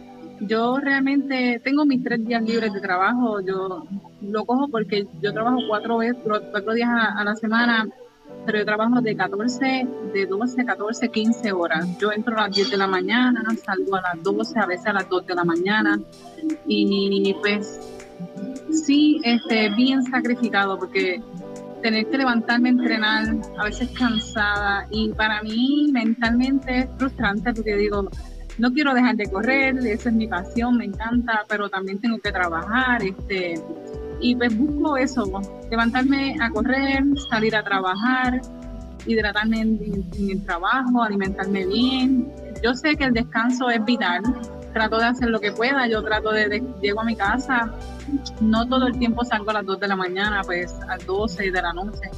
Yo 0.41 0.77
realmente 0.77 1.59
tengo 1.63 1.85
mis 1.85 2.03
tres 2.03 2.25
días 2.25 2.41
libres 2.41 2.71
de 2.73 2.79
trabajo, 2.79 3.41
yo 3.41 3.85
lo 4.21 4.45
cojo 4.45 4.67
porque 4.69 5.05
yo 5.21 5.33
trabajo 5.33 5.57
cuatro 5.67 5.97
veces, 5.97 6.17
cuatro 6.23 6.73
días 6.73 6.89
a, 6.89 7.19
a 7.19 7.23
la 7.23 7.35
semana, 7.35 7.87
pero 8.49 8.61
yo 8.61 8.65
trabajo 8.65 8.99
de 8.99 9.15
14, 9.15 9.87
de 10.11 10.25
12, 10.25 10.65
14, 10.65 11.09
15 11.09 11.51
horas. 11.51 11.85
Yo 11.99 12.11
entro 12.11 12.35
a 12.35 12.47
las 12.47 12.55
10 12.55 12.71
de 12.71 12.77
la 12.77 12.87
mañana, 12.87 13.43
salgo 13.63 13.95
a 13.95 14.01
las 14.01 14.23
12, 14.23 14.59
a 14.59 14.65
veces 14.65 14.87
a 14.87 14.93
las 14.93 15.07
2 15.07 15.27
de 15.27 15.35
la 15.35 15.43
mañana, 15.43 15.99
y 16.65 17.31
pues 17.41 17.79
sí, 18.71 19.21
este, 19.23 19.69
bien 19.75 20.01
sacrificado 20.01 20.79
porque 20.79 21.21
tener 21.83 22.07
que 22.07 22.17
levantarme 22.17 22.69
entrenar, 22.69 23.35
a 23.59 23.65
veces 23.65 23.91
cansada 23.91 24.87
y 24.89 25.09
para 25.09 25.43
mí 25.43 25.87
mentalmente 25.91 26.79
es 26.79 26.87
frustrante 26.97 27.53
porque 27.53 27.75
digo, 27.75 28.09
no 28.57 28.73
quiero 28.73 28.95
dejar 28.95 29.15
de 29.15 29.29
correr, 29.29 29.77
esa 29.85 30.09
es 30.09 30.15
mi 30.15 30.27
pasión, 30.27 30.75
me 30.75 30.85
encanta, 30.85 31.45
pero 31.47 31.69
también 31.69 31.99
tengo 31.99 32.17
que 32.17 32.31
trabajar, 32.31 33.03
este, 33.03 33.61
y 34.21 34.35
pues 34.35 34.55
busco 34.57 34.97
eso, 34.97 35.23
levantarme 35.69 36.35
a 36.41 36.49
correr, 36.49 37.03
salir 37.29 37.55
a 37.55 37.63
trabajar, 37.63 38.41
hidratarme 39.05 39.61
en, 39.61 40.05
el 40.29 40.45
trabajo, 40.45 41.01
alimentarme 41.03 41.65
bien. 41.65 42.31
Yo 42.63 42.73
sé 42.73 42.95
que 42.95 43.05
el 43.05 43.13
descanso 43.13 43.69
es 43.69 43.83
vital, 43.85 44.21
trato 44.73 44.97
de 44.97 45.05
hacer 45.05 45.29
lo 45.29 45.39
que 45.39 45.51
pueda, 45.51 45.87
yo 45.87 46.03
trato 46.03 46.31
de, 46.31 46.49
de- 46.49 46.63
llego 46.81 47.01
a 47.01 47.05
mi 47.05 47.15
casa, 47.15 47.71
no 48.41 48.67
todo 48.67 48.87
el 48.87 48.99
tiempo 48.99 49.23
salgo 49.23 49.49
a 49.51 49.53
las 49.53 49.65
2 49.65 49.79
de 49.79 49.87
la 49.87 49.95
mañana, 49.95 50.41
pues 50.43 50.73
a 50.81 50.97
las 50.97 51.05
12 51.05 51.51
de 51.51 51.61
la 51.61 51.73
noche. 51.73 52.09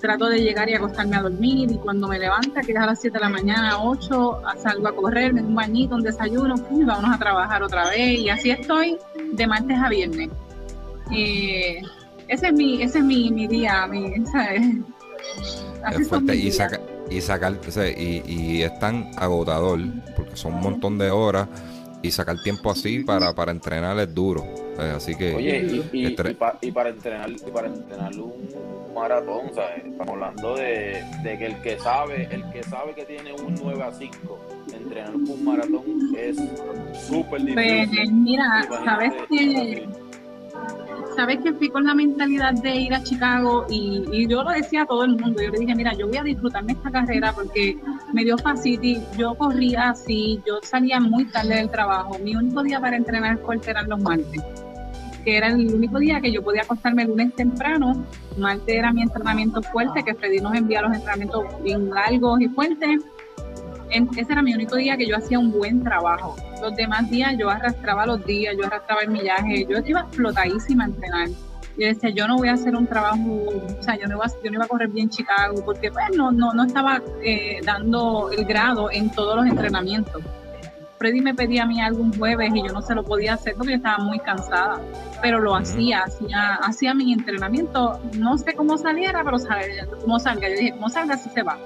Trato 0.00 0.26
de 0.28 0.40
llegar 0.42 0.68
y 0.68 0.74
acostarme 0.74 1.14
a 1.16 1.22
dormir 1.22 1.70
y 1.70 1.76
cuando 1.78 2.08
me 2.08 2.18
levanta, 2.18 2.60
que 2.60 2.72
es 2.72 2.78
a 2.78 2.86
las 2.86 3.00
7 3.00 3.18
de 3.18 3.24
la 3.24 3.30
mañana, 3.30 3.78
8, 3.82 4.44
a- 4.46 4.56
salgo 4.56 4.88
a 4.88 4.94
correr, 4.94 5.32
me 5.32 5.40
un 5.42 5.54
bañito, 5.54 5.94
un 5.94 6.02
desayuno, 6.02 6.56
pum, 6.56 6.84
vámonos 6.84 7.14
a 7.14 7.18
trabajar 7.18 7.62
otra 7.62 7.88
vez 7.88 8.18
y 8.18 8.28
así 8.28 8.50
estoy 8.50 8.98
de 9.32 9.46
martes 9.46 9.78
a 9.78 9.88
viernes. 9.88 10.28
Eh, 11.10 11.82
ese 12.28 12.46
es 12.48 12.52
mi, 12.52 12.82
ese 12.82 12.98
es 12.98 13.04
mi, 13.04 13.30
mi 13.30 13.46
día, 13.46 13.86
mi, 13.86 14.12
¿sabes? 14.26 14.62
Así 15.84 16.02
es 16.02 16.08
fuerte 16.08 16.36
y, 16.36 16.50
saca, 16.52 16.80
y 17.10 17.20
sacar, 17.20 17.58
o 17.66 17.70
sea, 17.70 17.88
y, 17.88 18.22
y 18.26 18.62
es 18.62 18.78
tan 18.78 19.10
agotador, 19.16 19.80
porque 20.16 20.36
son 20.36 20.54
un 20.54 20.60
montón 20.60 20.98
de 20.98 21.10
horas, 21.10 21.48
y 22.02 22.10
sacar 22.10 22.40
tiempo 22.42 22.70
así 22.70 23.00
para, 23.00 23.32
para 23.34 23.52
entrenar 23.52 23.98
es 23.98 24.12
duro. 24.14 24.44
eh, 24.78 24.92
así 24.96 25.14
que 25.14 25.34
Oye, 25.34 25.60
y, 25.92 25.98
y, 26.00 26.06
Estre- 26.06 26.30
y 26.32 26.34
pa- 26.34 26.58
y 26.60 26.70
para 26.72 26.88
entrenar 26.90 27.30
y 27.30 27.50
para 27.50 27.68
entrenar 27.68 28.12
un 28.14 28.32
maratón, 28.94 29.54
¿sabes? 29.54 29.84
Estamos 29.86 30.08
hablando 30.14 30.56
de, 30.56 31.04
de 31.22 31.38
que 31.38 31.46
el 31.46 31.60
que 31.62 31.78
sabe, 31.78 32.28
el 32.30 32.44
que 32.50 32.62
sabe 32.64 32.94
que 32.94 33.04
tiene 33.04 33.32
un 33.32 33.54
9 33.62 33.82
a 33.82 33.92
5, 33.92 34.40
entrenar 34.72 35.14
un 35.14 35.44
maratón 35.44 35.84
es 36.16 36.36
súper 37.06 37.42
Pues 37.54 37.90
difícil. 37.90 38.12
mira, 38.14 38.66
Imagínate, 38.66 38.84
sabes 38.84 39.12
que 39.28 39.88
sabes 41.16 41.38
que 41.42 41.52
fui 41.52 41.68
con 41.68 41.84
la 41.84 41.94
mentalidad 41.94 42.54
de 42.54 42.74
ir 42.74 42.94
a 42.94 43.02
Chicago 43.02 43.66
y, 43.68 44.26
yo 44.26 44.42
lo 44.42 44.50
decía 44.50 44.82
a 44.82 44.86
todo 44.86 45.04
el 45.04 45.16
mundo. 45.16 45.42
Yo 45.42 45.50
le 45.50 45.58
dije, 45.58 45.74
mira, 45.74 45.92
yo 45.94 46.08
voy 46.08 46.16
a 46.16 46.22
disfrutarme 46.22 46.72
esta 46.72 46.90
carrera 46.90 47.32
porque 47.32 47.78
me 48.12 48.24
dio 48.24 48.38
facility. 48.38 49.02
Yo 49.16 49.34
corría 49.34 49.90
así, 49.90 50.40
yo 50.46 50.58
salía 50.62 51.00
muy 51.00 51.24
tarde 51.26 51.56
del 51.56 51.70
trabajo. 51.70 52.18
Mi 52.18 52.34
único 52.34 52.62
día 52.62 52.80
para 52.80 52.96
entrenar 52.96 53.40
corte 53.42 53.70
eran 53.70 53.88
los 53.88 54.00
martes, 54.00 54.42
que 55.24 55.36
era 55.36 55.48
el 55.48 55.74
único 55.74 55.98
día 55.98 56.20
que 56.20 56.32
yo 56.32 56.42
podía 56.42 56.62
acostarme 56.62 57.02
el 57.02 57.08
lunes 57.08 57.34
temprano. 57.34 58.04
Martes 58.38 58.74
era 58.74 58.92
mi 58.92 59.02
entrenamiento 59.02 59.62
fuerte, 59.62 60.02
que 60.02 60.14
Freddy 60.14 60.40
nos 60.40 60.54
envía 60.54 60.82
los 60.82 60.94
entrenamientos 60.94 61.44
bien 61.62 61.90
largos 61.90 62.40
y 62.40 62.48
fuertes. 62.48 63.00
Ese 63.92 64.32
era 64.32 64.42
mi 64.42 64.54
único 64.54 64.76
día 64.76 64.96
que 64.96 65.06
yo 65.06 65.16
hacía 65.16 65.38
un 65.38 65.52
buen 65.52 65.82
trabajo 65.82 66.36
los 66.62 66.76
demás 66.76 67.10
días 67.10 67.34
yo 67.36 67.50
arrastraba 67.50 68.06
los 68.06 68.24
días, 68.24 68.54
yo 68.58 68.66
arrastraba 68.66 69.02
el 69.02 69.10
millaje, 69.10 69.66
yo 69.68 69.78
iba 69.84 70.00
explotadísima 70.00 70.84
a 70.84 70.86
entrenar. 70.86 71.28
Y 71.76 71.84
decía, 71.84 72.10
yo 72.10 72.28
no 72.28 72.36
voy 72.36 72.48
a 72.48 72.52
hacer 72.52 72.76
un 72.76 72.86
trabajo, 72.86 73.44
o 73.78 73.82
sea, 73.82 73.98
yo 73.98 74.06
no 74.06 74.16
iba, 74.16 74.26
yo 74.44 74.50
no 74.50 74.56
iba 74.56 74.64
a 74.64 74.68
correr 74.68 74.88
bien 74.88 75.08
Chicago, 75.08 75.62
porque 75.64 75.90
pues 75.90 76.04
no, 76.14 76.30
no, 76.30 76.52
no 76.52 76.64
estaba 76.64 77.02
eh, 77.22 77.60
dando 77.64 78.30
el 78.30 78.44
grado 78.44 78.90
en 78.90 79.10
todos 79.10 79.36
los 79.36 79.46
entrenamientos. 79.46 80.22
Freddy 80.98 81.20
me 81.20 81.34
pedía 81.34 81.64
a 81.64 81.66
mí 81.66 81.80
algún 81.80 82.16
jueves 82.16 82.52
y 82.54 82.62
yo 82.64 82.72
no 82.72 82.82
se 82.82 82.94
lo 82.94 83.02
podía 83.02 83.34
hacer 83.34 83.54
porque 83.56 83.72
yo 83.72 83.76
estaba 83.78 84.04
muy 84.04 84.20
cansada, 84.20 84.80
pero 85.20 85.40
lo 85.40 85.56
hacía, 85.56 86.04
hacía, 86.04 86.54
hacía 86.62 86.94
mi 86.94 87.12
entrenamiento, 87.12 87.98
no 88.18 88.38
sé 88.38 88.52
cómo 88.52 88.76
saliera, 88.76 89.24
pero 89.24 89.38
cómo 90.00 90.20
salga, 90.20 90.48
yo 90.48 90.54
dije, 90.54 90.72
cómo 90.72 90.90
salga 90.90 91.14
así 91.14 91.28
se 91.30 91.42
va. 91.42 91.58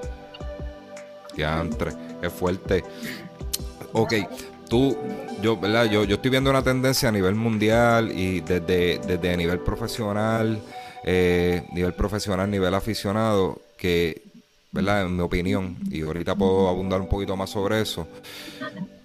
Ya, 1.37 1.61
entre, 1.61 1.93
es 2.23 2.33
fuerte. 2.33 2.85
Ok, 3.93 4.15
tú, 4.69 4.97
yo, 5.43 5.59
¿verdad? 5.59 5.85
Yo, 5.85 6.05
yo 6.05 6.17
estoy 6.17 6.31
viendo 6.31 6.51
una 6.51 6.63
tendencia 6.63 7.09
a 7.09 7.13
nivel 7.13 7.35
mundial 7.35 8.11
y 8.13 8.41
desde, 8.41 8.99
desde 8.99 9.37
nivel 9.37 9.61
profesional, 9.61 10.61
eh, 11.05 11.65
nivel 11.73 11.95
profesional, 11.95 12.51
nivel 12.51 12.75
aficionado, 12.75 13.61
que, 13.77 14.23
¿verdad? 14.73 15.03
En 15.03 15.17
mi 15.17 15.23
opinión, 15.23 15.77
y 15.91 16.03
ahorita 16.03 16.35
puedo 16.35 16.69
abundar 16.69 17.01
un 17.01 17.09
poquito 17.09 17.37
más 17.37 17.51
sobre 17.51 17.81
eso. 17.81 18.07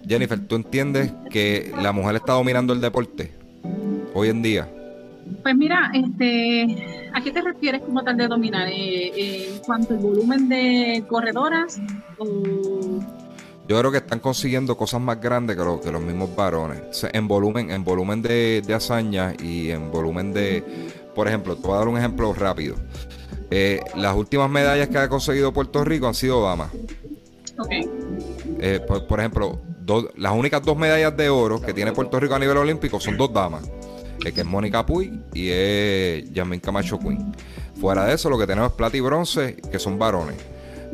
Jennifer, 0.06 0.38
¿tú 0.46 0.56
entiendes 0.56 1.12
que 1.30 1.72
la 1.80 1.92
mujer 1.92 2.16
está 2.16 2.32
dominando 2.32 2.72
el 2.72 2.80
deporte 2.80 3.32
hoy 4.14 4.28
en 4.28 4.42
día? 4.42 4.68
Pues 5.42 5.56
mira, 5.56 5.90
este, 5.94 7.10
¿a 7.12 7.20
qué 7.22 7.30
te 7.30 7.40
refieres 7.40 7.82
como 7.82 8.02
tal 8.02 8.16
de 8.16 8.28
dominar? 8.28 8.68
Eh, 8.68 9.08
eh, 9.08 9.50
¿En 9.52 9.58
cuanto 9.60 9.94
al 9.94 10.00
volumen 10.00 10.48
de 10.48 11.04
corredoras? 11.08 11.80
O 12.18 13.00
yo 13.68 13.78
creo 13.78 13.92
que 13.92 13.98
están 13.98 14.18
consiguiendo 14.18 14.76
cosas 14.76 15.00
más 15.00 15.20
grandes 15.20 15.56
que, 15.56 15.62
que 15.82 15.92
los 15.92 16.02
mismos 16.02 16.34
varones. 16.34 17.06
en 17.12 17.28
volumen, 17.28 17.70
en 17.70 17.84
volumen 17.84 18.20
de, 18.20 18.62
de 18.66 18.74
hazañas 18.74 19.34
y 19.42 19.70
en 19.70 19.90
volumen 19.90 20.32
de. 20.32 20.62
Por 21.14 21.28
ejemplo, 21.28 21.56
te 21.56 21.62
voy 21.62 21.74
a 21.74 21.78
dar 21.78 21.88
un 21.88 21.96
ejemplo 21.96 22.32
rápido. 22.34 22.76
Eh, 23.50 23.80
las 23.96 24.16
últimas 24.16 24.50
medallas 24.50 24.88
que 24.88 24.98
ha 24.98 25.08
conseguido 25.08 25.52
Puerto 25.52 25.84
Rico 25.84 26.08
han 26.08 26.14
sido 26.14 26.42
damas. 26.42 26.70
Okay. 27.58 27.88
Eh, 28.58 28.80
por, 29.08 29.20
ejemplo, 29.20 29.60
las 30.16 30.32
únicas 30.32 30.62
dos 30.62 30.76
medallas 30.76 31.16
de 31.16 31.28
oro 31.28 31.60
que 31.60 31.72
tiene 31.72 31.92
Puerto 31.92 32.18
Rico 32.18 32.34
a 32.34 32.38
nivel 32.38 32.56
olímpico 32.56 32.98
son 32.98 33.16
dos 33.16 33.32
damas. 33.32 33.62
Que 34.30 34.42
es 34.42 34.46
Mónica 34.46 34.86
Puy 34.86 35.20
y 35.34 35.48
es 35.50 36.32
Yasmin 36.32 36.60
Camacho 36.60 36.98
Queen. 36.98 37.34
Fuera 37.80 38.04
de 38.04 38.14
eso, 38.14 38.30
lo 38.30 38.38
que 38.38 38.46
tenemos 38.46 38.70
es 38.70 38.76
plata 38.76 38.96
y 38.96 39.00
bronce, 39.00 39.56
que 39.56 39.78
son 39.80 39.98
varones. 39.98 40.36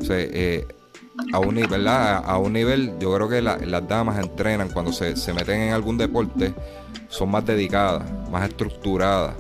O 0.01 0.05
sea, 0.05 0.17
eh, 0.19 0.67
a 1.33 1.39
un 1.41 1.55
nivel, 1.57 1.87
A 1.89 2.39
un 2.39 2.53
nivel, 2.53 2.95
yo 2.99 3.15
creo 3.15 3.29
que 3.29 3.43
las 3.43 3.89
damas 3.89 4.19
entrenan 4.19 4.69
cuando 4.71 4.93
se, 4.93 5.15
meten 5.35 5.61
en 5.61 5.73
algún 5.73 5.99
deporte, 5.99 6.55
son 7.09 7.31
más 7.31 7.45
dedicadas, 7.45 8.05
más 8.31 8.49
estructuradas. 8.49 9.35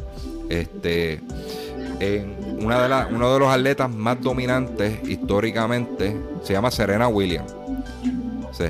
Este, 0.50 1.20
en 2.00 2.64
una 2.64 3.06
de 3.06 3.14
uno 3.14 3.32
de 3.32 3.38
los 3.38 3.48
atletas 3.48 3.90
más 3.90 4.20
dominantes 4.20 5.06
históricamente 5.08 6.16
se 6.42 6.52
llama 6.52 6.70
Serena 6.70 7.08
Williams. 7.08 7.57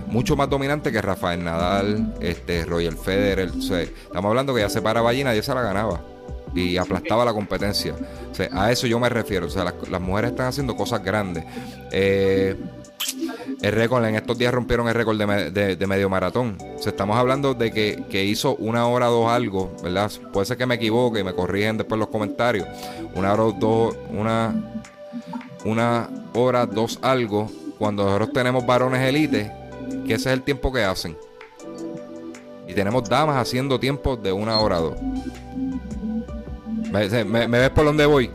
Mucho 0.07 0.37
más 0.37 0.51
dominante 0.51 0.93
que 0.93 1.01
Rafael 1.01 1.43
Nadal, 1.43 2.15
este, 2.21 2.65
Roger 2.65 2.97
Federer. 2.97 3.49
estamos 3.49 4.29
hablando 4.29 4.55
que 4.55 4.61
ya 4.61 4.69
se 4.69 4.83
para 4.83 5.13
y 5.15 5.25
nadie 5.25 5.43
se 5.43 5.55
la 5.55 5.63
ganaba 5.63 6.01
y 6.55 6.77
aplastaba 6.77 7.25
la 7.25 7.33
competencia. 7.33 7.95
a 8.53 8.71
eso 8.71 8.87
yo 8.87 8.99
me 8.99 9.09
refiero. 9.09 9.47
O 9.47 9.51
sea, 9.51 9.73
las, 9.91 10.01
mujeres 10.01 10.33
están 10.33 10.47
haciendo 10.47 10.77
cosas 10.77 11.03
grandes. 11.03 11.45
Eh, 11.93 12.57
el 13.63 13.73
récord, 13.73 14.05
en 14.05 14.15
estos 14.15 14.37
días 14.39 14.53
rompieron 14.53 14.89
el 14.89 14.95
récord 14.95 15.19
de, 15.19 15.87
medio 15.87 16.09
maratón. 16.09 16.59
O 16.61 16.89
estamos 16.89 17.17
hablando 17.17 17.55
de 17.55 17.73
que, 17.73 18.25
hizo 18.25 18.57
una 18.57 18.87
hora 18.87 19.07
dos 19.07 19.31
algo, 19.31 19.75
¿verdad? 19.83 20.11
Puede 20.33 20.47
ser 20.47 20.57
que 20.57 20.67
me 20.67 20.77
equivoque 20.77 21.21
y 21.21 21.25
me 21.25 21.35
corrigen 21.35 21.79
después 21.79 21.99
los 21.99 22.09
comentarios. 22.09 22.67
Una 23.15 23.33
hora 23.33 23.55
dos, 23.59 23.97
una, 24.11 24.55
una 25.65 26.09
hora 26.35 26.67
dos 26.67 26.99
algo, 27.03 27.51
cuando 27.79 28.05
nosotros 28.05 28.33
tenemos 28.33 28.67
varones 28.67 29.01
elite, 29.01 29.51
que 30.09 30.15
ese 30.15 30.31
es 30.31 30.35
el 30.35 30.43
tiempo 30.43 30.73
que 30.73 30.83
hacen. 30.83 31.17
Y 32.67 32.73
tenemos 32.73 33.09
damas 33.09 33.37
haciendo 33.37 33.79
tiempos 33.79 34.21
de 34.23 34.33
una 34.33 34.59
hora 34.59 34.79
dos. 34.79 34.97
¿Me, 36.91 37.47
ves 37.47 37.71
por 37.71 37.85
dónde 37.85 38.07
voy? 38.07 38.31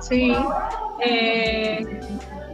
Sí. 0.00 0.32
Eh, 1.04 2.00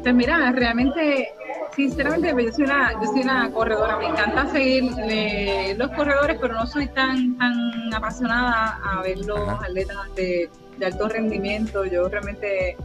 pues 0.03 0.15
mira, 0.15 0.51
realmente, 0.53 1.29
sinceramente, 1.77 2.33
pues 2.33 2.47
yo 2.47 2.53
soy 2.53 2.65
una, 2.65 2.93
yo 2.93 3.13
soy 3.13 3.21
una 3.21 3.51
corredora. 3.53 3.99
Me 3.99 4.07
encanta 4.07 4.47
seguir 4.49 4.91
eh, 4.99 5.75
los 5.77 5.91
corredores, 5.91 6.39
pero 6.41 6.55
no 6.55 6.67
soy 6.67 6.87
tan, 6.89 7.37
tan 7.37 7.93
apasionada 7.95 8.81
a 8.83 9.03
ver 9.03 9.19
los 9.19 9.49
atletas 9.49 9.97
de, 10.17 10.49
alto 10.83 11.09
rendimiento. 11.11 11.85
Yo 11.85 12.09
realmente 12.09 12.79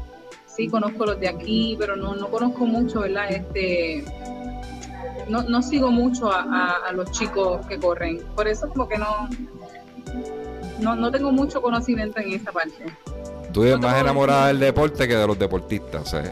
sí 0.47 0.67
conozco 0.67 1.05
los 1.05 1.17
de 1.17 1.29
aquí, 1.29 1.77
pero 1.79 1.95
no, 1.95 2.13
no 2.13 2.27
conozco 2.27 2.65
mucho, 2.65 3.01
¿verdad? 3.01 3.31
Este, 3.31 4.03
no, 5.29 5.43
no 5.43 5.61
sigo 5.61 5.91
mucho 5.91 6.31
a, 6.31 6.77
a, 6.87 6.91
los 6.91 7.11
chicos 7.11 7.65
que 7.67 7.79
corren. 7.79 8.21
Por 8.35 8.47
eso 8.47 8.69
como 8.69 8.87
que 8.87 8.97
no, 8.97 9.29
no, 10.79 10.95
no 10.95 11.11
tengo 11.11 11.31
mucho 11.31 11.61
conocimiento 11.61 12.19
en 12.19 12.33
esa 12.33 12.51
parte. 12.51 12.85
Tú 13.51 13.63
eres 13.63 13.79
más 13.79 13.99
enamorada 13.99 14.47
del 14.47 14.59
deporte 14.59 15.07
que 15.07 15.15
de 15.15 15.27
los 15.27 15.39
deportistas, 15.39 16.01
o 16.01 16.05
sea. 16.05 16.23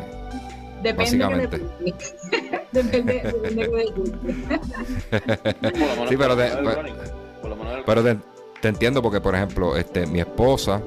Depende 0.82 1.16
Depende, 2.74 3.24
sí, 6.10 6.18
pero, 6.18 6.36
te, 6.36 6.52
pero 7.86 8.04
te, 8.04 8.18
entiendo 8.68 9.02
porque, 9.02 9.22
por 9.22 9.36
ejemplo, 9.36 9.78
este, 9.78 10.06
mi 10.08 10.20
esposa, 10.20 10.82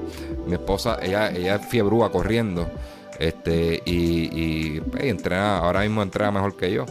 mi 0.46 0.54
esposa, 0.54 0.98
ella, 1.00 1.30
ella 1.30 1.54
es 1.54 1.66
fiebrúa 1.66 2.10
corriendo, 2.10 2.68
este, 3.18 3.80
y, 3.86 3.94
y, 3.94 4.82
entrena, 4.98 5.58
ahora 5.58 5.80
mismo 5.80 6.02
entrena 6.02 6.32
mejor 6.32 6.56
que 6.56 6.72
yo. 6.72 6.84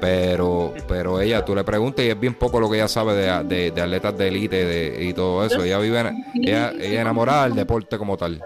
Pero, 0.00 0.74
pero 0.86 1.20
ella, 1.20 1.44
tú 1.44 1.54
le 1.54 1.64
preguntas 1.64 2.04
y 2.04 2.08
es 2.08 2.20
bien 2.20 2.34
poco 2.34 2.60
lo 2.60 2.68
que 2.68 2.76
ella 2.76 2.88
sabe 2.88 3.14
de, 3.14 3.70
de, 3.70 3.82
atletas 3.82 4.16
de 4.16 4.28
élite 4.28 5.04
y 5.04 5.12
todo 5.14 5.44
eso. 5.44 5.62
Ella 5.64 5.78
vive, 5.78 6.12
ella, 6.34 6.72
enamorada 6.72 7.44
del 7.44 7.54
deporte 7.54 7.96
como 7.96 8.16
tal 8.16 8.40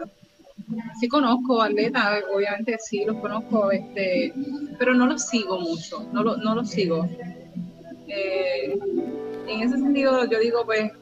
sí 1.01 1.09
conozco 1.09 1.63
atletas, 1.63 2.23
obviamente 2.33 2.77
sí 2.79 3.05
los 3.05 3.17
conozco, 3.17 3.71
este, 3.73 4.33
pero 4.79 4.95
no 4.95 5.07
los 5.07 5.27
sigo 5.27 5.59
mucho, 5.59 6.07
no, 6.13 6.23
lo, 6.23 6.37
no 6.37 6.55
los 6.55 6.71
sigo. 6.71 7.09
Eh, 8.07 8.79
en 9.47 9.63
ese 9.63 9.79
sentido, 9.79 10.25
yo 10.27 10.39
digo, 10.39 10.65
pues, 10.65 10.93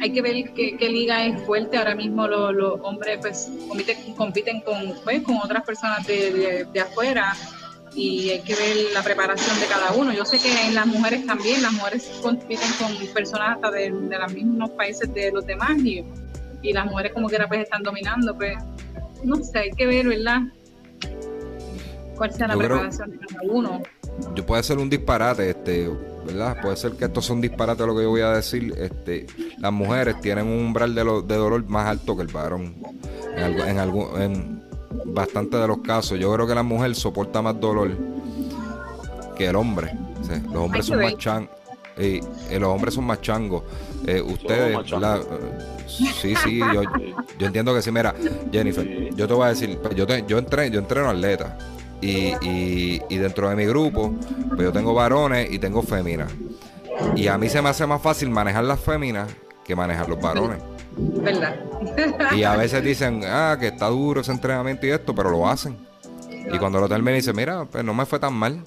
hay 0.00 0.10
que 0.10 0.22
ver 0.22 0.52
qué, 0.54 0.88
liga 0.88 1.24
es 1.26 1.40
fuerte. 1.42 1.76
Ahora 1.76 1.94
mismo 1.94 2.26
los, 2.26 2.80
hombres, 2.82 3.18
pues, 3.20 3.50
compiten, 3.68 4.14
compiten 4.14 4.60
con, 4.60 4.94
pues, 5.04 5.22
con 5.22 5.36
otras 5.36 5.64
personas 5.64 6.06
de, 6.06 6.66
afuera 6.80 7.34
y 7.96 8.30
hay 8.30 8.40
que 8.42 8.54
ver 8.54 8.76
la 8.92 9.02
preparación 9.02 9.58
de 9.58 9.66
cada 9.66 9.92
uno. 9.92 10.12
Yo 10.12 10.24
sé 10.24 10.38
que 10.38 10.66
en 10.66 10.74
las 10.74 10.86
mujeres 10.86 11.26
también, 11.26 11.62
las 11.62 11.72
mujeres 11.72 12.08
compiten 12.22 12.68
con 12.78 12.94
personas 13.14 13.56
hasta 13.56 13.70
de, 13.70 13.90
de 13.90 14.18
los 14.18 14.32
mismos 14.32 14.70
países 14.70 15.12
de 15.12 15.32
los 15.32 15.44
demás 15.46 15.78
y 15.78 16.04
y 16.62 16.72
las 16.72 16.86
mujeres 16.86 17.12
como 17.12 17.28
que 17.28 17.38
pues 17.48 17.60
están 17.60 17.82
dominando, 17.82 18.36
pues 18.36 18.56
no 19.24 19.36
sé, 19.36 19.58
hay 19.58 19.70
que 19.70 19.86
ver, 19.86 20.08
¿verdad? 20.08 20.42
¿Cuál 22.16 22.32
sea 22.32 22.48
la 22.48 22.56
preparación 22.56 23.10
de 23.10 23.18
cada 23.18 23.42
uno? 23.42 23.82
Yo 24.34 24.46
puede 24.46 24.62
ser 24.62 24.78
un 24.78 24.88
disparate, 24.88 25.50
este, 25.50 25.90
¿verdad? 26.24 26.60
Puede 26.62 26.76
ser 26.76 26.92
que 26.92 27.04
esto 27.04 27.20
sea 27.20 27.34
un 27.34 27.42
disparate 27.42 27.86
lo 27.86 27.94
que 27.94 28.02
yo 28.02 28.10
voy 28.10 28.22
a 28.22 28.30
decir. 28.30 28.72
Este, 28.78 29.26
las 29.58 29.72
mujeres 29.72 30.20
tienen 30.20 30.46
un 30.46 30.58
umbral 30.66 30.94
de, 30.94 31.04
de 31.04 31.36
dolor 31.36 31.68
más 31.68 31.86
alto 31.86 32.16
que 32.16 32.22
el 32.22 32.28
varón. 32.28 32.74
En, 33.36 33.60
en, 33.60 33.78
algún, 33.78 34.20
en 34.20 34.55
bastante 35.16 35.56
de 35.56 35.66
los 35.66 35.78
casos. 35.78 36.18
Yo 36.18 36.32
creo 36.32 36.46
que 36.46 36.54
la 36.54 36.62
mujer 36.62 36.94
soporta 36.94 37.40
más 37.42 37.58
dolor 37.58 37.90
que 39.34 39.46
el 39.48 39.56
hombre. 39.56 39.92
los 40.52 40.62
hombres 40.62 40.86
son 40.86 41.00
más 41.00 41.16
changos. 41.16 41.50
Y, 41.98 42.20
los 42.58 42.68
hombres 42.68 42.94
son 42.94 43.04
más 43.04 43.20
changos. 43.22 43.64
Eh, 44.06 44.20
ustedes, 44.20 44.78
Sí, 45.88 46.34
sí, 46.36 46.58
yo, 46.58 46.82
yo, 47.38 47.46
entiendo 47.46 47.74
que 47.74 47.80
sí. 47.80 47.90
Mira, 47.90 48.14
Jennifer, 48.52 49.14
yo 49.14 49.26
te 49.26 49.32
voy 49.32 49.46
a 49.46 49.48
decir, 49.48 49.78
pues, 49.78 49.94
yo, 49.94 50.06
te, 50.06 50.24
yo, 50.28 50.36
entreno, 50.36 50.72
yo 50.72 50.80
entreno 50.80 51.08
atletas. 51.08 51.52
Y, 52.02 52.34
y, 52.42 53.00
y, 53.08 53.16
dentro 53.16 53.48
de 53.48 53.56
mi 53.56 53.64
grupo, 53.64 54.14
pues 54.48 54.60
yo 54.60 54.72
tengo 54.72 54.92
varones 54.92 55.50
y 55.50 55.58
tengo 55.58 55.80
féminas. 55.82 56.30
Y 57.14 57.28
a 57.28 57.38
mí 57.38 57.48
se 57.48 57.62
me 57.62 57.70
hace 57.70 57.86
más 57.86 58.02
fácil 58.02 58.28
manejar 58.28 58.64
las 58.64 58.80
féminas 58.80 59.28
que 59.66 59.74
manejan 59.74 60.08
los 60.08 60.20
varones. 60.20 60.58
¿Verdad? 60.96 61.56
Y 62.34 62.44
a 62.44 62.56
veces 62.56 62.82
dicen, 62.82 63.22
ah, 63.26 63.56
que 63.58 63.68
está 63.68 63.88
duro 63.88 64.20
ese 64.20 64.32
entrenamiento 64.32 64.86
y 64.86 64.90
esto, 64.90 65.14
pero 65.14 65.30
lo 65.30 65.46
hacen. 65.48 65.76
Y 66.52 66.58
cuando 66.58 66.80
lo 66.80 66.88
terminan 66.88 67.16
dicen, 67.16 67.34
mira, 67.36 67.64
pues 67.64 67.84
no 67.84 67.92
me 67.92 68.06
fue 68.06 68.18
tan 68.18 68.34
mal. 68.34 68.62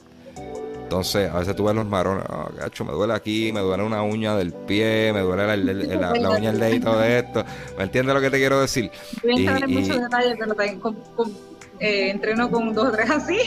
Entonces, 0.83 1.29
a 1.29 1.37
veces 1.37 1.55
tú 1.55 1.65
ves 1.65 1.75
los 1.75 1.87
varones, 1.87 2.25
ah, 2.27 2.49
gacho, 2.57 2.83
me 2.83 2.91
duele 2.91 3.13
aquí, 3.13 3.51
me 3.53 3.59
duele 3.59 3.83
una 3.83 4.01
uña 4.01 4.35
del 4.35 4.51
pie, 4.51 5.11
me 5.13 5.19
duele 5.19 5.45
la, 5.45 5.55
la, 5.55 6.13
la, 6.13 6.29
uña 6.31 6.51
del 6.51 6.59
dedito 6.59 6.97
de 6.97 7.19
esto. 7.19 7.45
¿Me 7.77 7.83
entiendes 7.83 8.15
lo 8.15 8.21
que 8.21 8.31
te 8.31 8.37
quiero 8.37 8.59
decir? 8.59 8.89
Voy 9.21 9.47
a 9.47 9.51
entrar 9.51 9.69
en 9.69 9.75
muchos 9.75 10.01
detalles, 10.01 10.35
pero 10.39 10.55
también 10.55 10.79
con, 10.79 10.95
con, 11.15 11.31
eh, 11.79 12.09
entreno 12.09 12.49
con 12.51 12.73
dos 12.73 12.87
o 12.87 12.91
tres 12.91 13.09
así. 13.09 13.37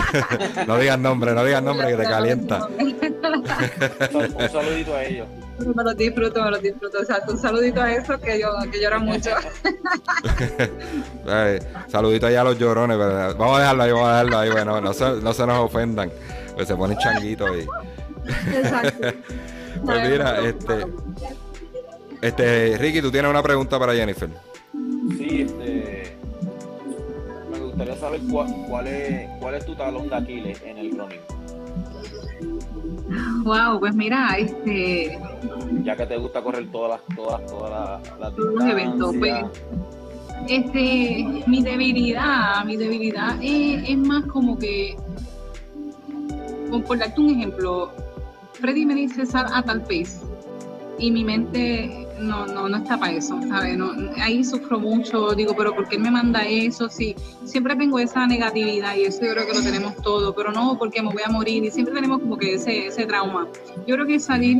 no 0.66 0.76
digas 0.76 0.98
nombre, 0.98 1.32
no 1.34 1.44
digas 1.44 1.62
nombre 1.62 1.88
que 1.88 1.96
te 1.96 2.02
calienta. 2.08 2.66
un 4.12 4.50
saludito 4.50 4.94
a 4.94 5.04
ellos. 5.04 5.28
Me 5.66 5.84
los 5.84 5.96
disfruto, 5.96 6.42
me 6.42 6.50
los 6.50 6.62
disfruto. 6.62 6.98
O 7.00 7.04
sea, 7.04 7.22
un 7.28 7.38
saludito 7.38 7.80
a 7.80 7.92
eso 7.92 8.18
que, 8.18 8.40
yo, 8.40 8.48
que 8.70 8.80
lloran 8.80 9.04
mucho. 9.04 9.30
saludito 11.88 12.26
allá 12.26 12.40
a 12.40 12.44
los 12.44 12.58
llorones, 12.58 12.96
pero 12.96 13.34
vamos 13.36 13.56
a 13.56 13.60
dejarlo 13.60 13.82
ahí, 13.82 13.92
vamos 13.92 14.08
a 14.08 14.10
dejarlo 14.10 14.38
ahí. 14.38 14.50
Bueno, 14.50 14.80
no 14.80 14.92
se, 14.92 15.04
no 15.20 15.32
se 15.32 15.46
nos 15.46 15.58
ofendan, 15.58 16.10
pues 16.54 16.68
se 16.68 16.76
ponen 16.76 16.98
changuitos 16.98 17.50
ahí. 17.50 17.66
Exacto. 18.54 19.08
pues 19.84 20.08
mira, 20.08 20.40
este, 20.40 20.86
este, 22.20 22.78
Ricky, 22.78 23.02
tú 23.02 23.10
tienes 23.10 23.30
una 23.30 23.42
pregunta 23.42 23.78
para 23.78 23.94
Jennifer. 23.94 24.28
Sí, 25.18 25.42
este, 25.42 26.16
me 27.50 27.58
gustaría 27.58 27.96
saber 27.96 28.20
cuál, 28.30 28.54
cuál, 28.68 28.86
es, 28.86 29.28
cuál 29.40 29.54
es 29.54 29.66
tu 29.66 29.74
talón 29.74 30.08
de 30.08 30.16
Aquiles 30.16 30.62
en 30.62 30.78
el 30.78 30.96
running. 30.96 31.20
Wow, 33.44 33.80
pues 33.80 33.94
mira, 33.94 34.36
este. 34.38 35.18
Ya 35.82 35.96
que 35.96 36.06
te 36.06 36.16
gusta 36.16 36.42
correr 36.42 36.70
todas 36.70 37.00
las, 37.00 37.16
todas, 37.16 37.46
todas 37.46 38.00
las, 38.18 38.34
todos 38.36 38.54
los 38.54 38.64
eventos, 38.64 39.14
pues. 39.18 39.44
Este, 40.48 41.44
mi 41.46 41.62
debilidad, 41.62 42.64
mi 42.64 42.76
debilidad 42.76 43.36
es, 43.40 43.96
más 43.96 44.24
como 44.26 44.58
que, 44.58 44.96
por 46.86 46.98
darte 46.98 47.20
un 47.20 47.30
ejemplo, 47.30 47.92
Freddy 48.54 48.84
me 48.84 48.94
dice 48.94 49.24
sal 49.24 49.46
a 49.52 49.62
tal 49.62 49.82
pace 49.82 50.20
y 50.98 51.10
mi 51.10 51.24
mente 51.24 52.01
no, 52.22 52.46
no, 52.46 52.68
no 52.68 52.76
está 52.76 52.98
para 52.98 53.12
eso, 53.12 53.40
¿sabes? 53.48 53.78
Ahí 54.18 54.44
sufro 54.44 54.78
mucho, 54.78 55.34
digo, 55.34 55.54
pero 55.56 55.74
¿por 55.74 55.88
qué 55.88 55.98
me 55.98 56.10
manda 56.10 56.42
eso? 56.42 56.88
Sí, 56.88 57.14
siempre 57.44 57.76
tengo 57.76 57.98
esa 57.98 58.26
negatividad 58.26 58.96
y 58.96 59.04
eso 59.04 59.24
yo 59.24 59.32
creo 59.32 59.46
que 59.46 59.54
lo 59.54 59.62
tenemos 59.62 59.96
todo, 59.96 60.34
pero 60.34 60.52
no 60.52 60.78
porque 60.78 61.02
me 61.02 61.12
voy 61.12 61.22
a 61.24 61.30
morir 61.30 61.64
y 61.64 61.70
siempre 61.70 61.94
tenemos 61.94 62.20
como 62.20 62.36
que 62.38 62.54
ese, 62.54 62.86
ese 62.86 63.06
trauma. 63.06 63.48
Yo 63.86 63.94
creo 63.96 64.06
que 64.06 64.18
salir 64.20 64.58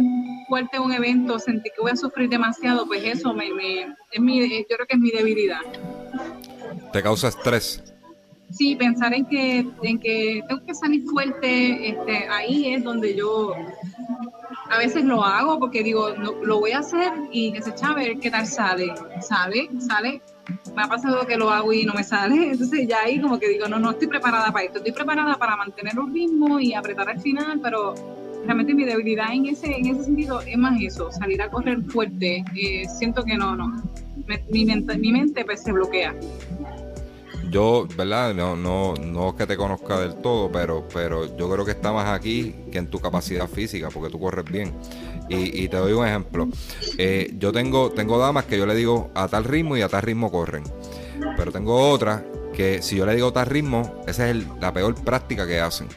fuerte 0.49 0.77
a 0.77 0.81
un 0.81 0.93
evento, 0.93 1.39
sentir 1.39 1.73
que 1.75 1.81
voy 1.81 1.93
a 1.93 1.97
sufrir 1.97 2.29
demasiado, 2.29 2.87
pues 2.87 3.03
eso 3.05 3.33
me, 3.33 3.53
me, 3.55 3.95
es 4.11 4.21
mi, 4.21 4.41
yo 4.49 4.77
creo 4.77 4.87
que 4.87 4.97
es 4.97 5.01
mi 5.01 5.11
debilidad. 5.11 5.61
¿Te 6.93 7.03
causa 7.03 7.29
estrés? 7.29 7.91
Sí, 8.53 8.76
pensar 8.76 9.14
en 9.14 9.24
que, 9.26 9.66
en 9.82 9.98
que 9.98 10.42
tengo 10.46 10.64
que 10.64 10.74
salir 10.74 11.05
fuerte, 11.05 11.88
este, 11.90 12.28
ahí 12.28 12.74
es 12.74 12.84
donde 12.84 13.14
yo 13.16 13.55
a 14.70 14.78
veces 14.78 15.05
lo 15.05 15.24
hago 15.24 15.59
porque 15.59 15.82
digo, 15.82 16.11
lo 16.11 16.61
voy 16.61 16.72
a 16.72 16.78
hacer 16.78 17.12
y 17.30 17.53
que 17.53 17.62
se 17.62 17.70
echa 17.70 17.88
a 17.88 17.94
ver 17.94 18.18
qué 18.18 18.30
tal 18.30 18.46
sale. 18.46 18.92
Sale, 19.20 19.68
sale. 19.78 20.22
Me 20.74 20.82
ha 20.82 20.88
pasado 20.88 21.26
que 21.26 21.36
lo 21.36 21.50
hago 21.50 21.72
y 21.72 21.84
no 21.84 21.94
me 21.94 22.05
sale. 22.05 22.34
Entonces 22.53 22.86
ya 22.88 23.00
ahí 23.03 23.20
como 23.20 23.38
que 23.38 23.48
digo, 23.48 23.68
no, 23.68 23.78
no 23.78 23.90
estoy 23.90 24.09
preparada 24.09 24.50
para 24.53 24.64
esto. 24.64 24.78
Estoy 24.78 24.92
preparada 24.92 25.34
para 25.36 25.57
mantener 25.57 25.98
un 25.98 26.12
ritmo 26.12 26.59
y 26.59 26.74
apretar 26.74 27.09
al 27.09 27.20
final, 27.20 27.61
pero 27.62 27.94
realmente 28.44 28.74
mi 28.74 28.84
debilidad 28.84 29.32
en 29.32 29.46
ese, 29.46 29.76
en 29.76 29.86
ese 29.86 30.05
sentido 30.05 30.40
es 30.40 30.57
más 30.59 30.80
eso, 30.80 31.11
salir 31.12 31.40
a 31.42 31.50
correr 31.50 31.82
fuerte. 31.84 32.44
Eh, 32.55 32.84
siento 32.98 33.24
que 33.24 33.36
no, 33.36 33.55
no. 33.57 33.82
mi, 34.50 34.64
mente, 34.64 34.98
mi 34.98 35.12
mente 35.12 35.44
pues, 35.44 35.62
se 35.62 35.72
bloquea 35.72 36.14
yo, 37.53 37.86
¿verdad? 37.96 38.34
No, 38.34 38.57
no, 38.57 38.94
no 38.94 39.28
es 39.28 39.34
que 39.34 39.46
te 39.46 39.57
conozca 39.57 40.00
del 40.00 40.14
todo, 40.16 40.50
pero, 40.50 40.88
pero 40.92 41.36
yo 41.36 41.50
creo 41.50 41.64
que 41.64 41.72
está 41.72 41.92
más 41.92 42.09
aquí 42.09 42.55
que 42.72 42.78
en 42.78 42.88
tu 42.88 42.98
capacidad 42.98 43.46
física, 43.46 43.90
porque 43.90 44.11
tú 44.11 44.18
corres 44.18 44.46
bien. 44.46 44.72
Y, 45.28 45.68
te 45.68 45.76
doy 45.76 45.92
un 45.92 46.07
ejemplo. 46.07 46.48
Eh, 46.98 47.32
yo 47.38 47.53
tengo, 47.53 47.90
tengo 47.90 48.18
damas 48.18 48.44
que 48.44 48.59
yo 48.59 48.66
le 48.66 48.74
digo 48.74 49.11
a 49.14 49.28
tal 49.28 49.44
ritmo 49.44 49.76
y 49.76 49.82
a 49.82 49.88
tal 49.88 50.03
ritmo 50.03 50.30
corren. 50.30 50.64
Pero 51.36 51.53
tengo 51.53 51.90
otras 51.90 52.22
que 52.55 52.82
si 52.82 52.96
yo 52.96 53.07
le 53.07 53.14
digo 53.14 53.32
tal 53.32 53.46
ritmo, 53.46 54.03
esa 54.07 54.28
es 54.28 54.44
la 54.61 54.72
peor 54.74 54.94
práctica 54.94 55.46
que 55.46 55.61
hacen. 55.61 55.88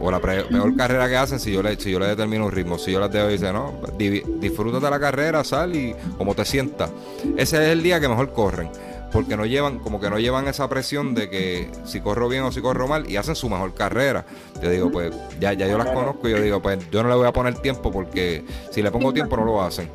O 0.00 0.10
la 0.10 0.20
peor 0.20 0.76
carrera 0.76 1.08
que 1.08 1.16
hacen 1.16 1.40
si 1.40 1.52
yo 1.52 1.62
le, 1.64 1.76
si 1.76 1.90
yo 1.90 1.98
le 1.98 2.06
determino 2.06 2.46
un 2.46 2.52
ritmo. 2.52 2.78
Si 2.78 2.92
yo 2.92 3.00
les 3.00 3.10
dejo 3.10 3.28
y 3.28 3.32
dice, 3.32 3.52
no, 3.52 3.74
disfruta 3.98 4.78
de 4.78 4.90
la 4.90 5.00
carrera, 5.00 5.42
sal 5.42 5.74
y 5.74 5.94
como 6.16 6.34
te 6.34 6.44
sientas. 6.44 6.90
Ese 7.36 7.56
es 7.64 7.72
el 7.72 7.82
día 7.82 7.98
que 7.98 8.08
mejor 8.08 8.32
corren 8.32 8.68
porque 9.12 9.36
no 9.36 9.46
llevan, 9.46 9.78
como 9.78 10.00
que 10.00 10.10
no 10.10 10.18
llevan 10.18 10.48
esa 10.48 10.68
presión 10.68 11.14
de 11.14 11.28
que 11.28 11.70
si 11.84 12.00
corro 12.00 12.28
bien 12.28 12.42
o 12.44 12.52
si 12.52 12.60
corro 12.60 12.88
mal 12.88 13.08
y 13.10 13.16
hacen 13.16 13.34
su 13.34 13.48
mejor 13.48 13.74
carrera. 13.74 14.24
Yo 14.62 14.70
digo, 14.70 14.90
pues 14.90 15.14
ya, 15.38 15.52
ya 15.52 15.66
yo 15.66 15.78
las 15.78 15.88
conozco 15.88 16.28
y 16.28 16.32
yo 16.32 16.40
digo, 16.40 16.62
pues 16.62 16.78
yo 16.90 17.02
no 17.02 17.08
le 17.08 17.16
voy 17.16 17.26
a 17.26 17.32
poner 17.32 17.54
tiempo 17.58 17.90
porque 17.90 18.44
si 18.70 18.82
le 18.82 18.90
pongo 18.90 19.12
tiempo 19.12 19.36
no 19.36 19.44
lo 19.44 19.62
hacen. 19.62 19.90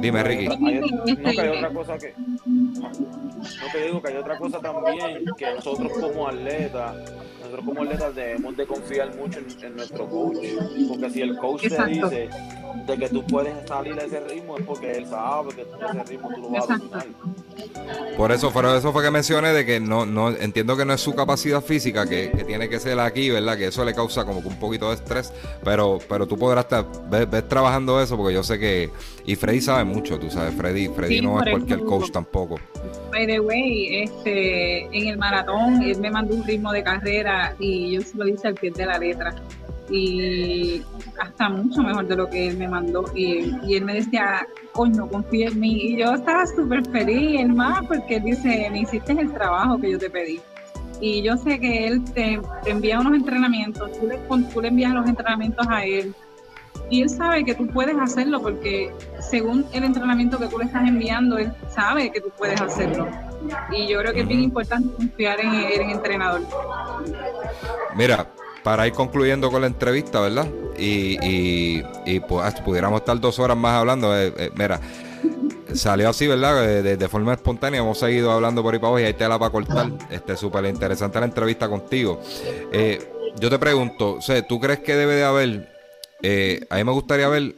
Dime, 0.00 0.22
Ricky. 0.22 0.48
no, 0.48 1.30
que 1.30 1.40
hay 1.40 1.48
otra 1.48 1.70
cosa 1.70 1.98
que. 1.98 2.14
No 3.42 3.72
te 3.72 3.84
digo 3.84 4.02
que 4.02 4.08
hay 4.08 4.16
otra 4.16 4.38
cosa 4.38 4.60
también 4.60 5.24
que 5.36 5.54
nosotros 5.54 5.92
como 6.00 6.28
atletas 6.28 6.96
nosotros 7.42 7.64
como 7.66 7.82
atletas 7.82 8.14
debemos 8.14 8.56
de 8.56 8.66
confiar 8.66 9.14
mucho 9.16 9.40
en, 9.40 9.76
nuestro 9.76 10.08
coach, 10.08 10.38
porque 10.88 11.10
si 11.10 11.22
el 11.22 11.36
coach 11.36 11.68
te 11.68 11.86
dice 11.86 12.30
de 12.86 12.98
que 12.98 13.08
tú 13.08 13.26
puedes 13.26 13.54
salir 13.68 13.98
a 13.98 14.04
ese 14.04 14.20
ritmo 14.20 14.56
es 14.56 14.64
porque 14.64 14.92
él 14.92 15.06
sabe 15.06 15.54
que 15.54 15.62
ese 15.62 16.04
ritmo 16.04 16.30
tú 16.34 16.40
lo 16.40 16.50
vas 16.50 16.70
a 16.70 16.76
dominar. 16.76 17.06
Por 18.16 18.32
eso, 18.32 18.50
pero 18.52 18.74
eso 18.74 18.92
fue 18.92 19.02
que 19.02 19.10
mencioné 19.10 19.52
de 19.52 19.66
que 19.66 19.80
no, 19.80 20.06
no 20.06 20.30
entiendo 20.30 20.76
que 20.76 20.84
no 20.84 20.92
es 20.94 21.00
su 21.00 21.14
capacidad 21.14 21.62
física 21.62 22.08
que, 22.08 22.28
tiene 22.46 22.68
que 22.68 22.80
ser 22.80 22.98
aquí, 23.00 23.30
¿verdad? 23.30 23.56
Que 23.56 23.66
eso 23.66 23.84
le 23.84 23.94
causa 23.94 24.24
como 24.24 24.40
que 24.40 24.48
un 24.48 24.58
poquito 24.58 24.88
de 24.88 24.94
estrés, 24.94 25.32
pero, 25.64 25.98
pero 26.08 26.26
tú 26.26 26.38
podrás 26.38 26.64
estar, 26.64 26.86
ves, 27.10 27.48
trabajando 27.48 28.00
eso 28.00 28.16
porque 28.16 28.34
yo 28.34 28.42
sé 28.42 28.58
que, 28.58 28.90
y 29.26 29.36
Freddy 29.36 29.60
sabe 29.60 29.84
mucho, 29.84 30.18
tú 30.18 30.30
sabes, 30.30 30.54
Freddy, 30.54 30.88
Freddy 30.88 31.20
no 31.20 31.42
es 31.42 31.50
cualquier 31.50 31.80
coach 31.80 32.10
tampoco. 32.10 32.58
By 33.12 33.26
the 33.26 33.40
way, 33.40 34.04
este, 34.04 34.84
en 34.86 35.08
el 35.08 35.18
maratón 35.18 35.82
él 35.82 36.00
me 36.00 36.10
mandó 36.10 36.34
un 36.34 36.44
ritmo 36.44 36.72
de 36.72 36.82
carrera 36.82 37.54
y 37.58 37.92
yo 37.92 38.00
se 38.00 38.16
lo 38.16 38.26
hice 38.26 38.48
al 38.48 38.54
pie 38.54 38.70
de 38.70 38.86
la 38.86 38.98
letra 38.98 39.34
y 39.90 40.82
hasta 41.20 41.50
mucho 41.50 41.82
mejor 41.82 42.06
de 42.06 42.16
lo 42.16 42.28
que 42.30 42.48
él 42.48 42.56
me 42.56 42.68
mandó. 42.68 43.04
Y, 43.14 43.74
él 43.74 43.84
me 43.84 43.94
decía, 43.94 44.46
coño, 44.72 45.06
confía 45.08 45.48
en 45.48 45.60
mí. 45.60 45.74
Y 45.74 45.98
yo 45.98 46.14
estaba 46.14 46.46
súper 46.46 46.88
feliz, 46.88 47.40
el 47.40 47.52
más, 47.52 47.86
porque 47.86 48.16
él 48.16 48.24
dice, 48.24 48.68
me 48.70 48.80
hiciste 48.80 49.12
el 49.12 49.32
trabajo 49.32 49.78
que 49.78 49.92
yo 49.92 49.98
te 49.98 50.08
pedí. 50.08 50.40
Y 51.00 51.22
yo 51.22 51.36
sé 51.36 51.58
que 51.58 51.88
él 51.88 52.02
te, 52.14 52.40
envía 52.64 53.00
unos 53.00 53.14
entrenamientos, 53.14 53.90
tú 53.98 54.06
le, 54.06 54.18
tú 54.52 54.60
le 54.62 54.68
envías 54.68 54.94
los 54.94 55.06
entrenamientos 55.06 55.66
a 55.68 55.84
él. 55.84 56.14
Y 56.90 57.02
él 57.02 57.08
sabe 57.08 57.44
que 57.44 57.54
tú 57.54 57.66
puedes 57.68 57.96
hacerlo 57.96 58.42
porque 58.42 58.92
según 59.20 59.64
el 59.72 59.84
entrenamiento 59.84 60.38
que 60.38 60.46
tú 60.46 60.58
le 60.58 60.66
estás 60.66 60.86
enviando, 60.86 61.38
él 61.38 61.52
sabe 61.74 62.12
que 62.12 62.20
tú 62.20 62.30
puedes 62.36 62.60
hacerlo. 62.60 63.08
Y 63.70 63.88
yo 63.88 63.98
creo 64.00 64.12
que 64.12 64.20
es 64.20 64.28
bien 64.28 64.42
importante 64.42 64.94
confiar 64.94 65.40
en 65.40 65.54
el 65.54 65.80
entrenador. 65.90 66.42
Mira, 67.96 68.26
para 68.62 68.86
ir 68.86 68.92
concluyendo 68.92 69.50
con 69.50 69.60
la 69.62 69.66
entrevista, 69.66 70.20
¿verdad? 70.20 70.46
Y, 70.78 71.18
y, 71.26 71.84
y 72.06 72.20
pues, 72.20 72.60
pudiéramos 72.60 73.00
estar 73.00 73.18
dos 73.18 73.38
horas 73.38 73.56
más 73.56 73.74
hablando. 73.74 74.16
Eh, 74.16 74.32
eh, 74.36 74.50
mira, 74.54 74.80
salió 75.74 76.08
así, 76.08 76.26
¿verdad? 76.26 76.64
Eh, 76.64 76.96
de, 76.96 77.08
forma 77.08 77.34
espontánea, 77.34 77.80
hemos 77.80 77.98
seguido 77.98 78.30
hablando 78.30 78.62
por 78.62 78.74
ahí 78.74 78.80
para 78.80 78.88
abajo 78.88 79.00
y 79.00 79.04
ahí 79.04 79.14
te 79.14 79.28
la 79.28 79.38
para 79.38 79.50
cortar. 79.50 79.90
Este, 80.10 80.36
súper 80.36 80.64
interesante 80.66 81.18
la 81.18 81.26
entrevista 81.26 81.68
contigo. 81.68 82.20
yo 83.40 83.50
te 83.50 83.58
pregunto, 83.58 84.18
¿tú 84.48 84.60
crees 84.60 84.80
que 84.80 84.94
debe 84.94 85.14
de 85.16 85.24
haber, 85.24 85.71
a 86.68 86.76
mí 86.76 86.84
me 86.84 86.92
gustaría 86.92 87.28
ver 87.28 87.54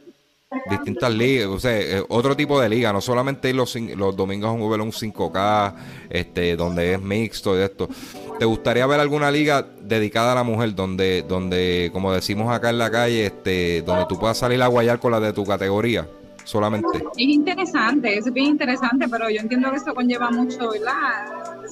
distintas 0.69 1.13
ligas, 1.13 1.47
o 1.47 1.59
sea, 1.59 2.03
otro 2.09 2.35
tipo 2.35 2.59
de 2.59 2.69
liga, 2.69 2.93
no 2.93 3.01
solamente 3.01 3.53
los, 3.53 3.75
los 3.75 4.15
domingos 4.15 4.49
a 4.49 4.51
un 4.53 4.61
un 4.61 4.91
5K, 4.91 5.73
este, 6.09 6.55
donde 6.55 6.93
es 6.93 7.01
mixto 7.01 7.57
y 7.57 7.61
esto. 7.61 7.89
¿Te 8.37 8.45
gustaría 8.45 8.85
ver 8.85 8.99
alguna 8.99 9.31
liga 9.31 9.65
dedicada 9.81 10.33
a 10.33 10.35
la 10.35 10.43
mujer 10.43 10.75
donde, 10.75 11.23
donde 11.27 11.89
como 11.93 12.11
decimos 12.11 12.53
acá 12.53 12.69
en 12.69 12.77
la 12.77 12.91
calle, 12.91 13.27
este, 13.27 13.81
donde 13.81 14.05
tú 14.07 14.19
puedas 14.19 14.37
salir 14.37 14.61
a 14.61 14.67
guayar 14.67 14.99
con 14.99 15.11
la 15.11 15.19
de 15.19 15.33
tu 15.33 15.45
categoría? 15.45 16.07
Solamente. 16.43 16.99
Es 17.17 17.27
interesante, 17.27 18.19
es 18.19 18.31
bien 18.31 18.47
interesante, 18.47 19.07
pero 19.09 19.29
yo 19.31 19.39
entiendo 19.39 19.71
que 19.71 19.77
esto 19.77 19.95
conlleva 19.95 20.29
mucho, 20.29 20.69
¿verdad? 20.69 21.64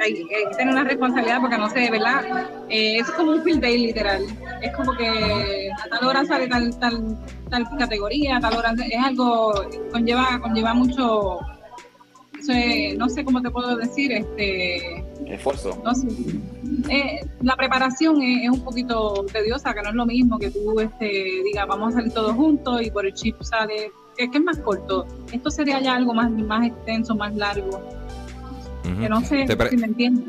Hay, 0.00 0.14
que 0.14 0.56
tener 0.56 0.74
una 0.74 0.84
responsabilidad 0.84 1.40
porque 1.40 1.58
no 1.58 1.70
sé, 1.70 1.90
¿verdad? 1.90 2.48
Eh, 2.68 2.98
es 2.98 3.10
como 3.12 3.32
un 3.32 3.42
field 3.42 3.60
day 3.60 3.78
literal. 3.78 4.24
Es 4.62 4.74
como 4.76 4.94
que 4.96 5.70
a 5.70 5.88
tal 5.88 6.06
hora 6.06 6.24
sale 6.24 6.48
tal, 6.48 6.78
tal, 6.78 7.18
tal 7.50 7.68
categoría, 7.78 8.36
a 8.36 8.40
tal 8.40 8.56
hora 8.56 8.74
es 8.78 9.04
algo, 9.04 9.52
conlleva, 9.90 10.40
conlleva 10.40 10.74
mucho 10.74 11.40
no 12.96 13.08
sé 13.08 13.24
cómo 13.24 13.40
te 13.40 13.50
puedo 13.50 13.76
decir, 13.76 14.12
este... 14.12 15.04
Esfuerzo. 15.26 15.80
No 15.82 15.94
sé. 15.94 16.08
Eh, 16.90 17.20
la 17.40 17.56
preparación 17.56 18.20
es, 18.22 18.50
un 18.50 18.62
poquito 18.62 19.24
tediosa, 19.32 19.72
que 19.72 19.82
no 19.82 19.90
es 19.90 19.94
lo 19.94 20.06
mismo 20.06 20.38
que 20.38 20.50
tú 20.50 20.78
este, 20.80 21.06
digas, 21.44 21.66
vamos 21.66 21.94
a 21.94 21.96
salir 21.98 22.12
todos 22.12 22.34
juntos 22.34 22.82
y 22.82 22.90
por 22.90 23.06
el 23.06 23.14
chip 23.14 23.40
sale 23.42 23.90
es 24.16 24.30
que 24.30 24.38
es 24.38 24.44
más 24.44 24.58
corto. 24.58 25.06
Esto 25.32 25.50
sería 25.50 25.80
ya 25.80 25.94
algo 25.94 26.14
más, 26.14 26.30
más 26.30 26.66
extenso, 26.66 27.14
más 27.14 27.34
largo. 27.34 27.82
Que 28.84 29.08
no 29.08 29.20
sé 29.22 29.46
si 29.70 29.76
me 29.76 29.86
entiendes. 29.86 30.26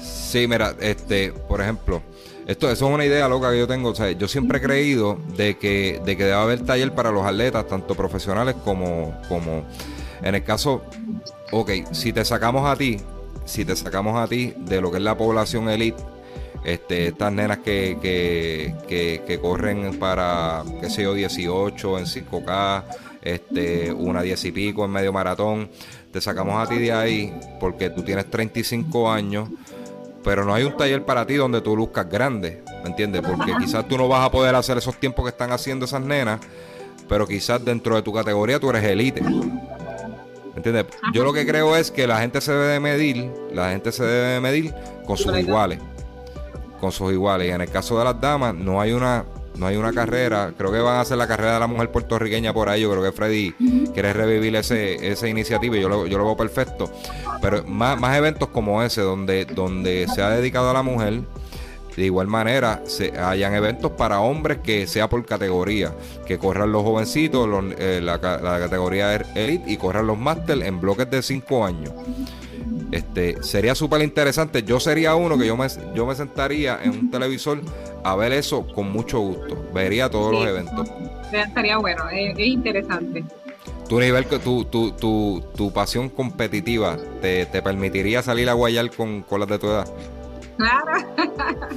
Sí, 0.00 0.46
mira, 0.46 0.74
este, 0.80 1.32
por 1.32 1.60
ejemplo, 1.60 2.02
esto, 2.46 2.70
eso 2.70 2.88
es 2.88 2.94
una 2.94 3.04
idea 3.04 3.28
loca 3.28 3.50
que 3.50 3.58
yo 3.58 3.66
tengo. 3.66 3.90
O 3.90 3.94
sea, 3.94 4.10
yo 4.12 4.28
siempre 4.28 4.58
he 4.58 4.60
creído 4.60 5.18
de 5.36 5.58
que, 5.58 6.00
de 6.04 6.16
que 6.16 6.24
debe 6.24 6.36
haber 6.36 6.64
taller 6.64 6.94
para 6.94 7.10
los 7.10 7.24
atletas, 7.24 7.66
tanto 7.66 7.94
profesionales 7.94 8.54
como, 8.64 9.20
como 9.28 9.64
en 10.22 10.34
el 10.34 10.44
caso, 10.44 10.82
ok, 11.52 11.70
si 11.92 12.12
te 12.12 12.24
sacamos 12.24 12.66
a 12.66 12.76
ti, 12.76 12.98
si 13.44 13.64
te 13.64 13.74
sacamos 13.76 14.16
a 14.16 14.26
ti 14.28 14.54
de 14.56 14.80
lo 14.80 14.90
que 14.90 14.98
es 14.98 15.02
la 15.02 15.16
población 15.16 15.68
elite, 15.68 16.02
este, 16.64 17.08
estas 17.08 17.32
nenas 17.32 17.58
que, 17.58 17.98
que, 18.02 19.22
que, 19.26 19.38
corren 19.40 19.98
para, 19.98 20.64
qué 20.80 20.90
sé 20.90 21.02
yo, 21.02 21.14
18 21.14 21.98
en 21.98 22.04
5K, 22.04 22.84
este, 23.22 23.92
una 23.92 24.22
10 24.22 24.44
y 24.46 24.52
pico 24.52 24.84
en 24.84 24.90
medio 24.90 25.12
maratón, 25.12 25.70
te 26.12 26.20
sacamos 26.20 26.54
a 26.62 26.68
ti 26.68 26.78
de 26.78 26.92
ahí 26.92 27.34
porque 27.60 27.90
tú 27.90 28.02
tienes 28.02 28.30
35 28.30 29.10
años, 29.10 29.48
pero 30.24 30.44
no 30.44 30.54
hay 30.54 30.64
un 30.64 30.76
taller 30.76 31.04
para 31.04 31.26
ti 31.26 31.34
donde 31.34 31.60
tú 31.60 31.76
luzcas 31.76 32.08
grande, 32.08 32.62
¿me 32.82 32.90
entiendes? 32.90 33.22
Porque 33.22 33.52
quizás 33.58 33.86
tú 33.86 33.96
no 33.96 34.08
vas 34.08 34.26
a 34.26 34.30
poder 34.30 34.54
hacer 34.54 34.78
esos 34.78 34.96
tiempos 34.96 35.24
que 35.24 35.30
están 35.30 35.52
haciendo 35.52 35.84
esas 35.84 36.02
nenas, 36.02 36.40
pero 37.08 37.26
quizás 37.26 37.64
dentro 37.64 37.94
de 37.94 38.02
tu 38.02 38.12
categoría 38.12 38.58
tú 38.58 38.70
eres 38.70 38.84
elite. 38.84 39.22
¿Entiendes? 40.56 40.86
Yo 41.14 41.22
lo 41.22 41.32
que 41.32 41.46
creo 41.46 41.76
es 41.76 41.90
que 41.90 42.06
la 42.06 42.18
gente 42.18 42.40
se 42.40 42.52
debe 42.52 42.80
medir, 42.80 43.30
la 43.52 43.70
gente 43.70 43.92
se 43.92 44.04
debe 44.04 44.40
medir 44.40 44.74
con 45.06 45.16
sus 45.16 45.38
iguales. 45.38 45.78
Con 46.80 46.90
sus 46.90 47.12
iguales. 47.12 47.48
Y 47.48 47.50
en 47.50 47.60
el 47.60 47.70
caso 47.70 47.96
de 47.98 48.04
las 48.04 48.20
damas, 48.20 48.54
no 48.54 48.80
hay 48.80 48.92
una, 48.92 49.24
no 49.58 49.66
hay 49.66 49.76
una 49.76 49.92
carrera. 49.92 50.52
Creo 50.56 50.72
que 50.72 50.78
van 50.78 50.96
a 50.96 51.00
hacer 51.00 51.18
la 51.18 51.26
carrera 51.26 51.54
de 51.54 51.60
la 51.60 51.66
mujer 51.66 51.90
puertorriqueña 51.90 52.52
por 52.52 52.68
ahí. 52.68 52.82
Yo 52.82 52.90
creo 52.90 53.02
que 53.02 53.12
Freddy 53.12 53.52
quiere 53.92 54.12
revivir 54.12 54.56
ese, 54.56 55.10
esa 55.10 55.28
iniciativa 55.28 55.76
y 55.76 55.80
yo 55.80 55.88
lo, 55.88 56.06
yo 56.06 56.18
lo 56.18 56.24
veo 56.24 56.36
perfecto. 56.36 56.90
Pero 57.42 57.64
más, 57.64 57.98
más 58.00 58.16
eventos 58.16 58.48
como 58.48 58.82
ese, 58.82 59.02
donde, 59.02 59.44
donde 59.44 60.06
se 60.14 60.22
ha 60.22 60.30
dedicado 60.30 60.70
a 60.70 60.74
la 60.74 60.82
mujer 60.82 61.22
de 61.98 62.06
igual 62.06 62.28
manera, 62.28 62.82
se, 62.86 63.18
hayan 63.18 63.54
eventos 63.54 63.90
para 63.90 64.20
hombres 64.20 64.58
que 64.58 64.86
sea 64.86 65.08
por 65.08 65.26
categoría, 65.26 65.92
que 66.26 66.38
corran 66.38 66.70
los 66.70 66.84
jovencitos, 66.84 67.48
eh, 67.76 68.00
la, 68.00 68.20
categoría 68.20 69.14
er, 69.14 69.26
Elite 69.34 69.68
y 69.68 69.76
corran 69.76 70.06
los 70.06 70.16
Master 70.16 70.62
en 70.62 70.80
bloques 70.80 71.10
de 71.10 71.22
5 71.22 71.66
años. 71.66 71.92
Este, 72.92 73.42
sería 73.42 73.74
súper 73.74 74.02
interesante. 74.02 74.62
Yo 74.62 74.78
sería 74.78 75.16
uno 75.16 75.36
que 75.36 75.46
yo 75.46 75.56
me, 75.56 75.66
yo 75.94 76.06
me 76.06 76.14
sentaría 76.14 76.78
en 76.82 76.90
un 76.90 77.10
televisor 77.10 77.60
a 78.10 78.16
ver 78.16 78.32
eso 78.32 78.66
con 78.66 78.90
mucho 78.90 79.20
gusto. 79.20 79.56
Vería 79.72 80.08
todos 80.08 80.32
los 80.32 80.46
eventos. 80.46 80.88
Estaría 81.32 81.78
bueno, 81.78 82.08
es, 82.10 82.38
interesante. 82.38 83.24
Tu 83.88 84.00
nivel, 84.00 84.26
tu, 84.26 84.64
tu, 84.64 84.92
tu, 84.92 85.42
tu 85.56 85.72
pasión 85.72 86.08
competitiva, 86.08 86.96
te, 87.20 87.46
te, 87.46 87.62
permitiría 87.62 88.22
salir 88.22 88.48
a 88.48 88.52
guayar 88.52 88.90
con, 88.90 89.22
con 89.22 89.40
las 89.40 89.48
de 89.48 89.58
tu 89.58 89.66
edad? 89.66 89.88
Claro. 90.58 90.92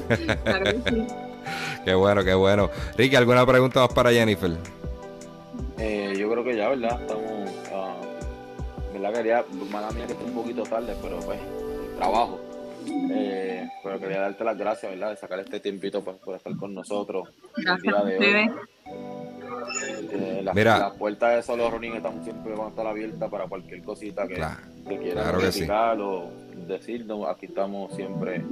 claro 0.43 0.63
que 0.63 0.91
sí. 0.91 1.07
Qué 1.85 1.93
bueno, 1.95 2.23
qué 2.23 2.33
bueno. 2.33 2.69
Ricky, 2.95 3.15
¿alguna 3.15 3.45
pregunta 3.45 3.81
más 3.81 3.93
para 3.93 4.11
Jennifer? 4.11 4.51
Eh, 5.79 6.13
yo 6.17 6.29
creo 6.29 6.43
que 6.43 6.55
ya, 6.55 6.69
¿verdad? 6.69 7.01
Estamos. 7.01 7.49
Uh, 7.71 8.93
¿Verdad? 8.93 9.13
Quería. 9.13 9.45
Mala 9.71 9.91
mía 9.91 10.05
que 10.05 10.13
esté 10.13 10.25
un 10.25 10.33
poquito 10.33 10.63
tarde, 10.63 10.95
pero 11.01 11.19
pues. 11.19 11.39
El 11.39 11.95
trabajo. 11.97 12.39
Eh, 12.87 13.67
pero 13.83 13.99
quería 13.99 14.21
darte 14.21 14.43
las 14.43 14.57
gracias, 14.57 14.91
¿verdad? 14.91 15.11
De 15.11 15.17
sacar 15.17 15.39
este 15.39 15.59
tiempito 15.59 16.03
pues, 16.03 16.17
por 16.17 16.35
estar 16.35 16.55
con 16.55 16.73
nosotros. 16.73 17.29
Gracias 17.57 17.95
el 18.03 18.19
día 18.19 18.29
de 18.29 18.35
hoy. 18.35 18.51
Eh, 20.13 20.41
las, 20.43 20.55
Mira, 20.55 20.77
las 20.77 20.93
puertas 20.97 21.35
de 21.35 21.43
Solo 21.43 21.69
Ronin 21.69 21.95
están 21.95 22.23
siempre 22.23 22.53
van 22.53 22.67
a 22.67 22.69
estar 22.69 22.87
abiertas 22.87 23.29
para 23.29 23.47
cualquier 23.47 23.81
cosita 23.83 24.27
que, 24.27 24.35
claro, 24.35 24.57
que 24.87 24.97
quieran 24.97 25.39
claro 25.65 26.09
o 26.19 26.31
decirnos. 26.67 27.27
Aquí 27.29 27.45
estamos 27.45 27.93
siempre 27.95 28.43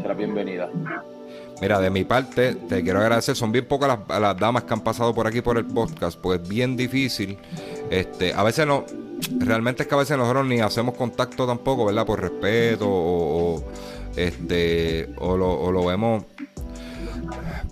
será 0.00 0.14
bienvenida. 0.14 0.70
Mira, 1.60 1.80
de 1.80 1.90
mi 1.90 2.04
parte, 2.04 2.54
te 2.54 2.82
quiero 2.82 3.00
agradecer. 3.00 3.36
Son 3.36 3.52
bien 3.52 3.66
pocas 3.66 3.98
las, 4.08 4.36
damas 4.36 4.64
que 4.64 4.74
han 4.74 4.82
pasado 4.82 5.14
por 5.14 5.26
aquí 5.26 5.40
por 5.40 5.58
el 5.58 5.66
podcast, 5.66 6.18
pues 6.20 6.40
es 6.40 6.48
bien 6.48 6.76
difícil. 6.76 7.38
Este, 7.92 8.32
a 8.32 8.42
veces 8.42 8.66
no, 8.66 8.86
realmente 9.38 9.82
es 9.82 9.88
que 9.88 9.94
a 9.94 9.98
veces 9.98 10.16
nosotros 10.16 10.46
ni 10.46 10.60
hacemos 10.60 10.94
contacto 10.94 11.46
tampoco, 11.46 11.84
¿verdad? 11.84 12.06
Por 12.06 12.22
respeto 12.22 12.86
o, 12.88 13.62
este, 14.16 15.10
o 15.18 15.36
lo, 15.36 15.84
vemos 15.84 16.24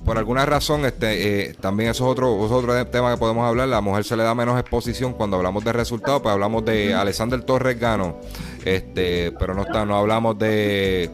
por 0.05 0.19
alguna 0.19 0.45
razón, 0.45 0.85
este, 0.85 1.49
eh, 1.49 1.55
también 1.59 1.89
eso 1.91 2.05
es 2.05 2.11
otro, 2.11 2.37
otro 2.37 2.87
tema 2.87 3.13
que 3.13 3.19
podemos 3.19 3.49
hablar. 3.49 3.69
La 3.69 3.81
mujer 3.81 4.05
se 4.05 4.15
le 4.15 4.23
da 4.23 4.35
menos 4.35 4.61
exposición 4.61 5.15
cuando 5.15 5.39
hablamos 5.39 5.65
de 5.65 5.73
resultados, 5.73 6.21
pues 6.21 6.35
hablamos 6.35 6.67
de 6.67 6.93
Alexander 6.93 7.41
Torres 7.41 7.81
Gano, 7.81 8.19
este, 8.67 9.33
pero 9.39 9.55
no 9.55 9.63
está, 9.63 9.87
no 9.87 9.97
hablamos 9.97 10.39
de 10.39 11.09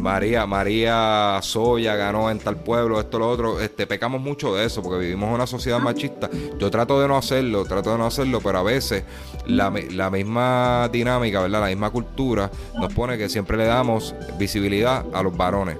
María, 0.00 0.46
María 0.46 1.38
Soya 1.42 1.96
ganó 1.96 2.30
en 2.30 2.38
tal 2.38 2.56
pueblo, 2.56 3.00
esto, 3.00 3.18
lo 3.18 3.28
otro, 3.28 3.60
este, 3.60 3.86
pecamos 3.86 4.20
mucho 4.20 4.54
de 4.54 4.64
eso, 4.64 4.82
porque 4.82 4.98
vivimos 4.98 5.28
en 5.28 5.34
una 5.34 5.46
sociedad 5.46 5.78
machista. 5.78 6.30
Yo 6.58 6.70
trato 6.70 7.00
de 7.00 7.08
no 7.08 7.16
hacerlo, 7.16 7.64
trato 7.64 7.92
de 7.92 7.98
no 7.98 8.06
hacerlo, 8.06 8.40
pero 8.40 8.58
a 8.58 8.62
veces 8.62 9.04
la, 9.46 9.72
la 9.90 10.10
misma 10.10 10.88
dinámica, 10.92 11.40
¿verdad? 11.40 11.60
La 11.60 11.68
misma 11.68 11.90
cultura 11.90 12.50
nos 12.74 12.92
pone 12.92 13.18
que 13.18 13.28
siempre 13.28 13.56
le 13.56 13.66
damos 13.66 14.14
visibilidad 14.38 15.04
a 15.12 15.22
los 15.22 15.36
varones, 15.36 15.78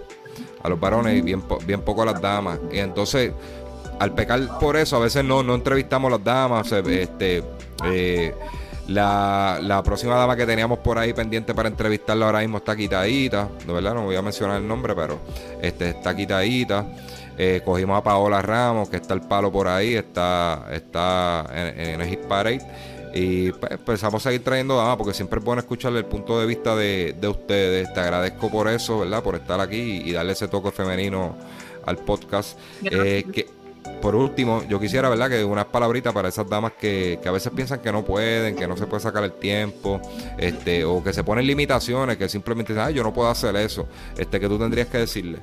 a 0.62 0.68
los 0.68 0.80
varones 0.80 1.18
y 1.18 1.22
bien, 1.22 1.42
bien 1.66 1.82
poco 1.82 2.02
a 2.02 2.06
las 2.06 2.20
damas. 2.20 2.58
Y 2.72 2.78
entonces, 2.78 3.32
al 3.98 4.14
pecar 4.14 4.58
por 4.58 4.76
eso, 4.76 4.96
a 4.96 5.00
veces 5.00 5.24
no, 5.24 5.42
no 5.42 5.54
entrevistamos 5.54 6.08
a 6.08 6.16
las 6.16 6.24
damas, 6.24 6.72
este, 6.72 7.44
eh, 7.84 8.34
la, 8.90 9.60
la, 9.62 9.82
próxima 9.84 10.16
dama 10.16 10.36
que 10.36 10.44
teníamos 10.44 10.80
por 10.80 10.98
ahí 10.98 11.12
pendiente 11.12 11.54
para 11.54 11.68
entrevistarla 11.68 12.26
ahora 12.26 12.40
mismo 12.40 12.58
está 12.58 12.74
quitadita. 12.74 13.48
De 13.64 13.72
verdad, 13.72 13.94
no 13.94 14.02
voy 14.02 14.16
a 14.16 14.22
mencionar 14.22 14.60
el 14.60 14.66
nombre, 14.66 14.94
pero 14.96 15.20
este 15.62 15.90
está 15.90 16.14
quitadita. 16.14 16.86
Eh, 17.38 17.62
cogimos 17.64 17.96
a 17.96 18.02
Paola 18.02 18.42
Ramos, 18.42 18.88
que 18.88 18.96
está 18.96 19.14
el 19.14 19.20
palo 19.22 19.52
por 19.52 19.68
ahí, 19.68 19.94
está, 19.94 20.66
está 20.72 21.46
en, 21.54 22.00
el 22.00 22.08
Hit 22.08 22.20
Parade. 22.22 22.60
Y 23.14 23.52
pues, 23.52 23.72
empezamos 23.72 24.26
a 24.26 24.30
seguir 24.30 24.42
trayendo 24.42 24.76
damas, 24.76 24.96
porque 24.96 25.14
siempre 25.14 25.38
es 25.38 25.44
bueno 25.44 25.60
escucharle 25.60 26.00
el 26.00 26.06
punto 26.06 26.40
de 26.40 26.46
vista 26.46 26.74
de, 26.74 27.14
ustedes. 27.28 27.92
Te 27.94 28.00
agradezco 28.00 28.50
por 28.50 28.68
eso, 28.68 28.98
¿verdad? 28.98 29.22
Por 29.22 29.36
estar 29.36 29.60
aquí 29.60 30.02
y, 30.04 30.12
darle 30.12 30.32
ese 30.32 30.48
toque 30.48 30.72
femenino 30.72 31.36
al 31.86 31.96
podcast. 31.98 32.58
Eh, 32.82 33.24
que, 33.32 33.46
por 34.00 34.14
último, 34.14 34.62
yo 34.68 34.80
quisiera, 34.80 35.08
¿verdad?, 35.08 35.28
que 35.28 35.44
unas 35.44 35.66
palabritas 35.66 36.12
para 36.12 36.28
esas 36.28 36.48
damas 36.48 36.72
que, 36.72 37.18
a 37.24 37.30
veces 37.30 37.52
piensan 37.54 37.80
que 37.80 37.92
no 37.92 38.04
pueden, 38.04 38.56
que 38.56 38.66
no 38.66 38.76
se 38.76 38.86
puede 38.86 39.02
sacar 39.02 39.24
el 39.24 39.32
tiempo, 39.32 40.00
este, 40.38 40.84
o 40.84 41.02
que 41.02 41.12
se 41.12 41.22
ponen 41.24 41.46
limitaciones, 41.46 42.16
que 42.16 42.28
simplemente 42.28 42.72
dicen, 42.72 42.88
ay, 42.88 42.94
yo 42.94 43.02
no 43.02 43.12
puedo 43.12 43.28
hacer 43.28 43.54
eso, 43.56 43.86
este, 44.16 44.40
que 44.40 44.48
tú 44.48 44.58
tendrías 44.58 44.88
que 44.88 44.98
decirle. 44.98 45.38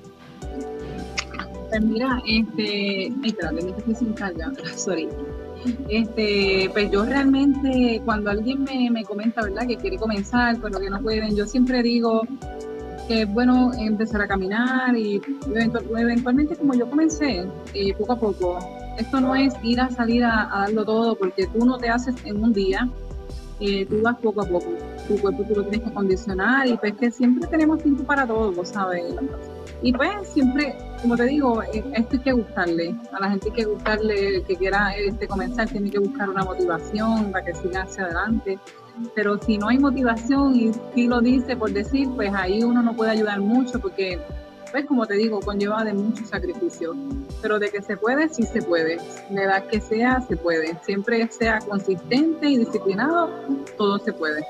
Pues 1.70 1.82
mira, 1.82 2.22
este, 2.28 3.08
espérate, 3.08 3.64
me 3.64 3.72
estoy 3.72 3.95
sin 3.95 4.14
carga, 4.14 4.51
sorry. 4.76 5.08
Este, 5.89 6.70
pues 6.72 6.91
yo 6.91 7.03
realmente, 7.03 8.01
cuando 8.05 8.30
alguien 8.30 8.64
me, 8.64 8.89
me 8.89 9.03
comenta, 9.03 9.41
¿verdad?, 9.43 9.68
que 9.68 9.78
quiere 9.78 9.97
comenzar, 9.97 10.58
pero 10.62 10.80
que 10.80 10.89
no 10.89 11.01
pueden, 11.01 11.36
yo 11.36 11.45
siempre 11.45 11.84
digo, 11.84 12.24
que 13.08 13.22
es 13.22 13.34
bueno 13.34 13.72
empezar 13.74 14.22
a 14.22 14.28
caminar 14.28 14.95
y 14.95 15.22
eventualmente 15.55 16.55
como 16.55 16.74
yo 16.74 16.89
comencé, 16.89 17.47
eh, 17.74 17.93
poco 17.97 18.14
a 18.14 18.20
poco. 18.20 18.60
Esto 18.97 19.22
no 19.22 19.36
es 19.36 19.53
ir 19.64 19.80
a 19.80 19.89
salir 19.89 20.24
a, 20.26 20.49
darlo 20.51 20.84
todo 20.84 21.16
porque 21.16 21.47
tú 21.47 21.66
no 21.66 21.78
te 21.78 21.89
haces 21.89 22.16
en 22.26 22.43
un 22.43 22.51
día, 22.51 22.89
eh, 23.60 23.86
tú 23.86 24.01
vas 24.01 24.18
poco 24.18 24.41
a 24.41 24.45
poco. 24.45 24.68
Tu 25.08 25.18
cuerpo 25.20 25.43
tú 25.43 25.55
lo 25.55 25.64
tienes 25.64 25.88
que 25.88 25.93
condicionar 25.93 26.68
y 26.68 26.76
pues 26.78 26.93
que 26.95 27.12
siempre 27.12 27.47
tenemos 27.47 27.82
tiempo 27.82 28.03
para 28.03 28.28
todo, 28.28 28.66
¿sabes? 28.66 29.16
Y 29.82 29.93
pues 29.93 30.10
siempre, 30.34 30.76
como 31.01 31.16
te 31.16 31.26
digo, 31.26 31.62
eh, 31.64 31.84
esto 31.93 32.18
hay 32.18 32.20
que 32.20 32.32
gustarle. 32.34 32.95
A 33.14 33.20
la 33.20 33.30
gente 33.30 33.47
hay 33.49 33.55
que 33.55 33.66
gustarle, 33.66 34.43
que 34.43 34.55
quiera 34.55 34.95
este, 34.97 35.28
comenzar, 35.28 35.70
tiene 35.70 35.89
que 35.91 35.99
buscar 35.99 36.30
una 36.30 36.43
motivación 36.43 37.32
para 37.32 37.45
que 37.45 37.53
siga 37.53 37.84
hacia 37.84 38.05
adelante 38.05 38.60
pero 39.16 39.39
si 39.41 39.58
no 39.58 39.70
hay 39.70 39.78
motivación 39.78 40.56
y 40.56 40.72
si 40.93 41.08
lo 41.08 41.22
dice 41.22 41.56
por 41.56 41.72
decir, 41.72 42.10
pues 42.16 42.34
ahí 42.34 42.64
uno 42.64 42.82
no 42.82 42.95
puede 42.95 43.12
ayudar 43.12 43.39
mucho 43.39 43.80
porque, 43.80 44.20
pues 44.72 44.86
como 44.86 45.06
te 45.06 45.16
digo, 45.16 45.39
conlleva 45.39 45.84
de 45.84 45.93
mucho 45.93 46.26
sacrificio, 46.26 46.95
pero 47.41 47.60
de 47.60 47.70
que 47.70 47.82
se 47.82 47.98
puede, 47.98 48.30
sí 48.30 48.43
se 48.43 48.62
puede, 48.62 48.98
la 49.32 49.43
edad 49.43 49.68
que 49.68 49.80
sea, 49.82 50.22
se 50.22 50.36
puede, 50.36 50.78
siempre 50.84 51.28
sea 51.32 51.60
consistente 51.60 52.50
y 52.50 52.58
disciplinado, 52.58 53.30
todo 53.78 54.00
se 54.00 54.14
puede. 54.14 54.43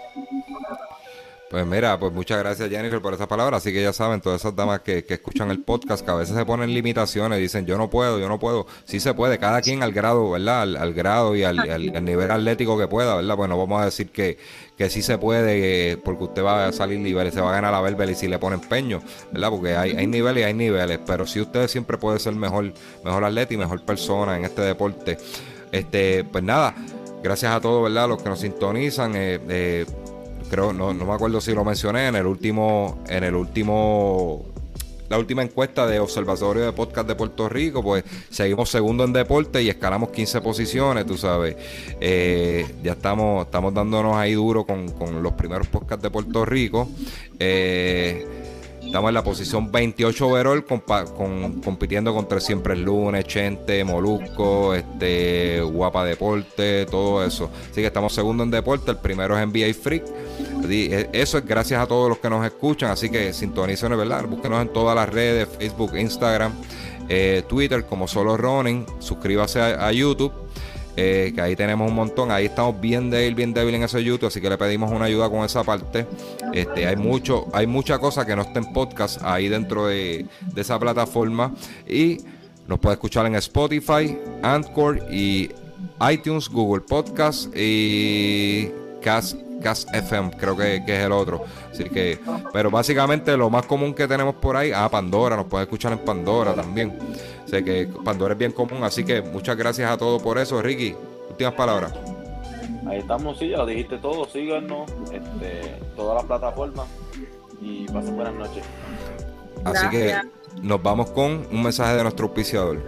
Pues 1.50 1.66
mira, 1.66 1.98
pues 1.98 2.12
muchas 2.12 2.40
gracias 2.40 2.70
Jennifer 2.70 3.02
por 3.02 3.14
esas 3.14 3.28
palabras. 3.28 3.64
Así 3.64 3.72
que 3.72 3.82
ya 3.82 3.94
saben, 3.94 4.20
todas 4.20 4.42
esas 4.42 4.54
damas 4.54 4.82
que, 4.82 5.06
que, 5.06 5.14
escuchan 5.14 5.50
el 5.50 5.64
podcast, 5.64 6.04
que 6.04 6.12
a 6.12 6.16
veces 6.16 6.36
se 6.36 6.46
ponen 6.46 6.74
limitaciones, 6.74 7.40
dicen 7.40 7.66
yo 7.66 7.78
no 7.78 7.90
puedo, 7.90 8.20
yo 8.20 8.28
no 8.28 8.38
puedo. 8.38 8.68
Sí 8.84 9.00
se 9.00 9.14
puede, 9.14 9.40
cada 9.40 9.62
quien 9.62 9.82
al 9.82 9.94
grado, 9.94 10.32
¿verdad? 10.32 10.64
Al, 10.64 10.94
grado 10.94 11.38
y 11.38 11.44
al, 11.44 11.56
nivel 12.04 12.32
atlético 12.32 12.78
que 12.78 12.88
pueda, 12.88 13.16
¿verdad? 13.16 13.38
Pues 13.38 13.48
no 13.48 13.58
vamos 13.58 13.82
a 13.82 13.86
decir 13.86 14.10
que, 14.10 14.38
que 14.78 14.90
sí 14.90 15.02
se 15.02 15.18
puede, 15.18 15.92
eh, 15.92 15.98
porque 15.98 16.26
usted 16.26 16.44
va 16.44 16.68
a 16.68 16.74
salir 16.74 17.00
libre, 17.00 17.32
se 17.32 17.40
va 17.40 17.50
a 17.50 17.54
ganar 17.54 17.72
la 17.72 17.80
verbal 17.80 18.10
y 18.10 18.16
si 18.16 18.28
le 18.28 18.40
pone 18.40 18.58
empeño, 18.58 19.02
¿verdad? 19.32 19.50
Porque 19.50 19.78
hay, 19.78 19.92
hay 19.92 20.08
niveles 20.08 20.42
y 20.42 20.44
hay 20.44 20.54
niveles, 20.54 21.00
pero 21.06 21.26
si 21.26 21.40
usted 21.40 21.70
siempre 21.70 21.98
puede 21.98 22.20
ser 22.20 22.36
mejor, 22.36 22.74
mejor 23.06 23.24
atleta 23.24 23.54
y 23.54 23.58
mejor 23.58 23.86
persona 23.86 24.36
en 24.36 24.44
este 24.44 24.64
deporte. 24.64 25.18
Este, 25.72 26.26
pues 26.26 26.44
nada, 26.44 26.76
gracias 27.24 27.54
a 27.54 27.62
todos, 27.62 27.84
¿verdad? 27.84 28.10
Los 28.10 28.22
que 28.22 28.28
nos 28.28 28.40
sintonizan. 28.42 29.16
Eh, 29.16 29.40
eh, 29.48 29.86
creo, 30.50 30.74
no, 30.74 30.94
no 30.94 31.06
me 31.06 31.14
acuerdo 31.14 31.42
si 31.42 31.54
lo 31.54 31.64
mencioné 31.64 32.08
en 32.08 32.16
el 32.16 32.26
último, 32.26 33.04
en 33.08 33.24
el 33.24 33.36
último 33.36 34.46
la 35.10 35.18
última 35.18 35.42
encuesta 35.42 35.88
de 35.88 36.00
Observatorio 36.00 36.66
de 36.66 36.74
Podcast 36.74 37.08
de 37.08 37.16
Puerto 37.16 37.48
Rico, 37.48 37.82
pues 37.82 38.04
seguimos 38.30 38.70
segundo 38.70 39.06
en 39.06 39.14
deporte 39.14 39.64
y 39.64 39.70
escalamos 39.70 40.10
15 40.10 40.42
posiciones, 40.42 41.06
tú 41.06 41.18
sabes. 41.18 41.56
Eh, 42.02 42.66
ya 42.84 42.92
estamos, 42.94 43.46
estamos 43.46 43.74
dándonos 43.74 44.18
ahí 44.18 44.34
duro 44.34 44.66
con, 44.66 44.88
los 45.24 45.34
primeros 45.34 45.68
podcasts 45.68 46.04
de 46.04 46.10
Puerto 46.10 46.44
Rico. 46.44 46.90
Eh, 47.40 48.37
estamos 48.88 49.10
en 49.10 49.14
la 49.14 49.24
posición 49.24 49.72
28 49.72 50.28
overall 50.28 50.66
con, 50.66 51.62
compitiendo 51.62 52.14
contra 52.14 52.40
Siempre 52.40 52.74
el 52.74 52.84
Lunes, 52.84 53.26
Chente, 53.26 53.84
Molusco, 53.84 54.74
este, 54.74 55.62
Guapa 55.62 56.04
Deporte, 56.04 56.86
todo 56.86 57.24
eso. 57.24 57.52
Así 57.70 57.82
que 57.82 57.88
estamos 57.88 58.14
segundo 58.14 58.44
en 58.44 58.52
deporte, 58.52 58.92
el 58.92 58.98
primero 58.98 59.38
es 59.38 59.48
NBA 59.48 59.74
Freak. 59.74 60.04
Eh, 60.70 61.10
eso 61.14 61.38
es 61.38 61.46
gracias 61.46 61.82
a 61.82 61.88
todos 61.88 62.10
los 62.10 62.18
que 62.20 62.30
nos 62.30 62.46
escuchan, 62.46 62.90
así 62.90 63.10
que 63.10 63.34
sintonicen, 63.34 63.96
¿verdad? 63.98 64.26
Búsquenos 64.26 64.62
en 64.62 64.74
todas 64.74 64.96
las 64.96 65.10
redes, 65.10 65.48
Facebook, 65.58 65.96
Instagram, 65.96 66.54
eh, 67.10 67.44
Twitter, 67.48 67.86
como 67.86 68.08
solo 68.08 68.38
Running. 68.38 68.86
Suscríbase 69.00 69.62
a, 69.62 69.92
YouTube. 69.92 70.32
Eh, 71.00 71.32
que 71.34 71.42
ahí 71.42 71.56
tenemos 71.56 71.88
un 71.88 71.96
montón. 71.96 72.32
Ahí 72.32 72.46
estamos 72.46 72.82
bien 72.82 73.12
débil, 73.12 73.36
bien 73.36 73.54
débil 73.54 73.76
en 73.76 73.84
ese 73.84 74.04
YouTube, 74.04 74.28
así 74.28 74.42
que 74.42 74.50
le 74.50 74.58
pedimos 74.58 74.92
una 74.92 75.06
ayuda 75.06 75.30
con 75.30 75.46
esa 75.46 75.64
parte. 75.64 76.08
Este, 76.52 76.88
hay 76.88 76.96
mucho, 76.96 77.46
hay 77.54 77.68
mucha 77.68 78.00
cosa 78.00 78.26
que 78.26 78.36
no 78.36 78.42
está 78.42 78.58
en 78.58 78.74
podcast 78.74 79.22
ahí 79.22 79.48
dentro 79.48 79.86
de, 79.86 80.26
esa 80.56 80.80
plataforma 80.80 81.54
y 81.88 82.18
nos 82.68 82.80
puede 82.80 82.96
escuchar 82.96 83.28
en 83.28 83.36
Spotify, 83.36 84.18
Anchor 84.42 85.00
y 85.12 85.52
iTunes, 86.10 86.50
Google 86.50 86.82
Podcast 86.82 87.56
y 87.56 88.70
Cast 89.00 89.38
Gas 89.60 89.88
FM, 89.94 90.32
creo 90.32 90.58
que, 90.58 90.78
es 90.78 90.90
el 90.90 91.12
otro. 91.12 91.44
Así 91.72 91.84
que, 91.86 92.20
pero 92.52 92.72
básicamente 92.72 93.38
lo 93.38 93.52
más 93.52 93.68
común 93.68 93.94
que 93.94 94.08
tenemos 94.08 94.36
por 94.36 94.56
ahí, 94.56 94.72
ah, 94.74 94.90
Pandora, 94.90 95.36
nos 95.36 95.46
puede 95.46 95.64
escuchar 95.64 95.94
en 95.94 96.00
Pandora 96.00 96.54
también. 96.54 96.98
Sé 97.48 97.64
que 97.64 97.90
Pandora 98.04 98.34
es 98.34 98.38
bien 98.38 98.52
común, 98.52 98.84
así 98.84 99.06
que 99.06 99.22
muchas 99.22 99.56
gracias 99.56 99.90
a 99.90 99.98
todos 99.98 100.22
por 100.22 100.38
eso. 100.38 100.62
Ricky, 100.62 100.96
últimas 101.30 101.54
palabras. 101.54 101.94
Ahí 102.88 103.00
estamos, 103.00 103.38
sí, 103.38 103.50
ya 103.50 103.58
lo 103.58 103.66
dijiste 103.66 103.98
todo, 103.98 104.26
síganos, 104.28 104.90
este, 105.12 105.78
todas 105.96 106.16
las 106.16 106.26
plataformas 106.26 106.88
y 107.62 107.86
pasen 107.86 108.16
buenas 108.16 108.34
noches. 108.36 108.64
Así 109.64 109.90
que 109.90 110.16
nos 110.62 110.82
vamos 110.82 111.10
con 111.12 111.48
un 111.52 111.64
mensaje 111.64 111.96
de 111.96 112.04
nuestro 112.04 112.28
auspiciador. 112.28 112.82